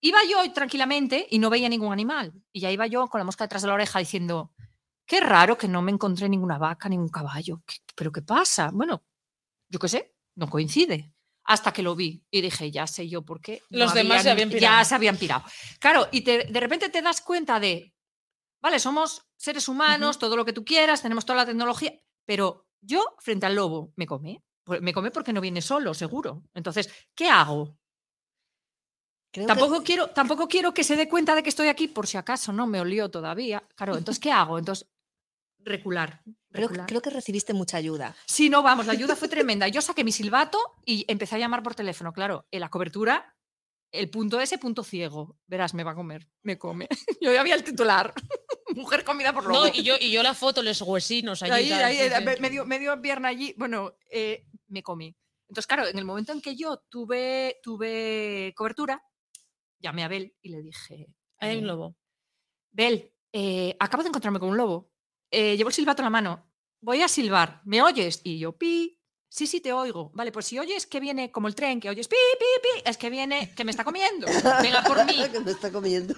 Iba 0.00 0.18
yo 0.30 0.50
tranquilamente 0.54 1.26
y 1.28 1.38
no 1.38 1.50
veía 1.50 1.68
ningún 1.68 1.92
animal. 1.92 2.32
Y 2.52 2.60
ya 2.60 2.70
iba 2.70 2.86
yo 2.86 3.06
con 3.08 3.18
la 3.18 3.24
mosca 3.26 3.44
detrás 3.44 3.60
de 3.60 3.68
la 3.68 3.74
oreja 3.74 3.98
diciendo, 3.98 4.50
qué 5.10 5.18
raro 5.20 5.58
que 5.58 5.66
no 5.66 5.82
me 5.82 5.90
encontré 5.90 6.28
ninguna 6.28 6.56
vaca, 6.56 6.88
ningún 6.88 7.08
caballo. 7.08 7.62
¿Qué- 7.66 7.78
¿Pero 7.96 8.12
qué 8.12 8.22
pasa? 8.22 8.70
Bueno, 8.72 9.02
yo 9.68 9.78
qué 9.80 9.88
sé, 9.88 10.14
no 10.36 10.48
coincide. 10.48 11.12
Hasta 11.44 11.72
que 11.72 11.82
lo 11.82 11.96
vi 11.96 12.22
y 12.30 12.40
dije, 12.42 12.70
ya 12.70 12.86
sé 12.86 13.08
yo 13.08 13.22
por 13.22 13.40
qué. 13.40 13.60
no 13.70 13.80
Los 13.80 13.94
demás 13.94 14.22
se 14.22 14.30
habían 14.30 14.50
pirado. 14.50 14.76
Ya 14.78 14.84
se 14.84 14.94
habían 14.94 15.16
pirado. 15.16 15.42
Claro, 15.80 16.06
y 16.12 16.20
te- 16.20 16.44
de 16.44 16.60
repente 16.60 16.90
te 16.90 17.02
das 17.02 17.20
cuenta 17.22 17.58
de, 17.58 17.92
vale, 18.62 18.78
somos 18.78 19.26
seres 19.36 19.66
humanos, 19.66 20.18
todo 20.20 20.36
lo 20.36 20.44
que 20.44 20.52
tú 20.52 20.64
quieras, 20.64 21.02
tenemos 21.02 21.24
toda 21.26 21.38
la 21.38 21.46
tecnología, 21.46 21.92
pero 22.24 22.68
yo 22.80 23.16
frente 23.18 23.46
al 23.46 23.56
lobo 23.56 23.92
me 23.96 24.06
come. 24.06 24.44
Pues 24.62 24.80
Me 24.80 24.92
come 24.92 25.10
porque 25.10 25.32
no 25.32 25.40
viene 25.40 25.60
solo, 25.60 25.92
seguro. 25.92 26.44
Entonces, 26.54 26.88
¿qué 27.16 27.28
hago? 27.28 27.76
Creo 29.32 29.46
que- 29.46 29.52
Tampoco 29.54 29.82
quiero, 29.82 30.08
tampoco 30.10 30.46
quiero 30.48 30.74
que 30.74 30.84
se 30.84 30.96
dé 30.96 31.08
cuenta 31.08 31.34
de 31.34 31.42
que 31.42 31.48
estoy 31.50 31.68
aquí 31.68 31.88
por 31.88 32.06
si 32.06 32.16
acaso, 32.16 32.52
no 32.52 32.66
me 32.66 32.80
olió 32.80 33.10
todavía. 33.10 33.62
Claro, 33.76 33.96
entonces, 33.96 34.20
¿qué 34.20 34.32
hago? 34.32 34.58
Entonces, 34.58 34.88
recular. 35.64 36.22
creo, 36.52 36.68
recular. 36.68 36.86
creo 36.86 37.02
que 37.02 37.10
recibiste 37.10 37.52
mucha 37.52 37.76
ayuda. 37.76 38.16
Sí, 38.26 38.48
no, 38.48 38.62
vamos, 38.62 38.86
la 38.86 38.92
ayuda 38.92 39.16
fue 39.16 39.28
tremenda. 39.28 39.68
Yo 39.68 39.80
saqué 39.80 40.04
mi 40.04 40.12
silbato 40.12 40.58
y 40.84 41.04
empecé 41.08 41.36
a 41.36 41.38
llamar 41.38 41.62
por 41.62 41.74
teléfono. 41.74 42.12
Claro, 42.12 42.46
en 42.50 42.60
la 42.60 42.70
cobertura, 42.70 43.36
el 43.92 44.10
punto 44.10 44.40
ese, 44.40 44.58
punto 44.58 44.84
ciego. 44.84 45.38
Verás, 45.46 45.74
me 45.74 45.84
va 45.84 45.92
a 45.92 45.94
comer, 45.94 46.28
me 46.42 46.58
come. 46.58 46.88
Yo 47.20 47.32
ya 47.32 47.40
había 47.40 47.54
el 47.54 47.64
titular. 47.64 48.12
Mujer 48.74 49.04
comida 49.04 49.32
por 49.32 49.44
lobo. 49.44 49.66
No, 49.66 49.72
y 49.74 49.82
yo, 49.82 49.96
y 50.00 50.12
yo 50.12 50.22
la 50.22 50.32
foto, 50.32 50.62
los 50.62 50.80
huesinos 50.80 51.42
allí. 51.42 51.52
Ahí, 51.52 51.68
tal, 51.70 51.84
ahí, 51.84 51.96
sí, 51.96 52.02
eh, 52.04 52.12
sí. 52.16 52.40
medio, 52.40 52.64
medio 52.64 53.02
pierna 53.02 53.26
allí, 53.26 53.52
bueno, 53.58 53.96
eh, 54.08 54.46
me 54.68 54.80
comí. 54.80 55.12
Entonces, 55.48 55.66
claro, 55.66 55.88
en 55.88 55.98
el 55.98 56.04
momento 56.04 56.32
en 56.32 56.40
que 56.40 56.54
yo 56.54 56.78
tuve, 56.88 57.58
tuve 57.64 58.54
cobertura, 58.56 59.02
llamé 59.80 60.04
a 60.04 60.08
Bel 60.08 60.36
y 60.40 60.50
le 60.50 60.62
dije, 60.62 61.08
hay 61.38 61.58
un 61.58 61.64
eh, 61.64 61.66
lobo. 61.66 61.96
Bel, 62.70 63.12
eh, 63.32 63.76
acabo 63.80 64.02
de 64.02 64.10
encontrarme 64.10 64.38
con 64.38 64.50
un 64.50 64.56
lobo. 64.56 64.89
Eh, 65.30 65.56
llevo 65.56 65.68
el 65.68 65.74
silbato 65.74 66.02
en 66.02 66.04
la 66.04 66.10
mano. 66.10 66.50
Voy 66.80 67.02
a 67.02 67.08
silbar. 67.08 67.60
¿Me 67.64 67.82
oyes? 67.82 68.20
Y 68.24 68.38
yo, 68.38 68.56
pi. 68.56 68.98
Sí, 69.28 69.46
sí, 69.46 69.60
te 69.60 69.72
oigo. 69.72 70.10
Vale, 70.14 70.32
pues 70.32 70.46
si 70.46 70.58
oyes 70.58 70.86
que 70.86 70.98
viene 70.98 71.30
como 71.30 71.46
el 71.46 71.54
tren, 71.54 71.78
que 71.78 71.88
oyes 71.88 72.08
pi, 72.08 72.16
pi, 72.38 72.46
pi, 72.62 72.82
es 72.84 72.96
que 72.96 73.10
viene, 73.10 73.54
que 73.54 73.64
me 73.64 73.70
está 73.70 73.84
comiendo. 73.84 74.26
Venga 74.60 74.82
por 74.82 75.04
mí. 75.04 75.14
que 75.32 75.40
me 75.40 75.52
está 75.52 75.70
comiendo. 75.70 76.14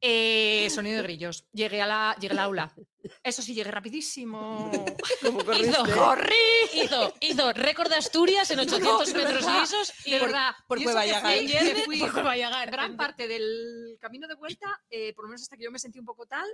Eh, 0.00 0.68
sonido 0.70 0.98
de 0.98 1.02
grillos. 1.04 1.48
Llegué, 1.52 1.80
a 1.80 1.86
la, 1.86 2.16
llegué 2.20 2.34
al 2.34 2.40
aula. 2.40 2.74
Eso 3.22 3.40
sí, 3.40 3.54
llegué 3.54 3.70
rapidísimo. 3.70 4.70
¿Cómo 5.22 5.38
corriste? 5.44 5.92
¡Corrí! 5.94 6.34
Hizo, 6.74 7.14
hizo 7.20 7.52
récord 7.54 7.88
de 7.88 7.96
Asturias 7.96 8.50
en 8.50 8.60
800 8.60 9.08
de 9.08 9.14
metros 9.14 9.34
verdad, 9.34 9.60
lisos 9.60 9.92
y 10.04 10.10
De 10.12 10.20
verdad. 10.20 10.52
por 10.68 10.82
por 10.82 10.94
gran 12.66 12.96
parte 12.96 13.26
del 13.26 13.96
camino 14.00 14.28
de 14.28 14.34
vuelta, 14.34 14.82
eh, 14.90 15.14
por 15.14 15.24
lo 15.24 15.30
menos 15.30 15.42
hasta 15.42 15.56
que 15.56 15.64
yo 15.64 15.70
me 15.70 15.78
sentí 15.78 15.98
un 15.98 16.04
poco 16.04 16.26
tal, 16.26 16.46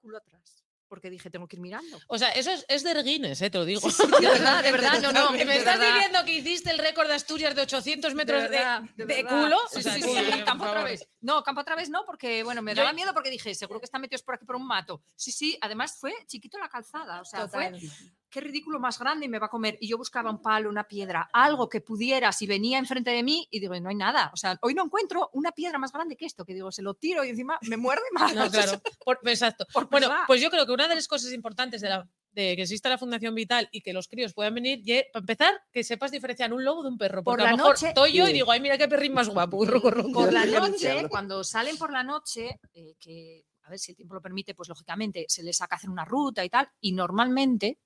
culo 0.00 0.18
atrás. 0.18 0.64
Porque 0.88 1.08
dije, 1.08 1.30
tengo 1.30 1.46
que 1.46 1.54
ir 1.54 1.62
mirando. 1.62 2.00
O 2.08 2.18
sea, 2.18 2.30
eso 2.30 2.50
es, 2.50 2.66
es 2.68 2.82
de 2.82 3.00
Guinness, 3.00 3.42
eh, 3.42 3.50
te 3.50 3.58
lo 3.58 3.64
digo. 3.64 3.88
De 4.20 4.26
verdad, 4.26 4.60
de 4.60 4.72
verdad, 4.72 5.00
no, 5.00 5.12
no. 5.12 5.30
Me 5.30 5.42
estás 5.42 5.78
verdad. 5.78 5.94
diciendo 5.94 6.24
que 6.24 6.32
hiciste 6.32 6.70
el 6.72 6.78
récord 6.78 7.06
de 7.06 7.14
Asturias 7.14 7.54
de 7.54 7.62
800 7.62 8.12
metros 8.16 8.42
de, 8.42 8.48
verdad, 8.48 8.82
de 8.96 9.24
culo. 9.24 9.56
Sí, 9.70 9.78
O 9.78 9.82
sea, 9.82 9.94
sí, 9.94 10.02
sí, 10.02 10.42
campo 10.44 10.64
otra 10.64 10.82
vez. 10.82 11.08
No, 11.20 11.44
campo 11.44 11.60
otra 11.60 11.76
vez 11.76 11.90
no, 11.90 12.04
porque 12.04 12.42
bueno, 12.42 12.60
me 12.60 12.74
daba 12.74 12.92
miedo 12.92 13.14
porque 13.14 13.30
dije, 13.30 13.54
seguro 13.54 13.78
que 13.78 13.84
están 13.84 14.00
metidos 14.00 14.22
por 14.22 14.34
aquí 14.34 14.44
por 14.44 14.56
un 14.56 14.66
mato. 14.66 15.00
Sí, 15.14 15.30
sí, 15.30 15.56
además 15.60 15.96
fue 15.96 16.12
chiquito 16.26 16.58
la 16.58 16.68
calzada, 16.68 17.20
o 17.20 17.24
sea, 17.24 17.46
fue 17.46 17.66
Total. 17.70 17.90
Qué 18.30 18.40
ridículo 18.40 18.78
más 18.78 18.98
grande 18.98 19.26
y 19.26 19.28
me 19.28 19.38
va 19.38 19.46
a 19.46 19.50
comer. 19.50 19.76
Y 19.80 19.88
yo 19.88 19.98
buscaba 19.98 20.30
un 20.30 20.40
palo, 20.40 20.70
una 20.70 20.84
piedra, 20.84 21.28
algo 21.32 21.68
que 21.68 21.80
pudiera, 21.80 22.30
si 22.32 22.46
venía 22.46 22.78
enfrente 22.78 23.10
de 23.10 23.22
mí, 23.22 23.46
y 23.50 23.60
digo, 23.60 23.78
no 23.80 23.88
hay 23.88 23.96
nada. 23.96 24.30
O 24.32 24.36
sea, 24.36 24.56
hoy 24.62 24.74
no 24.74 24.84
encuentro 24.84 25.30
una 25.32 25.52
piedra 25.52 25.78
más 25.78 25.92
grande 25.92 26.16
que 26.16 26.26
esto, 26.26 26.44
que 26.44 26.54
digo, 26.54 26.70
se 26.72 26.82
lo 26.82 26.94
tiro 26.94 27.24
y 27.24 27.30
encima 27.30 27.58
me 27.62 27.76
muerde 27.76 28.04
más. 28.12 28.34
No, 28.34 28.50
claro. 28.50 28.80
Por- 29.04 29.18
exacto. 29.24 29.66
Por 29.72 29.90
Bueno, 29.90 30.08
pesar. 30.08 30.24
pues 30.26 30.40
yo 30.40 30.50
creo 30.50 30.64
que 30.66 30.72
una 30.72 30.88
de 30.88 30.94
las 30.94 31.08
cosas 31.08 31.32
importantes 31.32 31.80
de 31.80 31.88
la 31.88 32.08
de 32.32 32.54
que 32.54 32.62
exista 32.62 32.88
la 32.88 32.96
Fundación 32.96 33.34
Vital 33.34 33.68
y 33.72 33.80
que 33.80 33.92
los 33.92 34.06
críos 34.06 34.32
puedan 34.34 34.54
venir, 34.54 34.80
y, 34.84 35.02
para 35.12 35.20
empezar, 35.20 35.52
que 35.72 35.82
sepas 35.82 36.12
diferenciar 36.12 36.52
un 36.52 36.64
lobo 36.64 36.84
de 36.84 36.90
un 36.90 36.96
perro. 36.96 37.24
Por 37.24 37.32
Porque 37.32 37.42
a 37.42 37.46
la 37.46 37.50
lo 37.50 37.56
mejor 37.56 37.72
noche- 37.72 37.88
estoy 37.88 38.12
yo 38.12 38.28
y 38.28 38.32
digo, 38.32 38.52
ay, 38.52 38.60
mira 38.60 38.78
qué 38.78 38.86
perrín 38.86 39.14
más 39.14 39.28
guapo. 39.28 39.64
roco, 39.64 39.90
roco". 39.90 40.12
por 40.12 40.32
la 40.32 40.44
noche, 40.46 41.08
cuando 41.08 41.42
salen 41.42 41.76
por 41.76 41.92
la 41.92 42.04
noche, 42.04 42.60
eh, 42.72 42.94
que 43.00 43.44
a 43.64 43.70
ver 43.70 43.80
si 43.80 43.90
el 43.90 43.96
tiempo 43.96 44.14
lo 44.14 44.22
permite, 44.22 44.54
pues 44.54 44.68
lógicamente 44.68 45.24
se 45.28 45.42
les 45.42 45.56
saca 45.56 45.74
hacer 45.74 45.90
una 45.90 46.04
ruta 46.04 46.44
y 46.44 46.48
tal, 46.48 46.68
y 46.80 46.92
normalmente 46.92 47.78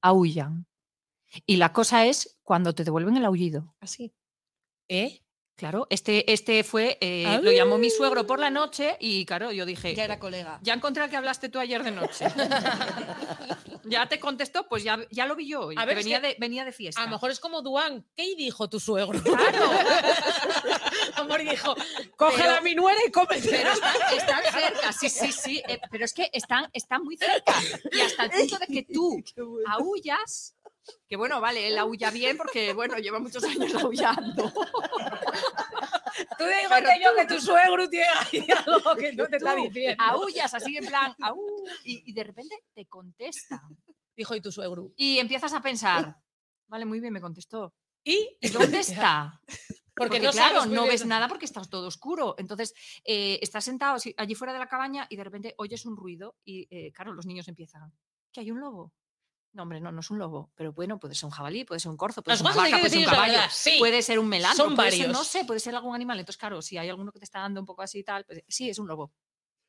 aullan. 0.00 0.66
Y 1.46 1.56
la 1.56 1.72
cosa 1.72 2.06
es 2.06 2.38
cuando 2.42 2.74
te 2.74 2.84
devuelven 2.84 3.16
el 3.16 3.24
aullido. 3.24 3.74
Así. 3.80 4.14
¿Eh? 4.88 5.25
Claro, 5.56 5.86
este, 5.88 6.30
este 6.32 6.62
fue, 6.64 6.98
eh, 7.00 7.40
lo 7.42 7.50
llamó 7.50 7.78
mi 7.78 7.88
suegro 7.88 8.26
por 8.26 8.38
la 8.38 8.50
noche 8.50 8.96
y 9.00 9.24
claro, 9.24 9.52
yo 9.52 9.64
dije, 9.64 9.94
Ya 9.94 10.04
era 10.04 10.18
colega. 10.18 10.58
ya 10.62 10.74
encontré 10.74 11.02
al 11.02 11.08
que 11.08 11.16
hablaste 11.16 11.48
tú 11.48 11.58
ayer 11.58 11.82
de 11.82 11.92
noche. 11.92 12.26
ya 13.84 14.06
te 14.06 14.20
contestó, 14.20 14.68
pues 14.68 14.84
ya, 14.84 14.98
ya 15.10 15.24
lo 15.26 15.34
vi 15.34 15.48
yo, 15.48 15.72
y 15.72 15.76
A 15.76 15.80
que 15.80 15.86
ver, 15.86 15.98
es 15.98 16.04
venía, 16.04 16.20
que 16.20 16.26
de, 16.28 16.36
venía 16.38 16.64
de 16.66 16.72
fiesta. 16.72 17.00
A 17.00 17.04
lo 17.04 17.10
mejor 17.10 17.30
es 17.30 17.40
como 17.40 17.62
Duan. 17.62 18.04
¿Qué 18.16 18.34
dijo 18.36 18.68
tu 18.68 18.78
suegro? 18.80 19.18
Claro. 19.22 19.70
Amor 21.16 21.40
dijo, 21.40 21.74
coge 22.16 22.42
Pero- 22.42 22.56
a 22.56 22.60
mi 22.60 22.74
nuera 22.74 22.98
y 23.06 23.10
cómete. 23.10 23.48
Pero 23.48 23.72
están, 23.72 23.94
están 24.14 24.42
cerca, 24.52 24.92
sí, 24.92 25.08
sí, 25.08 25.32
sí. 25.32 25.62
eh, 25.68 25.80
pero 25.90 26.04
es 26.04 26.12
que 26.12 26.28
están, 26.32 26.68
están 26.72 27.02
muy 27.02 27.16
cerca. 27.16 27.54
Y 27.92 28.00
hasta 28.00 28.24
el 28.24 28.30
punto 28.30 28.58
de 28.58 28.66
que 28.66 28.82
tú 28.82 29.22
aullas, 29.68 30.54
que 31.08 31.16
bueno, 31.16 31.40
vale, 31.40 31.68
él 31.68 31.78
aulla 31.78 32.10
bien 32.10 32.36
porque, 32.36 32.72
bueno, 32.72 32.98
lleva 32.98 33.18
muchos 33.18 33.42
años 33.44 33.74
aullando. 33.74 34.52
Tú 36.38 36.44
que 36.44 37.02
yo 37.02 37.14
que 37.14 37.26
tu 37.26 37.40
suegro 37.40 37.88
tiene 37.88 38.06
ahí 38.06 38.46
algo 38.66 38.96
que 38.96 39.12
no 39.12 39.26
te 39.26 39.36
está 39.36 39.54
diciendo. 39.54 40.02
Aullas 40.02 40.54
así 40.54 40.76
en 40.76 40.86
plan, 40.86 41.14
au, 41.20 41.38
y, 41.84 42.10
y 42.10 42.12
de 42.12 42.24
repente 42.24 42.64
te 42.74 42.86
contesta. 42.86 43.62
Dijo, 44.16 44.34
¿y 44.34 44.40
tu 44.40 44.50
suegro? 44.50 44.92
Y 44.96 45.18
empiezas 45.18 45.52
a 45.52 45.60
pensar, 45.60 46.16
vale, 46.68 46.86
muy 46.86 47.00
bien, 47.00 47.12
me 47.12 47.20
contestó. 47.20 47.74
¿Y? 48.02 48.36
¿Y 48.40 48.48
dónde 48.48 48.80
está? 48.80 49.40
Porque, 49.94 50.18
Porque, 50.18 50.20
no 50.20 50.30
claro, 50.30 50.60
sabes 50.60 50.72
no 50.72 50.86
ves 50.86 51.06
nada 51.06 51.28
porque 51.28 51.46
está 51.46 51.62
todo 51.62 51.88
oscuro. 51.88 52.34
Entonces, 52.38 52.74
eh, 53.04 53.38
estás 53.42 53.64
sentado 53.64 53.98
allí 54.16 54.34
fuera 54.34 54.52
de 54.52 54.58
la 54.58 54.68
cabaña 54.68 55.06
y 55.08 55.16
de 55.16 55.24
repente 55.24 55.54
oyes 55.58 55.86
un 55.86 55.96
ruido 55.96 56.36
y, 56.44 56.66
eh, 56.70 56.92
claro, 56.92 57.12
los 57.12 57.26
niños 57.26 57.48
empiezan, 57.48 57.92
¿que 58.32 58.40
hay 58.40 58.50
un 58.50 58.60
lobo? 58.60 58.92
No, 59.56 59.62
hombre, 59.62 59.80
no, 59.80 59.90
no 59.90 60.00
es 60.00 60.10
un 60.10 60.18
lobo, 60.18 60.50
pero 60.54 60.74
bueno, 60.74 61.00
puede 61.00 61.14
ser 61.14 61.24
un 61.24 61.30
jabalí, 61.30 61.64
puede 61.64 61.80
ser 61.80 61.90
un 61.90 61.96
corzo, 61.96 62.22
puede 62.22 62.36
ser 62.36 62.44
una 62.46 62.54
vaca, 62.54 62.78
puede 62.78 62.90
ser 62.90 62.98
un 62.98 63.04
caballo, 63.06 63.38
sí. 63.50 63.76
puede 63.78 64.02
ser 64.02 64.18
un 64.18 64.28
melandro, 64.28 64.66
Son 64.66 64.76
puede 64.76 64.92
ser, 64.92 65.08
no 65.08 65.24
sé, 65.24 65.46
puede 65.46 65.60
ser 65.60 65.74
algún 65.74 65.94
animal. 65.94 66.18
Entonces, 66.20 66.38
claro, 66.38 66.60
si 66.60 66.76
hay 66.76 66.90
alguno 66.90 67.10
que 67.10 67.18
te 67.20 67.24
está 67.24 67.40
dando 67.40 67.58
un 67.60 67.64
poco 67.66 67.80
así 67.80 68.00
y 68.00 68.04
tal, 68.04 68.26
pues 68.26 68.42
sí, 68.46 68.68
es 68.68 68.78
un 68.78 68.86
lobo. 68.86 69.14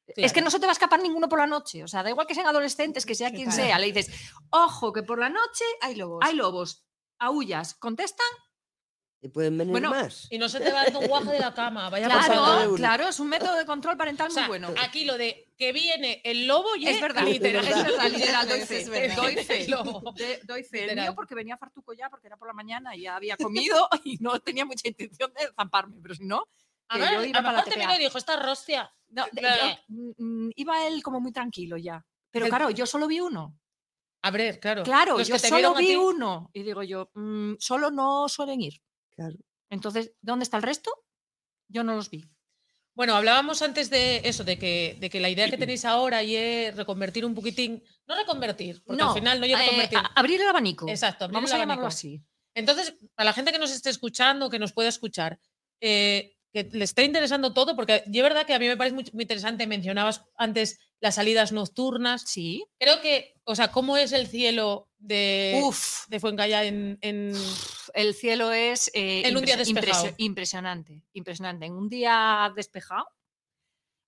Es 0.07 0.33
que 0.33 0.41
no 0.41 0.49
se 0.49 0.59
te 0.59 0.65
va 0.65 0.71
a 0.71 0.73
escapar 0.73 1.01
ninguno 1.01 1.29
por 1.29 1.39
la 1.39 1.47
noche. 1.47 1.85
O 1.85 1.87
sea, 1.87 2.03
da 2.03 2.09
igual 2.09 2.27
que 2.27 2.35
sean 2.35 2.47
adolescentes, 2.47 3.05
que 3.05 3.15
sea 3.15 3.29
quien 3.31 3.49
Claro. 3.49 3.63
sea. 3.63 3.79
Le 3.79 3.91
dices, 3.91 4.11
ojo, 4.49 4.91
que 4.91 5.03
por 5.03 5.19
la 5.19 5.29
noche 5.29 5.63
Hay 5.81 5.95
lobos. 5.95 6.19
hay 6.25 6.35
lobos. 6.35 6.85
Aullas, 7.19 7.73
contestan. 7.75 8.27
¿Y 9.19 9.29
pueden 9.29 9.57
venir 9.57 9.71
Bueno, 9.71 9.89
más? 9.89 10.27
Y 10.29 10.37
no 10.37 10.47
se 10.47 10.59
te 10.59 10.71
va 10.71 10.83
un 10.95 11.07
guaje 11.07 11.31
de 11.31 11.39
la 11.39 11.51
cama. 11.53 11.89
Vaya 11.89 12.07
Claro, 12.07 12.75
claro, 12.75 13.07
es 13.07 13.19
un 13.19 13.27
método 13.29 13.55
de 13.55 13.65
control 13.65 13.97
parental 13.97 14.27
O 14.27 14.31
sea, 14.31 14.43
muy 14.43 14.59
bueno. 14.59 14.73
aquí 14.79 15.05
lo 15.05 15.17
de 15.17 15.51
que 15.57 15.71
viene 15.73 16.21
el 16.23 16.45
lobo 16.45 16.75
y 16.75 16.87
Es 16.87 17.01
verdad, 17.01 17.23
literal. 17.25 17.65
es 17.67 17.75
verdad, 17.83 18.09
literal, 18.11 18.47
doy 18.47 18.61
fe, 18.65 18.81
es 18.81 18.89
verdad. 18.89 19.15
doy 19.15 19.35
fe, 19.37 19.63
El 19.63 19.71
lobo. 19.71 20.11
de- 20.13 20.39
doy 20.43 20.63
fe. 20.63 20.85
El 20.91 20.99
mío 20.99 21.15
porque 21.15 21.33
venía 21.33 21.57
fartuco 21.57 21.93
ya, 21.93 22.09
porque 22.11 22.27
era 22.27 22.37
por 22.37 22.47
la 22.47 22.53
mañana 22.53 22.95
y 22.95 23.01
ya 23.01 23.15
había 23.15 23.37
comido 23.37 23.89
y 24.03 24.17
no 24.19 24.39
tenía 24.39 24.65
mucha 24.65 24.87
intención 24.87 25.33
de 25.33 25.47
zamparme, 25.55 25.95
pero 26.01 26.13
si 26.13 26.23
no, 26.23 26.45
A 26.89 26.97
ver, 26.99 27.13
yo 27.13 27.23
iba 27.25 27.39
a 27.39 27.41
lo 27.41 27.45
para 27.47 27.51
la 27.51 27.51
mejor 27.53 27.63
te 27.65 27.71
TPA. 27.71 27.87
miró 27.87 27.99
y 27.99 28.03
dijo, 28.03 28.17
esta 28.19 28.35
rostia. 28.39 28.93
no, 29.09 29.25
de- 29.31 29.41
Claro. 29.41 29.77
yo, 29.87 29.95
mm, 30.19 30.49
iba 30.55 30.85
él 30.87 31.01
como 31.01 31.19
muy 31.19 31.31
tranquilo 31.31 31.75
ya. 31.77 32.05
Pero 32.29 32.45
El- 32.45 32.49
claro, 32.51 32.69
yo 32.69 32.85
solo 32.85 33.07
vi 33.07 33.19
uno. 33.19 33.57
A 34.21 34.29
ver, 34.31 34.59
claro. 34.59 34.83
Claro, 34.83 35.17
Los 35.17 35.27
yo 35.27 35.39
solo 35.39 35.73
vi 35.75 35.95
uno. 35.95 36.49
Y 36.53 36.61
digo 36.63 36.83
yo, 36.83 37.09
mm, 37.15 37.53
solo 37.59 37.89
no 37.89 38.27
suelen 38.29 38.61
ir. 38.61 38.81
Claro. 39.17 39.35
Entonces, 39.69 40.13
¿dónde 40.21 40.43
está 40.43 40.57
el 40.57 40.63
resto? 40.63 40.91
Yo 41.67 41.83
no 41.83 41.95
los 41.95 42.09
vi. 42.09 42.23
Bueno, 42.95 43.15
hablábamos 43.15 43.61
antes 43.61 43.89
de 43.89 44.21
eso, 44.23 44.43
de 44.43 44.57
que, 44.57 44.97
de 44.99 45.09
que 45.09 45.19
la 45.19 45.29
idea 45.29 45.49
que 45.49 45.57
tenéis 45.57 45.85
ahora 45.85 46.23
y 46.23 46.35
es 46.35 46.75
reconvertir 46.75 47.25
un 47.25 47.35
poquitín, 47.35 47.83
no 48.07 48.15
reconvertir, 48.15 48.81
porque 48.83 49.03
al 49.03 49.13
final 49.13 49.39
no 49.39 49.45
llega 49.45 49.59
a 49.59 49.65
eh, 49.65 49.69
convertir. 49.69 49.99
abrir 50.15 50.41
el 50.41 50.47
abanico. 50.47 50.89
Exacto, 50.89 51.25
abrir 51.25 51.35
Vamos 51.35 51.51
el 51.51 51.57
a 51.57 51.59
llamarlo 51.59 51.83
abanico. 51.83 51.95
así. 51.95 52.23
Entonces, 52.55 52.95
para 53.13 53.25
la 53.25 53.33
gente 53.33 53.51
que 53.51 53.59
nos 53.59 53.71
esté 53.71 53.91
escuchando, 53.91 54.49
que 54.49 54.57
nos 54.57 54.73
pueda 54.73 54.89
escuchar, 54.89 55.39
eh, 55.79 56.37
que 56.51 56.63
le 56.71 56.83
esté 56.83 57.03
interesando 57.03 57.53
todo, 57.53 57.75
porque 57.75 58.03
yo 58.07 58.23
es 58.23 58.29
verdad 58.29 58.47
que 58.47 58.55
a 58.55 58.59
mí 58.59 58.67
me 58.67 58.77
parece 58.77 58.95
muy, 58.95 59.05
muy 59.13 59.23
interesante, 59.23 59.67
mencionabas 59.67 60.23
antes 60.35 60.79
las 60.99 61.15
salidas 61.15 61.51
nocturnas. 61.51 62.23
Sí. 62.25 62.65
Creo 62.79 62.99
que, 63.01 63.35
o 63.43 63.53
sea, 63.53 63.71
¿cómo 63.71 63.97
es 63.97 64.11
el 64.11 64.25
cielo 64.25 64.86
de, 64.99 65.61
Uf, 65.63 66.07
de 66.07 66.19
Fuencalla 66.19 66.63
en, 66.63 66.97
en- 67.01 67.33
el 67.93 68.13
cielo 68.13 68.51
es 68.51 68.89
eh, 68.93 69.21
En 69.25 69.37
un 69.37 69.45
día 69.45 69.55
despejado. 69.57 70.05
impresio- 70.05 70.15
impresionante, 70.17 71.01
impresionante. 71.13 71.65
En 71.65 71.73
un 71.73 71.87
día 71.89 72.51
despejado 72.55 73.05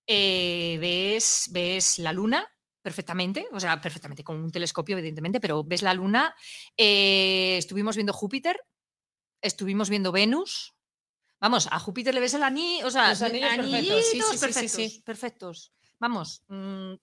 eh, 0.06 0.76
ves, 0.80 1.48
ves 1.52 1.98
la 1.98 2.12
luna 2.12 2.46
perfectamente, 2.82 3.46
o 3.52 3.60
sea, 3.60 3.80
perfectamente, 3.80 4.24
con 4.24 4.36
un 4.42 4.50
telescopio, 4.50 4.96
evidentemente, 4.96 5.38
pero 5.40 5.62
ves 5.64 5.82
la 5.82 5.94
luna. 5.94 6.34
eh, 6.76 7.56
estuvimos 7.58 7.94
viendo 7.96 8.12
Júpiter, 8.12 8.58
estuvimos 9.42 9.90
viendo 9.90 10.12
Venus. 10.12 10.74
Vamos, 11.40 11.68
a 11.70 11.78
Júpiter 11.78 12.12
le 12.14 12.20
ves 12.20 12.34
el 12.34 12.42
anillo, 12.42 12.86
o 12.86 12.90
sea, 12.90 13.10
Los 13.10 13.22
anillos 13.22 13.54
perfectos, 13.56 13.74
anillitos 13.74 14.04
sí, 14.06 14.10
sí, 14.10 14.22
sí, 14.22 14.38
sí, 14.38 14.40
perfectos, 14.40 14.92
sí. 14.92 15.02
perfectos. 15.04 15.72
Vamos, 15.98 16.42
mm, 16.48 16.94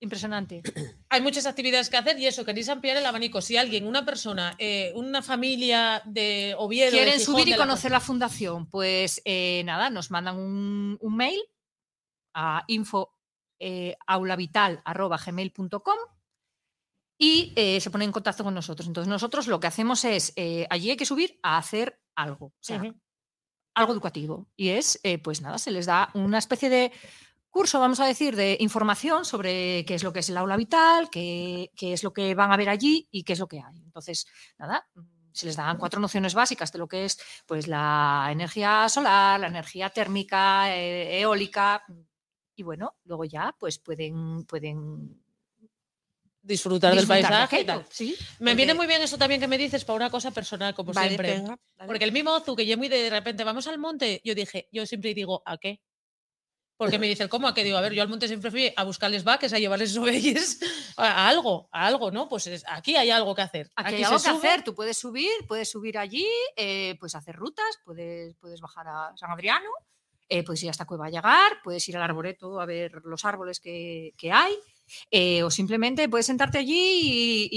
impresionante. 0.00 0.62
Hay 1.08 1.20
muchas 1.20 1.46
actividades 1.46 1.90
que 1.90 1.96
hacer 1.96 2.18
y 2.18 2.26
eso, 2.26 2.44
queréis 2.44 2.68
ampliar 2.68 2.96
el 2.96 3.06
abanico. 3.06 3.40
Si 3.40 3.56
alguien, 3.56 3.86
una 3.86 4.04
persona, 4.04 4.54
eh, 4.58 4.92
una 4.94 5.22
familia 5.22 6.02
de 6.04 6.54
Oviedo... 6.58 6.90
de 6.92 6.96
quieren 6.98 7.18
Gijón, 7.18 7.34
subir 7.34 7.48
y 7.48 7.50
la- 7.52 7.56
conocer 7.56 7.90
la 7.90 8.00
fundación, 8.00 8.66
pues 8.66 9.20
eh, 9.24 9.62
nada, 9.64 9.90
nos 9.90 10.10
mandan 10.10 10.36
un, 10.36 10.98
un 11.00 11.16
mail 11.16 11.40
a 12.34 12.64
info 12.68 13.16
eh, 13.60 13.96
y 17.20 17.52
eh, 17.56 17.80
se 17.80 17.90
ponen 17.90 18.08
en 18.08 18.12
contacto 18.12 18.44
con 18.44 18.54
nosotros. 18.54 18.86
Entonces 18.86 19.08
nosotros 19.08 19.48
lo 19.48 19.58
que 19.58 19.66
hacemos 19.66 20.04
es, 20.04 20.32
allí 20.70 20.90
hay 20.90 20.96
que 20.96 21.04
subir 21.06 21.40
a 21.42 21.58
hacer 21.58 22.00
algo, 22.14 22.46
o 22.46 22.54
sea, 22.60 22.80
algo 23.74 23.92
educativo. 23.92 24.48
Y 24.56 24.68
es, 24.68 25.00
pues 25.24 25.40
nada, 25.40 25.58
se 25.58 25.72
les 25.72 25.86
da 25.86 26.10
una 26.14 26.38
especie 26.38 26.68
de 26.68 26.92
curso, 27.50 27.80
vamos 27.80 28.00
a 28.00 28.06
decir, 28.06 28.36
de 28.36 28.56
información 28.60 29.24
sobre 29.24 29.84
qué 29.86 29.94
es 29.94 30.02
lo 30.02 30.12
que 30.12 30.20
es 30.20 30.28
el 30.28 30.36
aula 30.36 30.56
vital, 30.56 31.10
qué, 31.10 31.70
qué 31.76 31.92
es 31.92 32.02
lo 32.02 32.12
que 32.12 32.34
van 32.34 32.52
a 32.52 32.56
ver 32.56 32.68
allí 32.68 33.08
y 33.10 33.22
qué 33.22 33.32
es 33.32 33.38
lo 33.38 33.48
que 33.48 33.58
hay. 33.60 33.76
Entonces, 33.84 34.26
nada, 34.58 34.86
se 35.32 35.46
les 35.46 35.56
dan 35.56 35.78
cuatro 35.78 36.00
nociones 36.00 36.34
básicas 36.34 36.72
de 36.72 36.78
lo 36.78 36.88
que 36.88 37.04
es 37.04 37.18
pues, 37.46 37.68
la 37.68 38.28
energía 38.30 38.88
solar, 38.88 39.40
la 39.40 39.48
energía 39.48 39.90
térmica, 39.90 40.74
eh, 40.74 41.20
eólica. 41.20 41.84
Y 42.56 42.62
bueno, 42.62 42.96
luego 43.04 43.24
ya 43.24 43.54
pues 43.58 43.78
pueden, 43.78 44.44
pueden 44.44 45.22
Disfrutar 46.48 46.94
del 46.94 47.02
de 47.02 47.06
paisaje 47.06 47.56
y 47.56 47.60
aquello, 47.60 47.66
tal. 47.66 47.86
¿sí? 47.90 48.16
Me 48.38 48.54
viene 48.54 48.72
muy 48.72 48.86
bien 48.86 49.02
eso 49.02 49.18
también 49.18 49.38
que 49.38 49.46
me 49.46 49.58
dices 49.58 49.84
para 49.84 49.96
una 49.96 50.10
cosa 50.10 50.30
personal, 50.30 50.74
como 50.74 50.92
Vale, 50.94 51.08
siempre. 51.08 51.34
venga. 51.34 51.58
Porque 51.86 52.04
el 52.04 52.12
mismo 52.12 52.34
Ozu, 52.34 52.56
que 52.56 52.64
yo 52.64 52.78
muy 52.78 52.88
de 52.88 53.10
repente, 53.10 53.44
vamos 53.44 53.66
al 53.66 53.78
monte, 53.78 54.22
yo 54.24 54.34
dije, 54.34 54.66
yo 54.72 54.86
siempre 54.86 55.12
digo, 55.12 55.42
¿a 55.44 55.58
qué? 55.58 55.82
Porque 56.78 56.98
me 56.98 57.06
dice, 57.08 57.24
el 57.24 57.28
¿cómo? 57.28 57.46
¿A 57.48 57.54
qué? 57.54 57.64
Digo, 57.64 57.76
a 57.76 57.80
ver, 57.80 57.92
yo 57.92 58.02
al 58.02 58.08
monte 58.08 58.28
siempre 58.28 58.50
fui 58.50 58.72
a 58.74 58.84
buscarles 58.84 59.24
vaques, 59.24 59.52
a 59.52 59.58
llevarles 59.58 59.94
oveyes, 59.98 60.60
a, 60.96 61.26
a 61.26 61.28
algo, 61.28 61.68
a 61.72 61.86
algo, 61.86 62.10
¿no? 62.10 62.28
Pues 62.28 62.46
es- 62.46 62.64
aquí 62.68 62.96
hay 62.96 63.10
algo 63.10 63.34
que 63.34 63.42
hacer. 63.42 63.70
Aquí, 63.74 63.96
hay 63.96 63.98
se 64.00 64.04
algo 64.06 64.16
que 64.22 64.30
sube, 64.30 64.48
hacer. 64.48 64.62
Tú 64.64 64.74
puedes 64.74 64.96
subir, 64.96 65.30
puedes 65.46 65.68
subir 65.70 65.98
allí, 65.98 66.26
eh, 66.56 66.96
puedes 67.00 67.14
hacer 67.16 67.34
rutas, 67.36 67.66
puedes, 67.84 68.34
puedes 68.36 68.60
bajar 68.60 68.86
a 68.88 69.12
San 69.16 69.30
Adriano, 69.30 69.68
eh, 70.28 70.44
puedes 70.44 70.62
ir 70.62 70.70
hasta 70.70 70.84
Cueva 70.86 71.10
Llegar, 71.10 71.60
puedes 71.64 71.88
ir 71.88 71.96
al 71.96 72.02
arboreto 72.04 72.60
a 72.60 72.66
ver 72.66 72.92
los 73.04 73.24
árboles 73.24 73.58
que, 73.60 74.14
que 74.16 74.30
hay, 74.30 74.54
eh, 75.10 75.42
o 75.42 75.50
simplemente 75.50 76.08
puedes 76.08 76.26
sentarte 76.26 76.58
allí 76.58 77.00
y, 77.02 77.48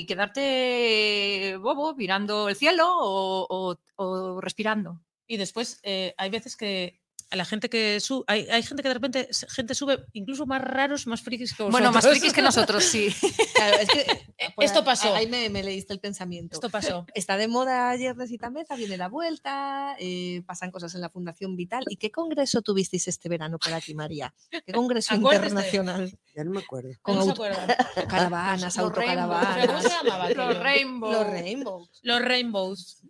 y 0.00 0.06
quedarte 0.06 1.56
bobo 1.60 1.94
mirando 1.94 2.48
el 2.48 2.56
cielo 2.56 2.86
o, 2.88 3.46
o- 3.48 3.78
o 3.96 4.40
respirando. 4.40 5.00
Y 5.26 5.36
después 5.36 5.78
eh, 5.82 6.14
hay 6.16 6.30
veces 6.30 6.56
que 6.56 7.01
a 7.32 7.36
la 7.36 7.44
gente 7.46 7.70
que 7.70 7.98
sube, 7.98 8.24
hay, 8.26 8.46
hay 8.50 8.62
gente 8.62 8.82
que 8.82 8.88
de 8.90 8.94
repente, 8.94 9.28
gente 9.48 9.74
sube 9.74 10.04
incluso 10.12 10.44
más 10.46 10.60
raros, 10.62 11.06
más 11.06 11.22
frikis 11.22 11.54
que 11.54 11.62
vosotros. 11.62 11.72
Bueno, 11.80 11.90
más 11.90 12.06
frikis 12.06 12.32
que 12.34 12.42
nosotros, 12.42 12.84
sí. 12.84 13.08
Claro, 13.54 13.76
es 13.78 13.88
que, 13.88 14.50
por 14.54 14.64
esto 14.64 14.80
ahí- 14.80 14.84
pasó. 14.84 15.14
Ahí 15.14 15.26
me, 15.28 15.48
me 15.48 15.62
leíste 15.62 15.92
el 15.92 16.00
pensamiento. 16.00 16.56
Esto 16.56 16.68
pasó. 16.68 17.06
Está 17.14 17.36
de 17.36 17.48
moda 17.48 17.94
Yernesita 17.96 18.50
Meza, 18.50 18.76
viene 18.76 18.96
la 18.96 19.08
vuelta, 19.08 19.96
eh, 19.98 20.42
pasan 20.46 20.70
cosas 20.70 20.94
en 20.94 21.00
la 21.00 21.08
Fundación 21.10 21.56
Vital. 21.56 21.84
¿Y 21.88 21.96
qué 21.96 22.10
congreso 22.10 22.60
tuvisteis 22.62 23.08
este 23.08 23.28
verano 23.28 23.58
por 23.58 23.72
aquí, 23.72 23.94
María? 23.94 24.34
¿Qué 24.50 24.72
congreso 24.74 25.14
Acuérdate. 25.14 25.48
internacional? 25.48 26.18
Ya 26.34 26.44
no 26.44 26.50
me 26.50 26.60
acuerdo. 26.60 26.90
Con 27.00 27.14
¿Cómo 27.18 27.24
se 27.24 27.30
auto- 27.30 27.44
acuerdan? 27.44 27.76
Caravanas, 28.08 28.62
Los 28.62 28.74
¿Pero 28.74 28.92
¿Cómo 28.92 28.96
autocaravanas. 29.36 29.82
se 29.82 29.88
llamaba 29.88 30.28
Los 30.28 30.38
aquello? 30.38 30.62
Rainbow. 30.62 31.12
Los 31.12 31.26
Rainbows. 31.28 32.00
Los 32.02 32.22
Rainbows. 32.22 33.02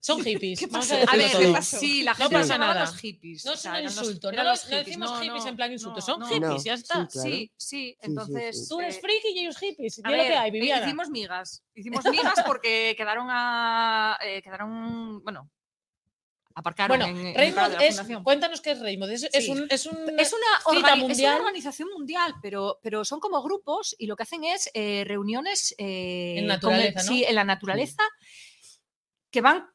Son 0.00 0.22
hippies. 0.22 0.58
¿Qué 0.60 0.68
pasó? 0.68 0.94
a 0.94 1.16
ver. 1.16 1.30
¿qué 1.36 1.48
pasó? 1.52 1.78
sí, 1.78 2.02
la 2.02 2.12
No 2.12 2.16
gente 2.16 2.32
pasa 2.34 2.38
los 2.40 2.48
llamaba 2.48 2.74
nada. 2.74 2.86
los 2.86 2.96
hippies. 2.98 3.44
No 3.44 3.52
es 3.54 3.64
un 3.64 3.76
insulto, 3.76 4.32
no, 4.32 4.42
los 4.44 4.70
no 4.70 4.76
decimos 4.76 5.10
no, 5.10 5.20
hippies 5.20 5.42
no, 5.44 5.48
en 5.50 5.56
plan 5.56 5.72
insulto, 5.72 5.96
no, 6.00 6.06
son 6.06 6.20
no. 6.20 6.26
hippies, 6.28 6.42
No, 6.50 6.56
ya 6.64 6.74
está. 6.74 6.94
sí, 7.08 7.08
claro. 7.12 7.28
Sí, 7.30 7.52
sí, 7.56 7.98
entonces. 8.00 8.62
sí. 8.62 8.68
Tú 8.68 8.80
eres 8.80 8.96
eh, 8.96 9.00
friki 9.00 9.28
y 9.34 9.38
ellos 9.40 9.58
hippies. 9.58 10.00
a 10.04 10.08
Di 10.10 10.16
lo 10.16 10.22
que 10.22 10.34
hay, 10.36 10.50
Viviana. 10.50 10.86
hicimos 10.86 11.08
migas. 11.10 11.62
Hicimos 11.74 12.04
migas 12.06 12.34
porque 12.46 12.94
quedaron 12.96 13.26
a. 13.30 14.18
eh, 14.24 14.42
quedaron. 14.42 15.22
Bueno. 15.24 15.50
Aparcaron 16.58 16.96
Bueno, 16.98 17.18
en, 17.20 17.26
en 17.26 17.34
Raymond 17.34 17.74
la 17.74 17.84
es. 17.84 18.00
Cuéntanos 18.24 18.62
qué 18.62 18.70
es 18.70 18.80
Raymond. 18.80 19.12
Es, 19.12 19.24
es 19.30 19.44
Sí. 19.44 19.50
un. 19.50 19.66
Es, 19.68 19.84
un, 19.84 19.94
Es 20.18 20.32
una, 20.32 20.74
cita 20.74 20.94
es 21.12 21.18
una 21.18 21.36
organización 21.36 21.90
mundial, 21.92 22.34
pero, 22.40 22.78
pero 22.82 23.04
son 23.04 23.20
como 23.20 23.42
grupos 23.42 23.94
y 23.98 24.06
lo 24.06 24.16
que 24.16 24.22
hacen 24.22 24.42
es 24.44 24.70
eh, 24.72 25.04
reuniones 25.06 25.74
eh, 25.76 26.36
En 26.38 26.44
con 26.44 26.48
naturaleza, 26.48 26.88
el- 27.00 27.06
¿no? 27.06 27.12
sí, 27.12 27.24
en 27.24 27.34
la 27.34 27.44
naturaleza 27.44 28.02
que 29.36 29.42
van 29.42 29.66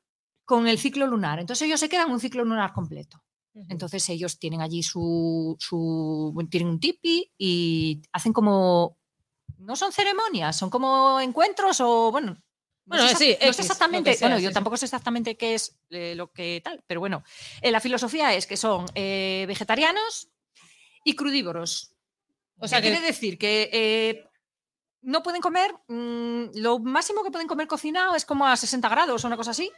con 0.43 0.67
el 0.67 0.79
ciclo 0.79 1.05
lunar. 1.05 1.39
Entonces 1.39 1.67
ellos 1.67 1.79
se 1.79 1.87
quedan 1.87 2.09
un 2.11 2.19
ciclo 2.19 2.43
lunar 2.43 2.73
completo. 2.73 3.23
Entonces 3.69 4.09
ellos 4.09 4.39
tienen 4.39 4.61
allí 4.61 4.81
su, 4.81 5.55
su 5.59 6.33
tienen 6.49 6.69
un 6.69 6.79
tipi 6.79 7.31
y 7.37 8.01
hacen 8.11 8.33
como 8.33 8.97
no 9.59 9.75
son 9.75 9.91
ceremonias, 9.91 10.55
son 10.57 10.69
como 10.71 11.19
encuentros 11.19 11.79
o 11.81 12.11
bueno. 12.11 12.31
no 12.31 12.41
Bueno, 12.85 13.07
sé 13.09 13.15
sí, 13.15 13.29
no 13.33 13.37
sé 13.39 13.47
X, 13.49 13.59
exactamente, 13.59 14.13
sea, 14.15 14.27
bueno, 14.27 14.37
sí, 14.37 14.43
yo 14.45 14.49
sí. 14.49 14.53
tampoco 14.55 14.77
sé 14.77 14.85
exactamente 14.85 15.37
qué 15.37 15.53
es 15.53 15.77
eh, 15.91 16.15
lo 16.15 16.31
que 16.31 16.61
tal, 16.63 16.81
pero 16.87 16.99
bueno, 17.01 17.23
eh, 17.61 17.71
la 17.71 17.79
filosofía 17.81 18.33
es 18.33 18.47
que 18.47 18.57
son 18.57 18.85
eh, 18.95 19.45
vegetarianos 19.47 20.29
y 21.03 21.15
crudívoros. 21.15 21.93
O 22.57 22.67
sea 22.67 22.81
que- 22.81 22.89
quiere 22.89 23.05
decir 23.05 23.37
que 23.37 23.69
eh, 23.73 24.25
no 25.01 25.23
pueden 25.23 25.41
comer, 25.41 25.73
mm, 25.87 26.55
lo 26.55 26.79
máximo 26.79 27.23
que 27.23 27.31
pueden 27.31 27.47
comer 27.47 27.67
cocinado 27.67 28.15
es 28.15 28.25
como 28.25 28.45
a 28.45 28.55
60 28.55 28.87
grados 28.89 29.23
o 29.23 29.27
una 29.27 29.37
cosa 29.37 29.51
así. 29.51 29.71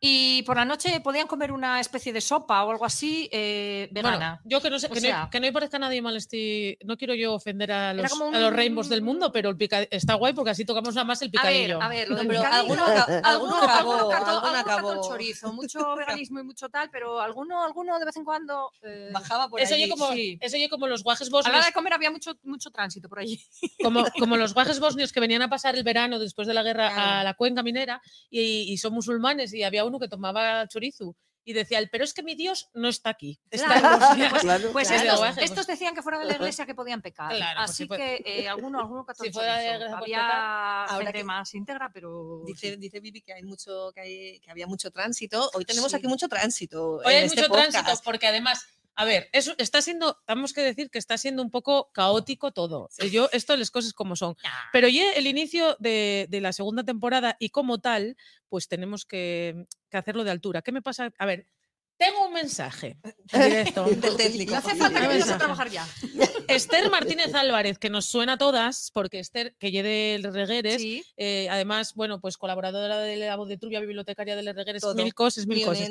Y 0.00 0.42
por 0.44 0.56
la 0.56 0.64
noche 0.64 1.00
podían 1.00 1.26
comer 1.26 1.50
una 1.50 1.80
especie 1.80 2.12
de 2.12 2.20
sopa 2.20 2.62
o 2.64 2.70
algo 2.70 2.84
así 2.84 3.28
eh, 3.32 3.88
Bueno, 3.90 4.10
vegana. 4.10 4.40
yo 4.44 4.60
que 4.60 4.70
no 4.70 4.78
sé, 4.78 4.88
que, 4.88 5.00
sea- 5.00 5.24
no, 5.24 5.30
que 5.30 5.40
no 5.40 5.46
me 5.46 5.52
parezca 5.52 5.78
nadie 5.78 6.00
mal 6.00 6.16
este. 6.16 6.78
No 6.84 6.96
quiero 6.96 7.14
yo 7.14 7.34
ofender 7.34 7.72
a 7.72 7.92
los, 7.94 8.08
como 8.10 8.26
a 8.28 8.38
los 8.38 8.50
un- 8.50 8.56
rainbows 8.56 8.88
del 8.88 9.02
mundo, 9.02 9.32
pero 9.32 9.50
el 9.50 9.56
pica- 9.56 9.88
está 9.90 10.14
guay 10.14 10.34
porque 10.34 10.50
así 10.50 10.64
tocamos 10.64 10.94
nada 10.94 11.04
más 11.04 11.20
el 11.22 11.28
a 11.28 11.30
ver, 11.30 11.40
picadillo. 11.52 11.82
a 11.82 11.88
ver, 11.88 12.08
lo 12.08 12.16
del 12.16 12.28
pero 12.28 12.40
picadillo- 12.42 12.54
alguno, 12.60 12.84
alguno 13.24 13.56
acabó, 13.56 13.92
alguno 13.94 14.08
cató- 14.10 14.30
alguno 14.46 14.56
acabó. 14.58 15.08
chorizo, 15.08 15.52
mucho 15.52 15.96
veganismo 15.96 16.38
y 16.40 16.44
mucho 16.44 16.68
tal, 16.68 16.90
pero 16.90 17.20
alguno, 17.20 17.64
alguno 17.64 17.98
de 17.98 18.04
vez 18.04 18.16
en 18.16 18.24
cuando. 18.24 18.70
eh, 18.82 19.10
Bajaba 19.12 19.48
por 19.48 19.60
Eso 19.60 19.74
allí. 19.74 19.88
como, 19.88 20.12
sí. 20.12 20.38
eso 20.40 20.56
oye 20.56 20.68
como 20.68 20.86
los 20.86 21.02
guajes 21.02 21.26
a 21.28 21.30
la 21.32 21.38
hora 21.38 21.48
bosnios, 21.48 21.66
de 21.66 21.72
comer 21.72 21.92
había 21.94 22.10
mucho, 22.12 22.38
mucho 22.44 22.70
tránsito 22.70 23.08
por 23.08 23.18
allí. 23.18 23.40
como, 23.82 24.04
como 24.18 24.36
los 24.36 24.54
guajes 24.54 24.78
bosnios 24.78 25.12
que 25.12 25.18
venían 25.18 25.42
a 25.42 25.48
pasar 25.50 25.74
el 25.74 25.82
verano 25.82 26.20
después 26.20 26.46
de 26.46 26.54
la 26.54 26.62
guerra 26.62 26.86
a 26.88 26.92
Claro. 26.94 27.24
la 27.24 27.34
cuenca 27.34 27.62
minera 27.64 28.00
y, 28.30 28.72
y 28.72 28.76
son 28.78 28.92
musulmanes 28.94 29.52
y 29.54 29.64
había 29.64 29.87
uno 29.88 29.98
que 29.98 30.08
tomaba 30.08 30.66
chorizo 30.68 31.14
y 31.44 31.54
decía, 31.54 31.80
pero 31.90 32.04
es 32.04 32.12
que 32.12 32.22
mi 32.22 32.34
Dios 32.34 32.68
no 32.74 32.88
está 32.90 33.08
aquí. 33.08 33.40
Está 33.50 33.74
en 33.76 33.80
Claro. 33.80 33.98
Bosnia". 33.98 34.28
Pues- 34.30 34.42
Claro. 34.42 34.72
Pues 34.72 34.88
Claro. 34.88 35.24
estos, 35.40 35.66
decían 35.66 35.94
que 35.94 36.02
fuera 36.02 36.18
de 36.18 36.26
la 36.26 36.34
iglesia 36.34 36.66
que 36.66 36.74
podían 36.74 37.00
pecar. 37.00 37.34
Claro, 37.34 37.60
pues 37.60 37.70
Así 37.70 37.88
que 37.88 38.22
eh, 38.26 38.48
alguno, 38.48 38.80
alguno 38.80 39.06
cató 39.06 39.22
Si 39.22 39.28
el 39.28 39.32
fuera 39.32 39.56
de 39.56 39.66
la 39.66 39.78
chorizo. 39.78 39.96
iglesia, 39.96 39.98
Había 39.98 40.84
Ahora 40.84 41.06
gente 41.06 41.18
que- 41.20 41.24
más 41.24 41.54
íntegra, 41.54 41.90
pero. 41.92 42.42
Dice, 42.44 42.76
dice 42.76 43.00
Vivi 43.00 43.22
que 43.22 43.32
hay 43.32 43.42
mucho, 43.44 43.90
que, 43.94 44.00
hay, 44.02 44.40
que 44.40 44.50
había 44.50 44.66
mucho 44.66 44.90
tránsito. 44.90 45.50
Hoy 45.54 45.64
tenemos 45.64 45.90
Sí. 45.90 45.96
aquí 45.96 46.06
mucho 46.06 46.28
tránsito. 46.28 46.96
Hoy 46.96 47.14
en 47.14 47.18
hay 47.20 47.24
este 47.24 47.40
mucho 47.40 47.48
podcast. 47.48 47.70
tránsito 47.70 48.02
porque 48.04 48.26
además, 48.26 48.66
a 48.98 49.04
ver, 49.04 49.28
eso 49.32 49.54
está 49.58 49.80
siendo, 49.80 50.18
tenemos 50.26 50.52
que 50.52 50.60
decir 50.60 50.90
que 50.90 50.98
está 50.98 51.16
siendo 51.16 51.40
un 51.40 51.52
poco 51.52 51.92
caótico 51.92 52.50
todo. 52.50 52.88
Yo, 53.12 53.28
esto 53.32 53.56
las 53.56 53.70
cosas 53.70 53.92
como 53.92 54.16
son. 54.16 54.34
Pero 54.72 54.88
ya 54.88 55.12
el 55.12 55.28
inicio 55.28 55.76
de, 55.78 56.26
de 56.28 56.40
la 56.40 56.52
segunda 56.52 56.82
temporada 56.82 57.36
y 57.38 57.50
como 57.50 57.78
tal, 57.78 58.16
pues 58.48 58.66
tenemos 58.66 59.04
que, 59.04 59.66
que 59.88 59.96
hacerlo 59.96 60.24
de 60.24 60.32
altura. 60.32 60.62
¿Qué 60.62 60.72
me 60.72 60.82
pasa? 60.82 61.12
A 61.16 61.26
ver, 61.26 61.46
tengo 61.96 62.26
un 62.26 62.32
mensaje 62.32 62.98
en 63.32 63.40
directo. 63.42 63.84
Del 63.90 64.16
técnico. 64.16 64.50
No 64.52 64.58
hace 64.58 64.74
falta 64.74 65.00
que 65.00 65.06
vayas 65.06 65.30
a 65.30 65.38
trabajar 65.38 65.70
ya. 65.70 65.86
Esther 66.48 66.90
Martínez 66.90 67.32
Álvarez, 67.34 67.78
que 67.78 67.90
nos 67.90 68.06
suena 68.06 68.32
a 68.32 68.38
todas, 68.38 68.90
porque 68.92 69.20
Esther, 69.20 69.54
que 69.60 69.70
lleve 69.70 70.16
el 70.16 70.24
Regueres, 70.32 70.80
Sí. 70.82 71.04
eh, 71.16 71.46
además, 71.50 71.94
bueno, 71.94 72.20
pues 72.20 72.36
colaboradora 72.36 72.98
de 73.00 73.16
la 73.16 73.36
voz 73.36 73.48
de 73.48 73.58
Trubia, 73.58 73.78
bibliotecaria 73.78 74.34
de 74.34 74.52
Regueres, 74.52 74.82
Todo. 74.82 74.94
mil 74.96 75.14
cosas, 75.14 75.46
mil 75.46 75.64
cosas. 75.64 75.88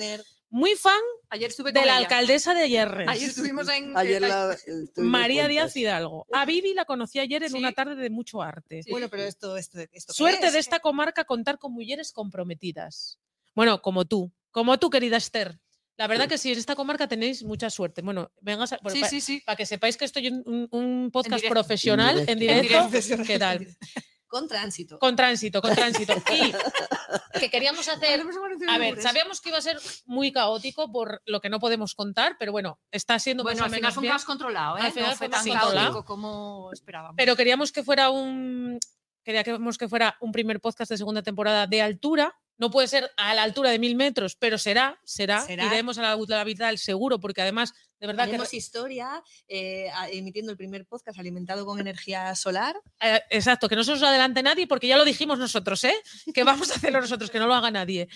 Muy 0.49 0.76
fan 0.76 0.99
Ayer 1.30 1.49
estuve 1.49 1.71
de 1.73 1.80
la 1.82 1.86
ella. 1.86 1.97
alcaldesa 1.97 2.53
de 2.53 2.69
Yerres. 2.69 3.07
Ayer 3.09 3.30
estuvimos 3.30 3.67
en. 3.69 3.97
Ayer 3.97 4.21
la, 4.21 4.55
María 4.95 5.47
Díaz. 5.47 5.75
Hidalgo. 5.75 6.25
A 6.32 6.45
Vivi 6.45 6.73
la 6.73 6.86
conocí 6.86 7.19
ayer 7.19 7.43
en 7.43 7.49
Sí. 7.51 7.57
una 7.57 7.73
tarde 7.73 7.95
de 7.95 8.09
mucho 8.09 8.41
arte. 8.41 8.84
Sí. 8.84 8.91
Bueno, 8.91 9.09
pero 9.09 9.23
esto, 9.23 9.57
esto, 9.57 9.80
esto 9.80 10.13
¿qué 10.13 10.17
Suerte 10.17 10.47
es? 10.47 10.53
de 10.53 10.59
esta 10.59 10.80
comarca 10.80 11.25
contar 11.25 11.57
con 11.59 11.73
mujeres 11.73 12.11
comprometidas. 12.13 13.19
Bueno, 13.55 13.82
como 13.82 14.05
tú, 14.05 14.32
como 14.51 14.78
tú, 14.80 14.89
querida 14.89 15.17
Esther. 15.17 15.59
La 15.97 16.05
verdad 16.07 16.30
que 16.30 16.38
sí, 16.38 16.51
en 16.51 16.59
esta 16.59 16.75
comarca 16.75 17.07
tenéis 17.07 17.43
mucha 17.43 17.69
suerte. 17.71 18.03
Bueno, 18.03 18.32
vengas 18.39 18.71
a, 18.71 18.78
Sí, 18.78 18.82
para, 18.99 19.09
sí, 19.09 19.19
sí. 19.19 19.43
que 19.57 19.65
sepáis 19.65 19.97
que 19.97 20.05
estoy 20.05 20.28
en 20.28 20.43
un, 20.45 20.67
un 20.71 21.09
podcast 21.11 21.45
profesional 21.47 22.19
en 22.19 22.30
En 22.30 22.39
directo. 22.39 22.88
directo. 22.88 23.23
¿Qué 23.25 23.39
tal? 23.39 23.67
Con 24.28 24.47
tránsito. 24.47 24.99
Con 24.99 25.15
tránsito, 25.15 25.61
con 25.61 25.73
tránsito. 25.73 26.13
Y 27.34 27.39
que 27.39 27.49
queríamos 27.49 27.88
hacer 27.88 28.21
a 28.67 28.78
ver, 28.78 29.01
sabíamos 29.01 29.39
que 29.39 29.49
iba 29.49 29.57
a 29.57 29.61
ser 29.61 29.80
muy 30.05 30.32
caótico 30.32 30.91
por 30.91 31.21
lo 31.25 31.39
que 31.39 31.49
no 31.49 31.59
podemos 31.59 31.95
contar, 31.95 32.36
pero 32.38 32.51
bueno, 32.51 32.80
está 32.91 33.17
siendo 33.19 33.43
Bueno, 33.43 33.61
más 33.61 33.65
al 33.65 33.71
o 33.71 33.75
final 33.75 33.82
menos 33.82 33.95
fue 33.95 34.07
caos 34.07 34.25
controlado, 34.25 34.78
¿eh? 34.78 34.82
Al 34.82 34.91
final 34.91 35.09
no 35.11 35.15
fue 35.15 35.30
tan 35.30 35.39
más 35.39 35.47
controlado. 35.47 35.88
caótico 35.88 36.05
como 36.05 36.71
esperábamos. 36.73 37.15
Pero 37.15 37.36
queríamos 37.36 37.71
que 37.71 37.84
fuera 37.84 38.09
un 38.09 38.80
queríamos 39.23 39.78
que 39.78 39.88
fuera 39.88 40.17
un 40.21 40.32
primer 40.32 40.59
podcast 40.59 40.91
de 40.91 40.97
segunda 40.97 41.21
temporada 41.21 41.67
de 41.67 41.82
altura. 41.82 42.36
No 42.58 42.72
puede 42.72 42.88
ser 42.88 43.12
a 43.18 43.34
la 43.36 43.43
altura 43.43 43.70
de 43.70 43.80
mil 43.80 43.95
metros, 43.95 44.36
pero 44.36 44.58
será, 44.58 44.99
será. 45.03 45.41
Será. 45.41 45.66
Iremos 45.66 45.97
a 45.97 46.01
la 46.01 46.18
Utla 46.18 46.43
Vital 46.43 46.78
seguro, 46.80 47.20
porque 47.20 47.41
además, 47.41 47.74
de 47.99 48.08
verdad 48.08 48.26
que 48.26 48.32
Haremos 48.32 48.53
historia 48.53 49.24
eh, 49.47 49.89
emitiendo 50.12 50.51
el 50.51 50.58
primer 50.58 50.86
podcast 50.86 51.20
alimentado 51.20 51.66
con 51.66 51.80
energía 51.80 52.34
solar. 52.36 52.76
Eh, 52.99 53.22
exacto, 53.30 53.70
que 53.70 53.76
no 53.76 53.84
se 53.84 53.91
nos 53.91 54.03
adelante 54.03 54.41
nadie, 54.41 54.66
porque 54.68 54.88
ya 54.88 54.97
lo 54.97 55.05
dijimos 55.05 55.38
nosotros, 55.38 55.84
¿eh? 55.84 55.95
Que 56.34 56.43
vamos 56.43 56.72
a 56.72 56.76
hacerlo 56.76 56.99
nosotros, 56.99 57.30
que 57.30 57.39
no 57.39 57.45
lo 57.47 57.53
haga 57.53 57.70
nadie. 57.70 58.08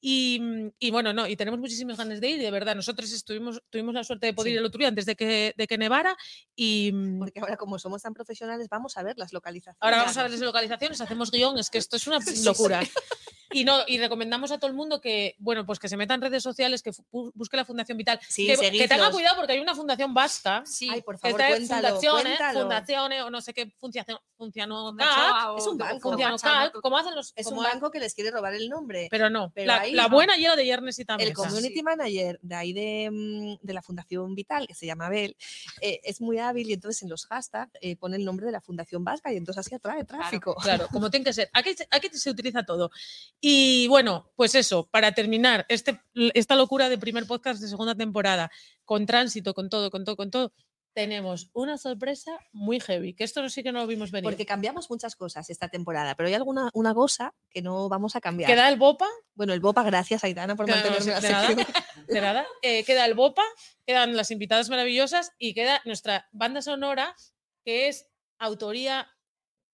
Y, 0.00 0.40
y 0.78 0.92
bueno, 0.92 1.12
no, 1.12 1.26
y 1.26 1.34
tenemos 1.34 1.58
muchísimas 1.58 1.96
ganas 1.96 2.20
de 2.20 2.28
ir, 2.28 2.40
de 2.40 2.52
verdad, 2.52 2.76
nosotros 2.76 3.10
estuvimos, 3.10 3.60
tuvimos 3.68 3.92
la 3.94 4.04
suerte 4.04 4.26
de 4.26 4.32
poder 4.32 4.50
Sí. 4.50 4.52
ir 4.52 4.58
el 4.60 4.64
otro 4.64 4.78
día 4.78 4.86
antes 4.86 5.06
de 5.06 5.16
que, 5.16 5.54
de 5.56 5.66
que 5.66 5.76
nevara, 5.76 6.16
y 6.54 6.92
mm, 6.94 7.18
Porque 7.18 7.40
ahora, 7.40 7.56
como 7.56 7.80
somos 7.80 8.00
tan 8.02 8.14
profesionales, 8.14 8.68
vamos 8.70 8.96
a 8.96 9.02
ver 9.02 9.18
las 9.18 9.32
localizaciones. 9.32 9.78
ahora 9.80 9.96
vamos 9.96 10.16
a 10.16 10.22
ver 10.22 10.30
las 10.30 10.40
localizaciones, 10.40 11.00
hacemos 11.00 11.32
guion, 11.32 11.58
es 11.58 11.68
que 11.68 11.78
esto 11.78 11.96
es 11.96 12.06
una 12.06 12.20
locura. 12.44 12.80
Y 13.50 13.64
no, 13.64 13.78
y 13.86 13.98
recomendamos 13.98 14.50
a 14.52 14.58
todo 14.58 14.68
el 14.70 14.76
mundo 14.76 15.00
que, 15.00 15.34
bueno, 15.38 15.64
pues 15.64 15.78
que 15.78 15.88
se 15.88 15.96
meta 15.96 16.14
en 16.14 16.20
redes 16.20 16.42
sociales, 16.42 16.82
que 16.82 16.90
busque 17.10 17.56
la 17.56 17.64
Fundación 17.64 17.96
Vital, 17.96 18.20
Sí, 18.28 18.46
que, 18.46 18.56
que 18.70 18.88
tenga 18.88 19.10
cuidado 19.10 19.36
porque 19.36 19.52
hay 19.52 19.60
una 19.60 19.74
fundación 19.74 20.12
vasca, 20.12 20.62
sí, 20.66 20.88
Ay, 20.92 21.02
por 21.02 21.18
favor, 21.18 21.38
cuéntalo, 21.38 21.88
fundaciones, 21.88 22.22
cuéntalo. 22.36 22.60
fundaciones 22.60 23.22
o 23.22 23.30
no 23.30 23.40
sé 23.40 23.54
qué 23.54 23.70
fundación, 23.78 24.18
funcionó 24.36 24.90
es 25.56 25.66
un 25.66 25.78
banco. 25.78 26.14
¿no? 26.16 26.80
como 26.82 26.98
hacen 26.98 27.14
los 27.14 27.32
Es 27.36 27.46
como 27.46 27.58
un 27.60 27.64
banco 27.64 27.90
que 27.90 27.98
les 28.00 28.14
quiere 28.14 28.30
robar 28.30 28.54
el 28.54 28.68
nombre. 28.68 29.08
pero 29.10 29.30
no, 29.30 29.50
Pero 29.54 29.66
la, 29.68 29.80
ahí 29.80 29.92
la 29.92 30.04
va. 30.08 30.14
buena 30.14 30.36
lleva 30.36 30.56
de 30.56 30.64
Yernes 30.64 30.98
y 30.98 31.04
también. 31.04 31.28
el 31.30 31.34
community 31.34 31.82
manager 31.82 32.38
de 32.42 32.54
ahí 32.54 32.72
de, 32.72 33.08
mm, 33.10 33.66
de 33.66 33.72
la 33.72 33.82
Fundación 33.82 34.34
Vital, 34.34 34.66
que 34.66 34.74
se 34.74 34.86
llama 34.86 35.06
Abel, 35.06 35.36
eh, 35.80 36.00
es 36.04 36.20
muy 36.20 36.38
hábil 36.38 36.68
y 36.70 36.74
entonces 36.74 37.02
en 37.02 37.08
los 37.08 37.26
hashtags 37.26 37.72
eh, 37.80 37.96
pone 37.96 38.16
el 38.16 38.24
nombre 38.24 38.46
de 38.46 38.52
la 38.52 38.60
Fundación 38.60 39.04
Vasca 39.04 39.32
y 39.32 39.36
entonces 39.36 39.66
así 39.66 39.74
atrae 39.74 40.04
tráfico. 40.04 40.54
Claro, 40.56 40.88
como 40.92 41.10
tiene 41.10 41.24
que 41.24 41.32
ser. 41.32 41.48
Aquí, 41.52 41.74
aquí 41.90 42.08
se 42.12 42.30
utiliza 42.30 42.62
todo. 42.64 42.90
Y 43.40 43.86
bueno, 43.88 44.32
pues 44.34 44.54
eso, 44.54 44.88
para 44.90 45.12
terminar 45.12 45.64
este, 45.68 46.00
esta 46.34 46.56
locura 46.56 46.88
de 46.88 46.98
primer 46.98 47.26
podcast 47.26 47.60
de 47.60 47.68
segunda 47.68 47.94
temporada, 47.94 48.50
con 48.84 49.06
tránsito, 49.06 49.54
con 49.54 49.70
todo, 49.70 49.90
con 49.90 50.04
todo, 50.04 50.16
con 50.16 50.30
todo, 50.30 50.52
tenemos 50.98 51.50
una 51.52 51.78
sorpresa 51.78 52.36
muy 52.50 52.80
heavy, 52.80 53.14
que 53.14 53.22
esto 53.22 53.40
no 53.40 53.48
sí 53.48 53.62
que 53.62 53.70
no 53.70 53.78
lo 53.78 53.86
vimos 53.86 54.10
venir. 54.10 54.28
Porque 54.28 54.44
cambiamos 54.44 54.90
muchas 54.90 55.14
cosas 55.14 55.48
esta 55.48 55.68
temporada, 55.68 56.16
pero 56.16 56.28
hay 56.28 56.34
alguna 56.34 56.70
una 56.72 56.92
cosa 56.92 57.34
que 57.50 57.62
no 57.62 57.88
vamos 57.88 58.16
a 58.16 58.20
cambiar. 58.20 58.50
Queda 58.50 58.68
el 58.68 58.78
BOPA, 58.78 59.06
Bueno, 59.34 59.52
el 59.52 59.60
Bopa, 59.60 59.84
gracias 59.84 60.24
Aitana 60.24 60.56
por 60.56 60.66
no 60.66 60.74
mantenerme 60.74 61.12
la 61.12 61.20
sección. 61.20 61.66
de 62.08 62.20
nada, 62.20 62.44
eh, 62.62 62.82
queda 62.82 63.06
el 63.06 63.14
BOPA, 63.14 63.44
quedan 63.86 64.16
las 64.16 64.32
invitadas 64.32 64.70
maravillosas 64.70 65.30
y 65.38 65.54
queda 65.54 65.80
nuestra 65.84 66.28
banda 66.32 66.62
sonora, 66.62 67.14
que 67.64 67.86
es 67.86 68.08
autoría 68.38 69.08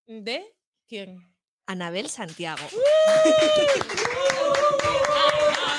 de... 0.06 0.54
¿Quién? 0.86 1.33
Anabel 1.66 2.10
Santiago. 2.10 2.62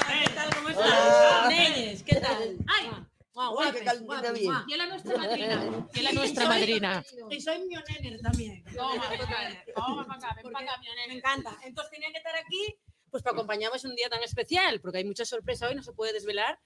¿Qué 0.08 0.30
tal? 0.34 0.56
¿Cómo 0.56 0.70
Hola. 0.70 1.46
Nenes, 1.50 2.04
¿qué 2.04 2.16
tal? 2.16 2.58
¡Ay! 2.68 2.90
Guau, 3.34 3.58
qué 3.74 3.84
calentita 3.84 4.32
bien. 4.32 4.54
Y 4.68 4.72
es 4.72 4.78
la 4.78 4.88
nuestra 4.88 5.18
madrina. 5.18 5.88
Y 5.94 5.98
es 6.00 6.04
la 6.04 6.12
nuestra 6.14 6.48
madrina. 6.48 7.04
Y 7.30 7.42
soy 7.42 7.66
mionener 7.66 8.22
también. 8.22 8.64
Toma, 8.76 8.94
toma, 8.96 9.28
toma, 9.76 10.08
para 10.08 10.18
acá, 10.18 10.34
ven 10.36 10.44
Porque 10.44 10.54
para 10.54 10.72
acá, 10.72 10.82
mi 10.82 10.88
Me 11.08 11.18
encanta. 11.20 11.58
Entonces 11.64 11.92
tenía 11.92 12.12
que 12.12 12.18
estar 12.18 12.36
aquí 12.36 12.80
pues 13.16 13.24
para 13.24 13.36
acompañarnos 13.36 13.86
un 13.86 13.96
día 13.96 14.10
tan 14.10 14.22
especial, 14.24 14.82
porque 14.82 14.98
hay 14.98 15.06
mucha 15.06 15.24
sorpresa 15.24 15.70
hoy, 15.70 15.76
no 15.76 15.84
se 15.84 15.94
puede 15.94 16.12
desvelar, 16.12 16.60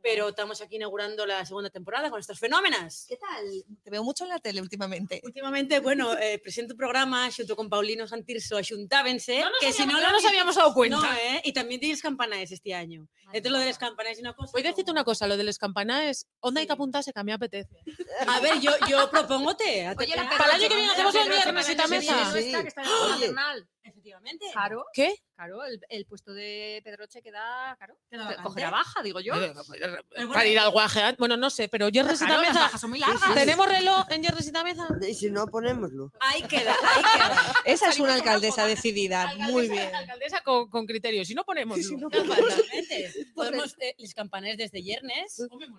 pero 0.00 0.30
estamos 0.30 0.62
aquí 0.62 0.76
inaugurando 0.76 1.26
la 1.26 1.44
segunda 1.44 1.68
temporada 1.68 2.08
con 2.08 2.18
estos 2.18 2.38
fenómenos. 2.38 3.04
¿Qué 3.06 3.18
tal? 3.18 3.44
Te 3.82 3.90
veo 3.90 4.02
mucho 4.02 4.24
en 4.24 4.30
la 4.30 4.38
tele 4.38 4.62
últimamente. 4.62 5.20
Últimamente, 5.24 5.80
bueno, 5.80 6.16
eh, 6.16 6.38
presento 6.38 6.72
un 6.72 6.78
programa 6.78 7.28
junto 7.30 7.54
con 7.54 7.68
Paulino 7.68 8.08
Santirso, 8.08 8.64
xuntábense, 8.64 9.40
No 9.40 9.50
que 9.60 9.74
si 9.74 9.84
no, 9.84 9.92
no 9.92 10.00
lo 10.00 10.12
nos 10.12 10.24
habíamos 10.24 10.56
dado 10.56 10.72
cuenta. 10.72 10.96
No, 10.96 11.04
¿eh? 11.04 11.42
Y 11.44 11.52
también 11.52 11.80
tienes 11.80 12.00
campanaes 12.00 12.50
este 12.50 12.72
año. 12.72 13.06
Entonces 13.26 13.52
lo 13.52 13.58
de 13.58 13.66
las 13.66 13.76
campanaes 13.76 14.16
es 14.16 14.22
una 14.22 14.32
cosa... 14.32 14.52
Voy 14.52 14.62
a 14.62 14.70
decirte 14.70 14.90
una 14.90 15.04
cosa, 15.04 15.26
lo 15.26 15.36
del 15.36 15.50
escampana 15.50 16.08
es 16.08 16.26
onda 16.40 16.62
hay 16.62 16.66
que 16.66 16.72
apuntarse 16.72 17.12
que 17.12 17.20
a 17.20 17.24
mí 17.24 17.28
me 17.28 17.34
apetece. 17.34 17.76
A 18.26 18.40
ver, 18.40 18.58
yo, 18.58 18.70
yo 18.88 19.10
propongote. 19.10 19.86
Oye, 19.98 20.16
la 20.16 20.30
Para 20.30 20.46
el 20.46 20.62
año 20.62 20.68
que 20.70 20.76
viene 20.76 20.92
hacemos 20.92 21.14
el 21.14 21.28
viernes 21.28 21.68
y 21.68 21.90
mesa. 21.90 22.24
no 22.24 22.32
Sí. 22.32 22.38
está, 22.46 22.62
que 22.62 22.68
está 22.68 22.82
en 22.82 23.22
el. 23.22 23.68
Efectivamente. 23.84 24.46
Claro, 24.52 24.86
¿Qué? 24.94 25.14
claro, 25.36 25.62
el, 25.64 25.78
el 25.90 26.06
puesto 26.06 26.32
de 26.32 26.80
Pedroche 26.82 27.20
queda, 27.20 27.76
vacante. 27.78 28.42
cogerá 28.42 28.70
baja, 28.70 29.02
digo 29.02 29.20
yo. 29.20 29.34
Para 30.32 30.46
ir 30.46 30.58
al 30.58 30.70
guaje. 30.70 31.00
¿eh? 31.06 31.14
Bueno, 31.18 31.36
no 31.36 31.50
sé, 31.50 31.68
pero 31.68 31.88
Yernes 31.90 32.20
y 32.22 32.24
Claro, 32.24 32.40
las 32.40 32.48
Tameza. 32.48 32.64
bajas 32.64 32.80
son 32.80 32.90
muy 32.90 32.98
largas. 32.98 33.34
¿Tenemos 33.34 33.68
reloj 33.68 34.06
en 34.10 34.22
Yernes 34.22 34.48
y 34.48 34.52
Tameza? 34.52 34.88
Y 35.06 35.14
si 35.14 35.30
no, 35.30 35.46
ponémoslo. 35.46 36.10
Ahí 36.20 36.42
queda, 36.44 36.72
ahí 36.72 37.02
queda. 37.14 37.54
Esa 37.66 37.90
es 37.90 38.00
una 38.00 38.14
alcaldesa 38.14 38.66
decidida. 38.66 39.34
Muy 39.36 39.68
bien. 39.68 39.94
Alcaldesa 39.94 40.40
con, 40.42 40.70
con 40.70 40.86
criterio. 40.86 41.24
Si 41.26 41.34
no 41.34 41.44
ponemos. 41.44 41.78
Totalmente. 42.00 43.12
Podemos, 43.34 43.76
eh, 43.80 43.94
los 43.98 44.14
campanes 44.14 44.56
desde 44.56 44.82
Yernes. 44.82 45.36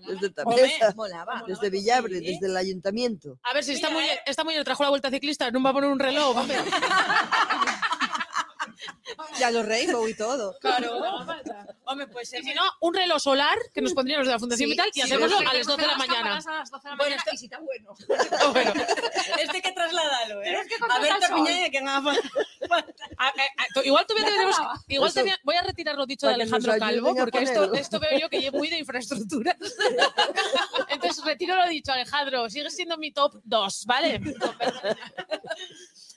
Desde 0.07 0.93
Molaba. 0.95 1.43
desde 1.47 1.69
Villabre, 1.71 2.19
desde 2.21 2.45
el 2.45 2.55
ayuntamiento. 2.55 3.39
A 3.43 3.53
ver, 3.53 3.63
si 3.63 3.73
está 3.73 3.89
muy, 3.89 4.03
eh. 4.03 4.19
está 4.27 4.43
muy 4.43 4.53
bien, 4.53 4.63
trajo 4.63 4.83
la 4.83 4.89
vuelta 4.89 5.09
ciclista, 5.09 5.49
no 5.49 5.63
va 5.63 5.71
a 5.71 5.73
poner 5.73 5.89
un 5.89 5.99
reloj. 5.99 6.37
Ya 9.39 9.51
los 9.51 9.65
Rainbow 9.65 10.07
y 10.07 10.13
todo. 10.15 10.57
Claro. 10.59 10.99
Hombre, 11.85 12.07
pues 12.07 12.29
si 12.29 12.53
no, 12.53 12.61
un 12.81 12.93
reloj 12.93 13.19
solar 13.21 13.57
que 13.73 13.81
nos 13.81 13.93
pondríamos 13.93 14.25
de 14.27 14.33
la 14.33 14.39
Fundación 14.39 14.67
Sí, 14.67 14.71
Vital 14.73 14.89
y 14.89 14.93
sí, 14.93 15.01
hacémoslo 15.01 15.37
a 15.39 15.53
las 15.53 15.67
12 15.67 15.81
de 15.81 15.87
la 15.87 15.97
mañana. 15.97 16.31
A 16.37 16.55
las 16.59 16.71
12 16.71 16.83
de 16.83 16.89
la 16.89 16.95
Bueno, 16.97 16.97
mañana 16.97 17.15
esto- 17.17 17.31
y 17.33 17.37
si 17.37 17.45
está 17.45 17.59
bueno. 17.59 17.93
Bueno, 18.53 18.73
este 19.41 19.61
que 19.61 19.71
trasládalo, 19.71 20.41
¿eh? 20.43 20.55
A 20.89 20.99
ver, 20.99 21.11
sol. 21.11 21.19
Tapiña, 21.21 21.69
que 21.69 21.77
haga 21.79 22.01
falta. 22.01 22.29
a- 23.17 23.25
a- 23.27 23.29
a- 23.29 23.67
to- 23.73 23.83
igual 23.83 24.05
todavía 24.05 24.29
Ya 24.29 24.35
tenemos. 24.35 24.55
Igual 24.87 25.11
voy 25.43 25.55
a 25.55 25.61
retirar 25.61 25.95
lo 25.95 26.05
dicho 26.05 26.27
de 26.27 26.33
Alejandro 26.33 26.73
Calvo, 26.79 27.15
porque 27.15 27.39
esto, 27.43 27.73
esto 27.73 27.99
veo 27.99 28.19
yo 28.19 28.29
que 28.29 28.39
llevo 28.41 28.57
muy 28.57 28.69
de 28.69 28.77
infraestructuras. 28.79 29.55
Entonces 30.89 31.23
retiro 31.23 31.55
lo 31.55 31.67
dicho, 31.67 31.91
Alejandro. 31.91 32.49
Sigues 32.49 32.75
siendo 32.75 32.97
mi 32.97 33.11
top 33.11 33.39
2, 33.43 33.85
¿vale? 33.85 34.21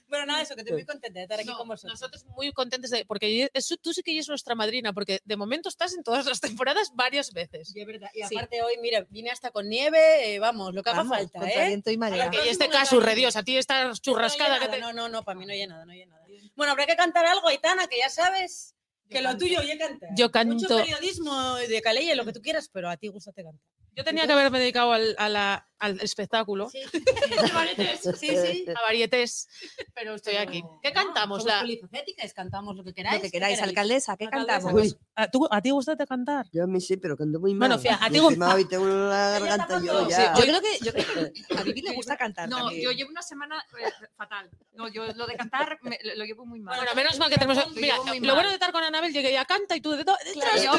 Bueno, 0.09 0.27
nada, 0.27 0.43
eso, 0.43 0.55
que 0.55 0.63
estoy 0.63 0.75
muy 0.75 0.85
contenta 0.87 1.19
de 1.19 1.23
estar 1.25 1.39
aquí 1.39 1.49
No, 1.49 1.59
con 1.59 1.69
vosotros. 1.69 2.01
nosotros 2.01 2.25
muy 2.27 2.53
contentes 2.53 2.91
de. 2.91 3.05
Porque 3.05 3.49
es- 3.53 3.79
tú 3.83 3.93
sí 3.93 4.03
que 4.03 4.13
eres 4.13 4.29
nuestra 4.29 4.55
madrina, 4.55 4.93
porque 4.93 5.21
de 5.25 5.37
momento 5.37 5.69
estás 5.69 5.95
en 5.95 6.03
todas 6.03 6.25
las 6.27 6.41
temporadas 6.65 6.93
varias 6.95 7.33
veces. 7.33 7.69
Sí, 7.73 7.81
es 7.81 7.87
verdad. 7.87 8.11
Y 8.15 8.23
Sí. 8.25 8.35
aparte 8.37 8.63
hoy, 8.63 8.75
mira, 8.81 9.07
vine 9.11 9.31
hasta 9.31 9.51
con 9.51 9.69
nieve, 9.69 10.35
eh, 10.35 10.39
vamos, 10.39 10.75
lo 10.75 10.83
que 10.83 10.91
haga 10.91 11.05
falta, 11.05 11.47
¿eh? 11.49 11.69
viento 11.69 11.91
y 11.91 11.97
marea. 11.99 12.31
Y 12.45 12.49
este 12.49 12.69
caso, 12.69 12.99
le 13.01 13.07
re 13.07 13.15
Dios, 13.15 13.37
a 13.37 13.43
ti 13.43 13.57
esta 13.57 13.93
churrascada 13.93 14.55
no, 14.55 14.61
que 14.61 14.67
oye 14.69 14.75
te. 14.77 14.81
no, 14.81 14.93
no, 14.93 15.09
no, 15.09 15.25
para 15.25 15.39
mí 15.39 15.45
no 15.47 15.53
hay 15.53 15.67
nada, 15.67 15.85
no 15.85 15.93
hay 15.93 16.07
nada. 16.07 16.25
Bueno, 16.57 16.73
habrá 16.73 16.87
que 16.87 16.97
cantar 16.97 17.27
algo, 17.27 17.47
Aitana, 17.49 17.87
que 17.87 17.99
ya 17.99 18.09
sabes 18.09 18.75
que 19.11 19.23
lo 19.23 19.37
tuyo 19.39 19.61
oye 19.61 19.79
cantar. 19.79 20.11
Yo 20.17 20.27
Mucho 20.27 20.33
canto. 20.33 20.77
periodismo 20.79 21.57
de 21.57 21.81
Calella, 21.83 22.15
lo 22.15 22.25
que 22.25 22.33
tú 22.33 22.43
quieras, 22.43 22.69
pero 22.73 22.89
a 22.91 22.97
ti 22.97 23.09
gustate 23.09 23.43
cantar. 23.43 23.61
Yo 23.95 24.05
tenía 24.05 24.27
que 24.27 24.33
haberme 24.33 24.59
dedicado 24.61 24.93
al, 24.93 25.15
a 25.19 25.29
la- 25.29 25.68
al 25.81 26.01
espectáculo, 26.01 26.69
Sí, 26.69 26.81
sí, 26.93 28.13
sí. 28.19 28.37
sí. 28.37 28.65
a 28.75 28.83
varietés, 28.83 29.49
pero 29.95 30.15
estoy 30.15 30.37
aquí. 30.37 30.63
¿Qué 30.83 30.93
cantamos? 30.93 31.45
La... 31.45 31.61
polifacéticas, 31.61 32.33
cantamos 32.35 32.77
lo 32.77 32.85
que 32.85 32.93
queráis. 32.93 33.17
Lo 33.17 33.23
que 33.23 33.31
queráis, 33.31 33.61
alcaldesa, 33.63 34.17
¿qué 34.17 34.29
cantamos? 34.29 34.73
Uy, 34.73 34.95
¿A, 35.15 35.29
tú- 35.31 35.47
¿A 35.51 35.61
ti 35.61 35.71
gusta 35.71 35.97
cantar? 36.07 36.47
yo 36.53 36.65
a 36.65 36.67
mí 36.67 36.81
sí, 36.81 36.97
pero 36.97 37.17
canto 37.17 37.39
muy 37.41 37.55
mal. 37.55 37.69
Bueno, 37.69 37.81
fía, 37.83 37.99
a 38.01 38.11
ti- 38.11 38.19
encima 38.19 38.55
hoy 38.55 38.65
tengo 38.67 38.87
la 38.87 39.37
está 39.39 39.47
garganta 39.57 39.81
yo. 39.85 40.09
Yo 40.09 40.43
creo 40.43 40.61
que, 40.61 40.79
yo 40.85 40.93
creo 40.93 41.33
que 41.33 41.33
a 41.59 41.63
Vivi 41.63 41.83
le 41.83 41.95
gusta 41.95 42.17
cantar 42.17 42.49
No, 42.49 42.59
también. 42.59 42.83
yo 42.83 42.93
llevo 42.93 43.11
una 43.11 43.23
semana 43.23 43.63
eh, 43.79 43.91
fatal. 44.17 44.51
No, 44.73 44.89
yo 44.89 45.07
lo 45.13 45.27
de 45.27 45.37
cantar 45.37 45.79
me- 45.83 45.99
lo, 46.17 46.25
llevo 46.25 46.45
muy 46.47 46.61
mal. 46.61 46.77
Bueno, 46.77 46.93
menos 46.95 47.19
mal 47.19 47.29
que 47.31 47.37
tenemos. 47.37 47.57
Lo 47.57 47.73
Mira, 47.75 47.97
lo 47.99 48.35
bueno 48.35 48.49
de 48.49 48.55
estar 48.55 48.73
con 48.73 48.83
Anabel, 48.83 49.13
llegué 49.13 49.33
ya 49.33 49.45
canta 49.45 49.77
y 49.77 49.81
tú 49.81 49.91
de 49.93 49.99
detrás. 49.99 50.19
Claro, 50.35 50.79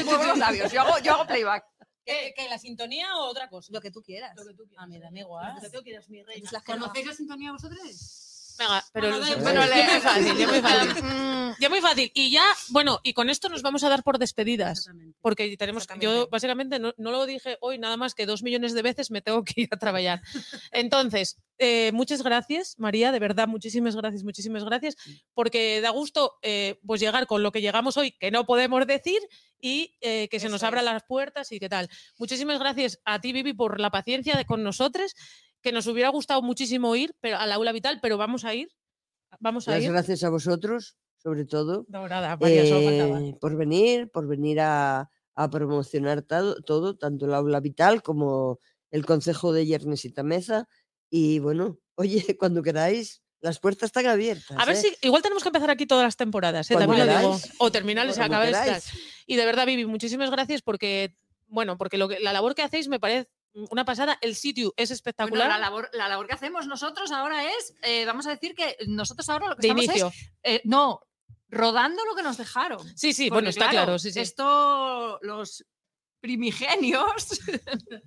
yo 0.68 0.98
yo 1.02 1.12
hago 1.12 1.26
playback. 1.26 1.64
¿Qué, 2.04 2.32
qué, 2.36 2.48
la 2.48 2.58
sintonía 2.58 3.16
o 3.16 3.28
otra 3.28 3.48
cosa? 3.48 3.72
Lo 3.72 3.80
que 3.80 3.90
tú 3.90 4.02
quieras. 4.02 4.36
Ah, 4.76 4.86
me 4.86 4.98
da 4.98 5.10
igual. 5.14 5.56
Es 5.62 6.52
la 6.52 6.60
jefa. 6.60 6.78
¿Conocéis 6.78 7.06
la 7.06 7.14
sintonía 7.14 7.52
vosotros? 7.52 8.29
Venga, 8.60 8.84
pero 8.92 9.08
Bueno, 9.18 9.36
bueno, 9.42 9.66
ya 9.66 9.90
muy 9.90 10.00
fácil, 10.00 10.36
ya 10.36 10.46
muy 10.48 10.60
fácil. 10.60 11.04
Mm, 11.50 11.54
Ya 11.58 11.68
muy 11.68 11.80
fácil. 11.80 12.10
Y 12.14 12.30
ya, 12.30 12.44
bueno, 12.68 13.00
y 13.02 13.12
con 13.12 13.28
esto 13.28 13.48
nos 13.48 13.62
vamos 13.62 13.82
a 13.82 13.88
dar 13.88 14.02
por 14.02 14.18
despedidas. 14.18 14.88
Porque 15.20 15.56
tenemos, 15.56 15.86
yo 15.98 16.28
básicamente 16.28 16.78
no, 16.78 16.92
no 16.96 17.10
lo 17.10 17.26
dije 17.26 17.56
hoy 17.60 17.78
nada 17.78 17.96
más 17.96 18.14
que 18.14 18.26
dos 18.26 18.42
millones 18.42 18.72
de 18.72 18.82
veces 18.82 19.10
me 19.10 19.20
tengo 19.20 19.42
que 19.42 19.62
ir 19.62 19.68
a 19.72 19.76
trabajar. 19.78 20.20
Entonces, 20.70 21.38
eh, 21.58 21.90
muchas 21.92 22.22
gracias, 22.22 22.78
María, 22.78 23.10
de 23.12 23.18
verdad, 23.18 23.48
muchísimas 23.48 23.96
gracias, 23.96 24.22
muchísimas 24.22 24.64
gracias, 24.64 24.96
porque 25.34 25.80
da 25.80 25.90
gusto 25.90 26.38
eh, 26.42 26.78
pues 26.86 27.00
llegar 27.00 27.26
con 27.26 27.42
lo 27.42 27.52
que 27.52 27.60
llegamos 27.60 27.96
hoy, 27.96 28.12
que 28.12 28.30
no 28.30 28.46
podemos 28.46 28.86
decir, 28.86 29.20
y 29.60 29.96
eh, 30.00 30.28
que 30.28 30.40
se 30.40 30.48
nos 30.48 30.62
abran 30.62 30.84
las 30.84 31.02
puertas 31.04 31.52
y 31.52 31.58
qué 31.58 31.68
tal. 31.68 31.88
Muchísimas 32.18 32.58
gracias 32.58 33.00
a 33.04 33.20
ti, 33.20 33.32
Vivi, 33.32 33.52
por 33.52 33.80
la 33.80 33.90
paciencia 33.90 34.36
de, 34.36 34.44
con 34.44 34.62
nosotros, 34.62 35.14
que 35.62 35.72
nos 35.72 35.86
hubiera 35.86 36.08
gustado 36.08 36.42
muchísimo 36.42 36.94
ir 36.96 37.14
pero, 37.20 37.38
al 37.38 37.52
aula 37.52 37.72
vital, 37.72 37.98
pero 38.00 38.16
vamos 38.16 38.44
a 38.44 38.54
ir. 38.54 38.70
Vamos 39.38 39.68
a 39.68 39.72
Las 39.72 39.84
ir. 39.84 39.92
gracias 39.92 40.24
a 40.24 40.30
vosotros, 40.30 40.96
sobre 41.16 41.44
todo, 41.44 41.86
No, 41.88 42.08
nada, 42.08 42.36
María, 42.36 42.64
eh, 42.64 43.36
por 43.40 43.56
venir, 43.56 44.10
por 44.10 44.26
venir 44.26 44.60
a, 44.60 45.10
a 45.34 45.50
promocionar 45.50 46.22
todo, 46.22 46.60
todo, 46.62 46.96
tanto 46.96 47.26
el 47.26 47.34
aula 47.34 47.60
vital 47.60 48.02
como 48.02 48.58
el 48.90 49.06
Consejo 49.06 49.52
de 49.52 49.66
Yernes 49.66 50.04
y 50.04 50.10
Tameza. 50.10 50.68
Y 51.08 51.38
bueno, 51.38 51.78
oye, 51.94 52.36
cuando 52.38 52.62
queráis, 52.62 53.22
las 53.40 53.58
puertas 53.58 53.88
están 53.88 54.06
abiertas. 54.06 54.56
A 54.58 54.64
ver 54.64 54.76
¿eh? 54.76 54.80
si 54.80 55.06
igual 55.06 55.22
tenemos 55.22 55.42
que 55.42 55.48
empezar 55.48 55.70
aquí 55.70 55.86
todas 55.86 56.04
las 56.04 56.16
temporadas, 56.16 56.70
¿eh? 56.70 56.76
También 56.76 57.06
lo 57.06 57.18
digo. 57.18 57.38
O 57.58 57.70
Cuando 57.70 58.22
acaba 58.22 58.46
esta. 58.46 58.64
queráis. 58.64 58.92
Y 59.26 59.36
de 59.36 59.44
verdad, 59.46 59.66
Vivi, 59.66 59.86
muchísimas 59.86 60.30
gracias 60.30 60.60
porque, 60.60 61.14
bueno, 61.46 61.78
porque 61.78 61.98
lo 61.98 62.08
que, 62.08 62.20
la 62.20 62.32
labor 62.32 62.54
que 62.54 62.62
hacéis 62.62 62.88
me 62.88 63.00
parece 63.00 63.28
una 63.54 63.84
pasada. 63.84 64.18
El 64.20 64.34
sitio 64.34 64.72
es 64.76 64.88
Bueno, 64.88 64.94
espectacular. 64.94 65.48
la, 65.48 65.58
labor, 65.58 65.90
la 65.92 66.08
labor 66.08 66.26
que 66.26 66.34
hacemos 66.34 66.66
nosotros 66.66 67.10
ahora 67.10 67.44
es, 67.44 67.74
eh, 67.82 68.04
vamos 68.04 68.26
a 68.26 68.30
decir 68.30 68.54
que 68.54 68.76
nosotros 68.86 69.28
ahora 69.28 69.48
lo 69.48 69.56
que 69.56 69.62
de 69.62 69.68
estamos 69.68 69.84
inicio. 69.84 70.08
es, 70.08 70.32
eh, 70.42 70.60
no, 70.64 71.00
rodando 71.48 72.04
lo 72.04 72.14
que 72.14 72.22
nos 72.22 72.36
dejaron. 72.36 72.80
Sí, 72.96 73.12
sí, 73.12 73.28
Porque, 73.28 73.34
bueno, 73.34 73.48
está 73.50 73.70
claro. 73.70 73.98
sí, 73.98 74.12
sí. 74.12 74.20
Esto, 74.20 75.18
los 75.22 75.64
primigenios, 76.20 77.40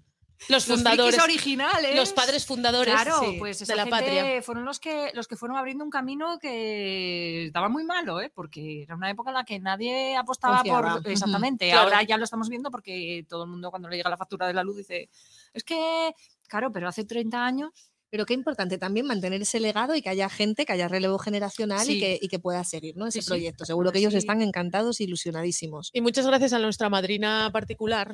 Los 0.50 0.68
los 0.68 0.78
fundadores, 0.78 1.16
frikis 1.16 1.24
originales. 1.24 1.96
los 1.96 2.14
padres 2.14 2.46
fundadores 2.46 2.94
Claro, 2.94 3.20
sí, 3.22 3.36
pues 3.40 3.60
de 3.60 3.76
la 3.76 3.84
gente 3.84 3.98
patria. 3.98 4.42
fueron 4.42 4.66
los 4.66 4.80
que 4.80 5.12
los 5.14 5.28
que 5.28 5.36
fueron 5.36 5.58
abriendo 5.58 5.84
un 5.84 5.90
camino 5.90 6.38
que 6.40 7.46
estaba 7.46 7.70
muy 7.70 7.84
malo, 7.84 8.22
¿eh? 8.22 8.32
porque 8.34 8.84
era 8.84 8.96
una 8.96 9.10
época 9.10 9.30
en 9.30 9.36
la 9.36 9.44
que 9.46 9.60
nadie 9.60 10.16
apostaba 10.18 10.58
Confiaba. 10.58 11.00
por 11.02 11.12
exactamente. 11.12 11.70
Claro. 11.70 11.84
Ahora 11.84 12.04
ya 12.04 12.18
lo 12.18 12.24
estamos 12.24 12.50
viendo 12.50 12.72
porque 12.72 13.26
todo 13.28 13.44
el 13.44 13.50
mundo 13.50 13.70
cuando 13.70 13.90
le 13.90 13.98
llega 13.98 14.10
la 14.10 14.18
factura 14.18 14.48
de 14.48 14.54
la 14.54 14.64
luz 14.64 14.78
dice, 14.78 15.10
es 15.54 15.64
que 15.64 16.14
claro, 16.48 16.72
pero 16.72 16.88
hace 16.88 17.04
30 17.06 17.44
años 17.44 17.93
Pero 18.14 18.28
qué 18.28 18.36
importante 18.36 18.78
también 18.78 19.08
mantener 19.08 19.42
ese 19.42 19.60
legado 19.60 19.96
y 19.96 20.04
que 20.04 20.10
haya 20.10 20.30
gente, 20.30 20.68
que 20.68 20.74
haya 20.74 20.88
relevo 20.88 21.18
generacional 21.18 21.84
Sí. 21.84 21.94
y, 21.94 22.00
que, 22.00 22.20
y 22.22 22.28
que 22.28 22.38
pueda 22.38 22.64
seguir 22.64 22.96
¿no? 22.96 23.08
ese 23.08 23.22
Sí, 23.22 23.24
sí. 23.24 23.28
proyecto. 23.30 23.66
Seguro 23.66 23.92
que 23.92 23.98
ellos 23.98 24.14
están 24.14 24.44
encantados 24.44 25.00
e 25.00 25.06
ilusionadísimos. 25.06 25.90
Y 25.94 26.02
muchas 26.02 26.28
gracias 26.28 26.54
a 26.54 26.60
nuestra 26.60 26.90
madrina 26.90 27.50
particular, 27.52 28.14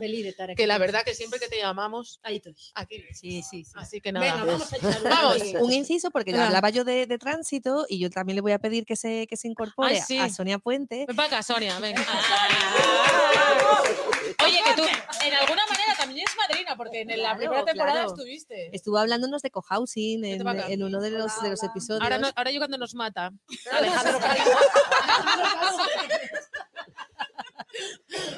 que 0.56 0.68
la 0.68 0.78
verdad 0.78 1.04
que 1.04 1.14
siempre 1.14 1.38
que 1.38 1.50
te 1.50 1.58
llamamos, 1.58 2.22
Ahí 2.24 2.38
estoy. 2.38 2.56
aquí. 2.76 3.04
Sí, 3.12 3.42
sí, 3.44 3.66
sí. 3.66 3.72
Así 3.76 4.00
que 4.00 4.14
nada. 4.14 4.36
Venga, 4.38 4.46
vamos 4.46 4.72
a 4.72 4.78
Vamos. 5.10 5.44
Un 5.60 5.74
inciso, 5.74 6.12
porque 6.12 6.34
Ah. 6.34 6.46
hablaba 6.48 6.70
yo 6.70 6.86
de, 6.86 7.06
de 7.06 7.18
tránsito 7.18 7.86
y 7.90 8.00
yo 8.00 8.10
también 8.10 8.36
le 8.36 8.42
voy 8.42 8.54
a 8.54 8.60
pedir 8.60 8.86
que 8.86 8.96
se, 8.96 9.28
que 9.28 9.36
se 9.36 9.50
incorpore 9.50 9.96
Ay, 9.96 10.02
sí. 10.08 10.18
a 10.18 10.30
Sonia 10.30 10.60
Puente. 10.60 11.04
Ven 11.10 11.16
para 11.18 11.28
acá, 11.28 11.44
Sonia, 11.44 11.78
venga. 11.82 12.06
Oye, 14.46 14.60
que 14.66 14.74
tú 14.76 14.84
en 15.26 15.34
alguna 15.34 15.66
manera 15.68 15.96
también 15.98 16.26
es 16.28 16.36
madrina, 16.36 16.76
porque 16.76 17.02
en 17.02 17.22
la 17.22 17.36
primera 17.36 17.66
temporada 17.66 18.04
claro. 18.04 18.14
estuviste. 18.14 18.76
Estuvo 18.76 18.98
hablándonos 18.98 19.42
de 19.42 19.52
cohousing 19.52 20.26
en, 20.26 20.84
uno 20.84 21.02
de 21.02 21.12
los, 21.12 21.42
de 21.42 21.50
los 21.50 21.64
episodios. 21.64 22.02
Ahora, 22.04 22.18
no- 22.18 22.32
ahora 22.36 22.52
yo 22.52 22.60
cuando 22.60 22.78
nos 22.78 22.94
mata. 22.96 23.32
Alejandro 23.72 24.20
Calvo. 24.20 24.52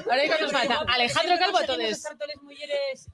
Ahora 0.09 0.23
yo 0.23 0.27
cuando 0.27 0.45
nos 0.45 0.53
mata. 0.53 0.85
Alejandro 0.93 1.35
Calvo, 1.39 1.59
entonces. 1.61 2.05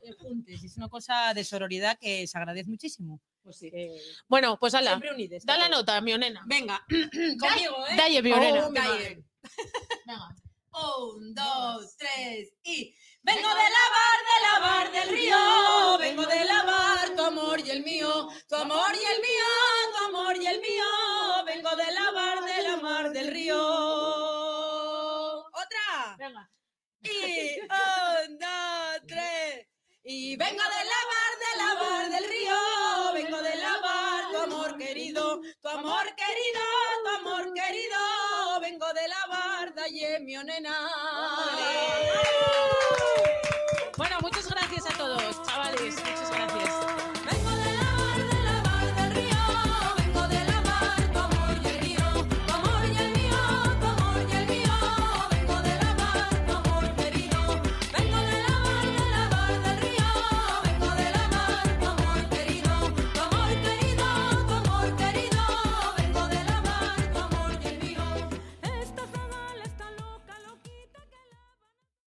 Eh. 0.03 0.63
Es 0.63 0.78
una 0.78 0.89
cosa 0.89 1.34
de 1.34 1.43
sororidad 1.43 1.97
que 1.99 2.28
se 2.28 2.38
agradece 2.38 2.69
muchísimo. 2.69 3.21
Pues 3.43 3.57
sí. 3.57 3.71
Eh, 3.73 3.97
Bueno, 4.28 4.57
pues 4.59 4.73
ala. 4.73 4.99
Da 5.43 5.57
la 5.57 5.69
nota, 5.69 6.01
mi 6.01 6.13
onena. 6.13 6.43
Venga, 6.45 6.84
conmigo, 6.89 7.88
¿eh? 7.89 7.95
Dalle, 7.95 8.21
mi 8.21 8.32
onena. 8.32 8.67
Oh. 8.67 8.71
Venga. 8.71 10.36
Un, 10.99 11.34
dos, 11.34 11.97
tres 11.97 12.53
y. 12.63 12.95
Vengo 13.23 13.49
de 13.49 13.69
la 13.78 13.86
bar, 13.95 14.19
de 14.30 14.38
la 14.45 14.59
bar 14.59 14.91
del 14.91 15.09
río. 15.09 15.97
Vengo 15.97 16.25
de 16.25 16.45
la 16.45 16.63
bar, 16.63 17.09
tu 17.15 17.23
amor 17.23 17.59
y 17.59 17.69
el 17.71 17.84
mío. 17.84 18.30
Tu 18.47 18.55
amor 18.55 18.91
y 18.93 19.05
el 19.13 19.21
mío, 19.21 19.45
tu 19.97 20.05
amor 20.05 20.38
y 20.38 20.47
el 20.47 20.59
mío. 20.61 20.86
Vengo 21.45 21.75
de 21.75 21.91
la 21.91 22.11
bar, 22.11 22.43
de 22.43 22.63
la 22.63 22.78
mar 22.78 23.11
del 23.11 23.28
río. 23.28 23.57
Y 27.01 27.59
un, 27.59 28.38
dos, 28.38 29.07
tres. 29.07 29.67
Y 30.09 30.38
vengo 30.38 30.63
de 30.63 30.84
lavar, 30.93 31.32
de 31.43 31.57
lavar 31.57 32.09
del 32.09 32.30
río, 32.30 33.13
vengo 33.13 33.41
de 33.41 33.55
lavar 33.57 34.32
tu 34.32 34.38
amor 34.38 34.78
querido, 34.78 35.41
tu 35.61 35.67
amor 35.67 36.05
querido, 36.15 36.61
tu 37.03 37.09
amor 37.09 37.53
querido, 37.53 37.97
calle, 39.88 40.19
mi 40.19 40.33
nena. 40.33 40.75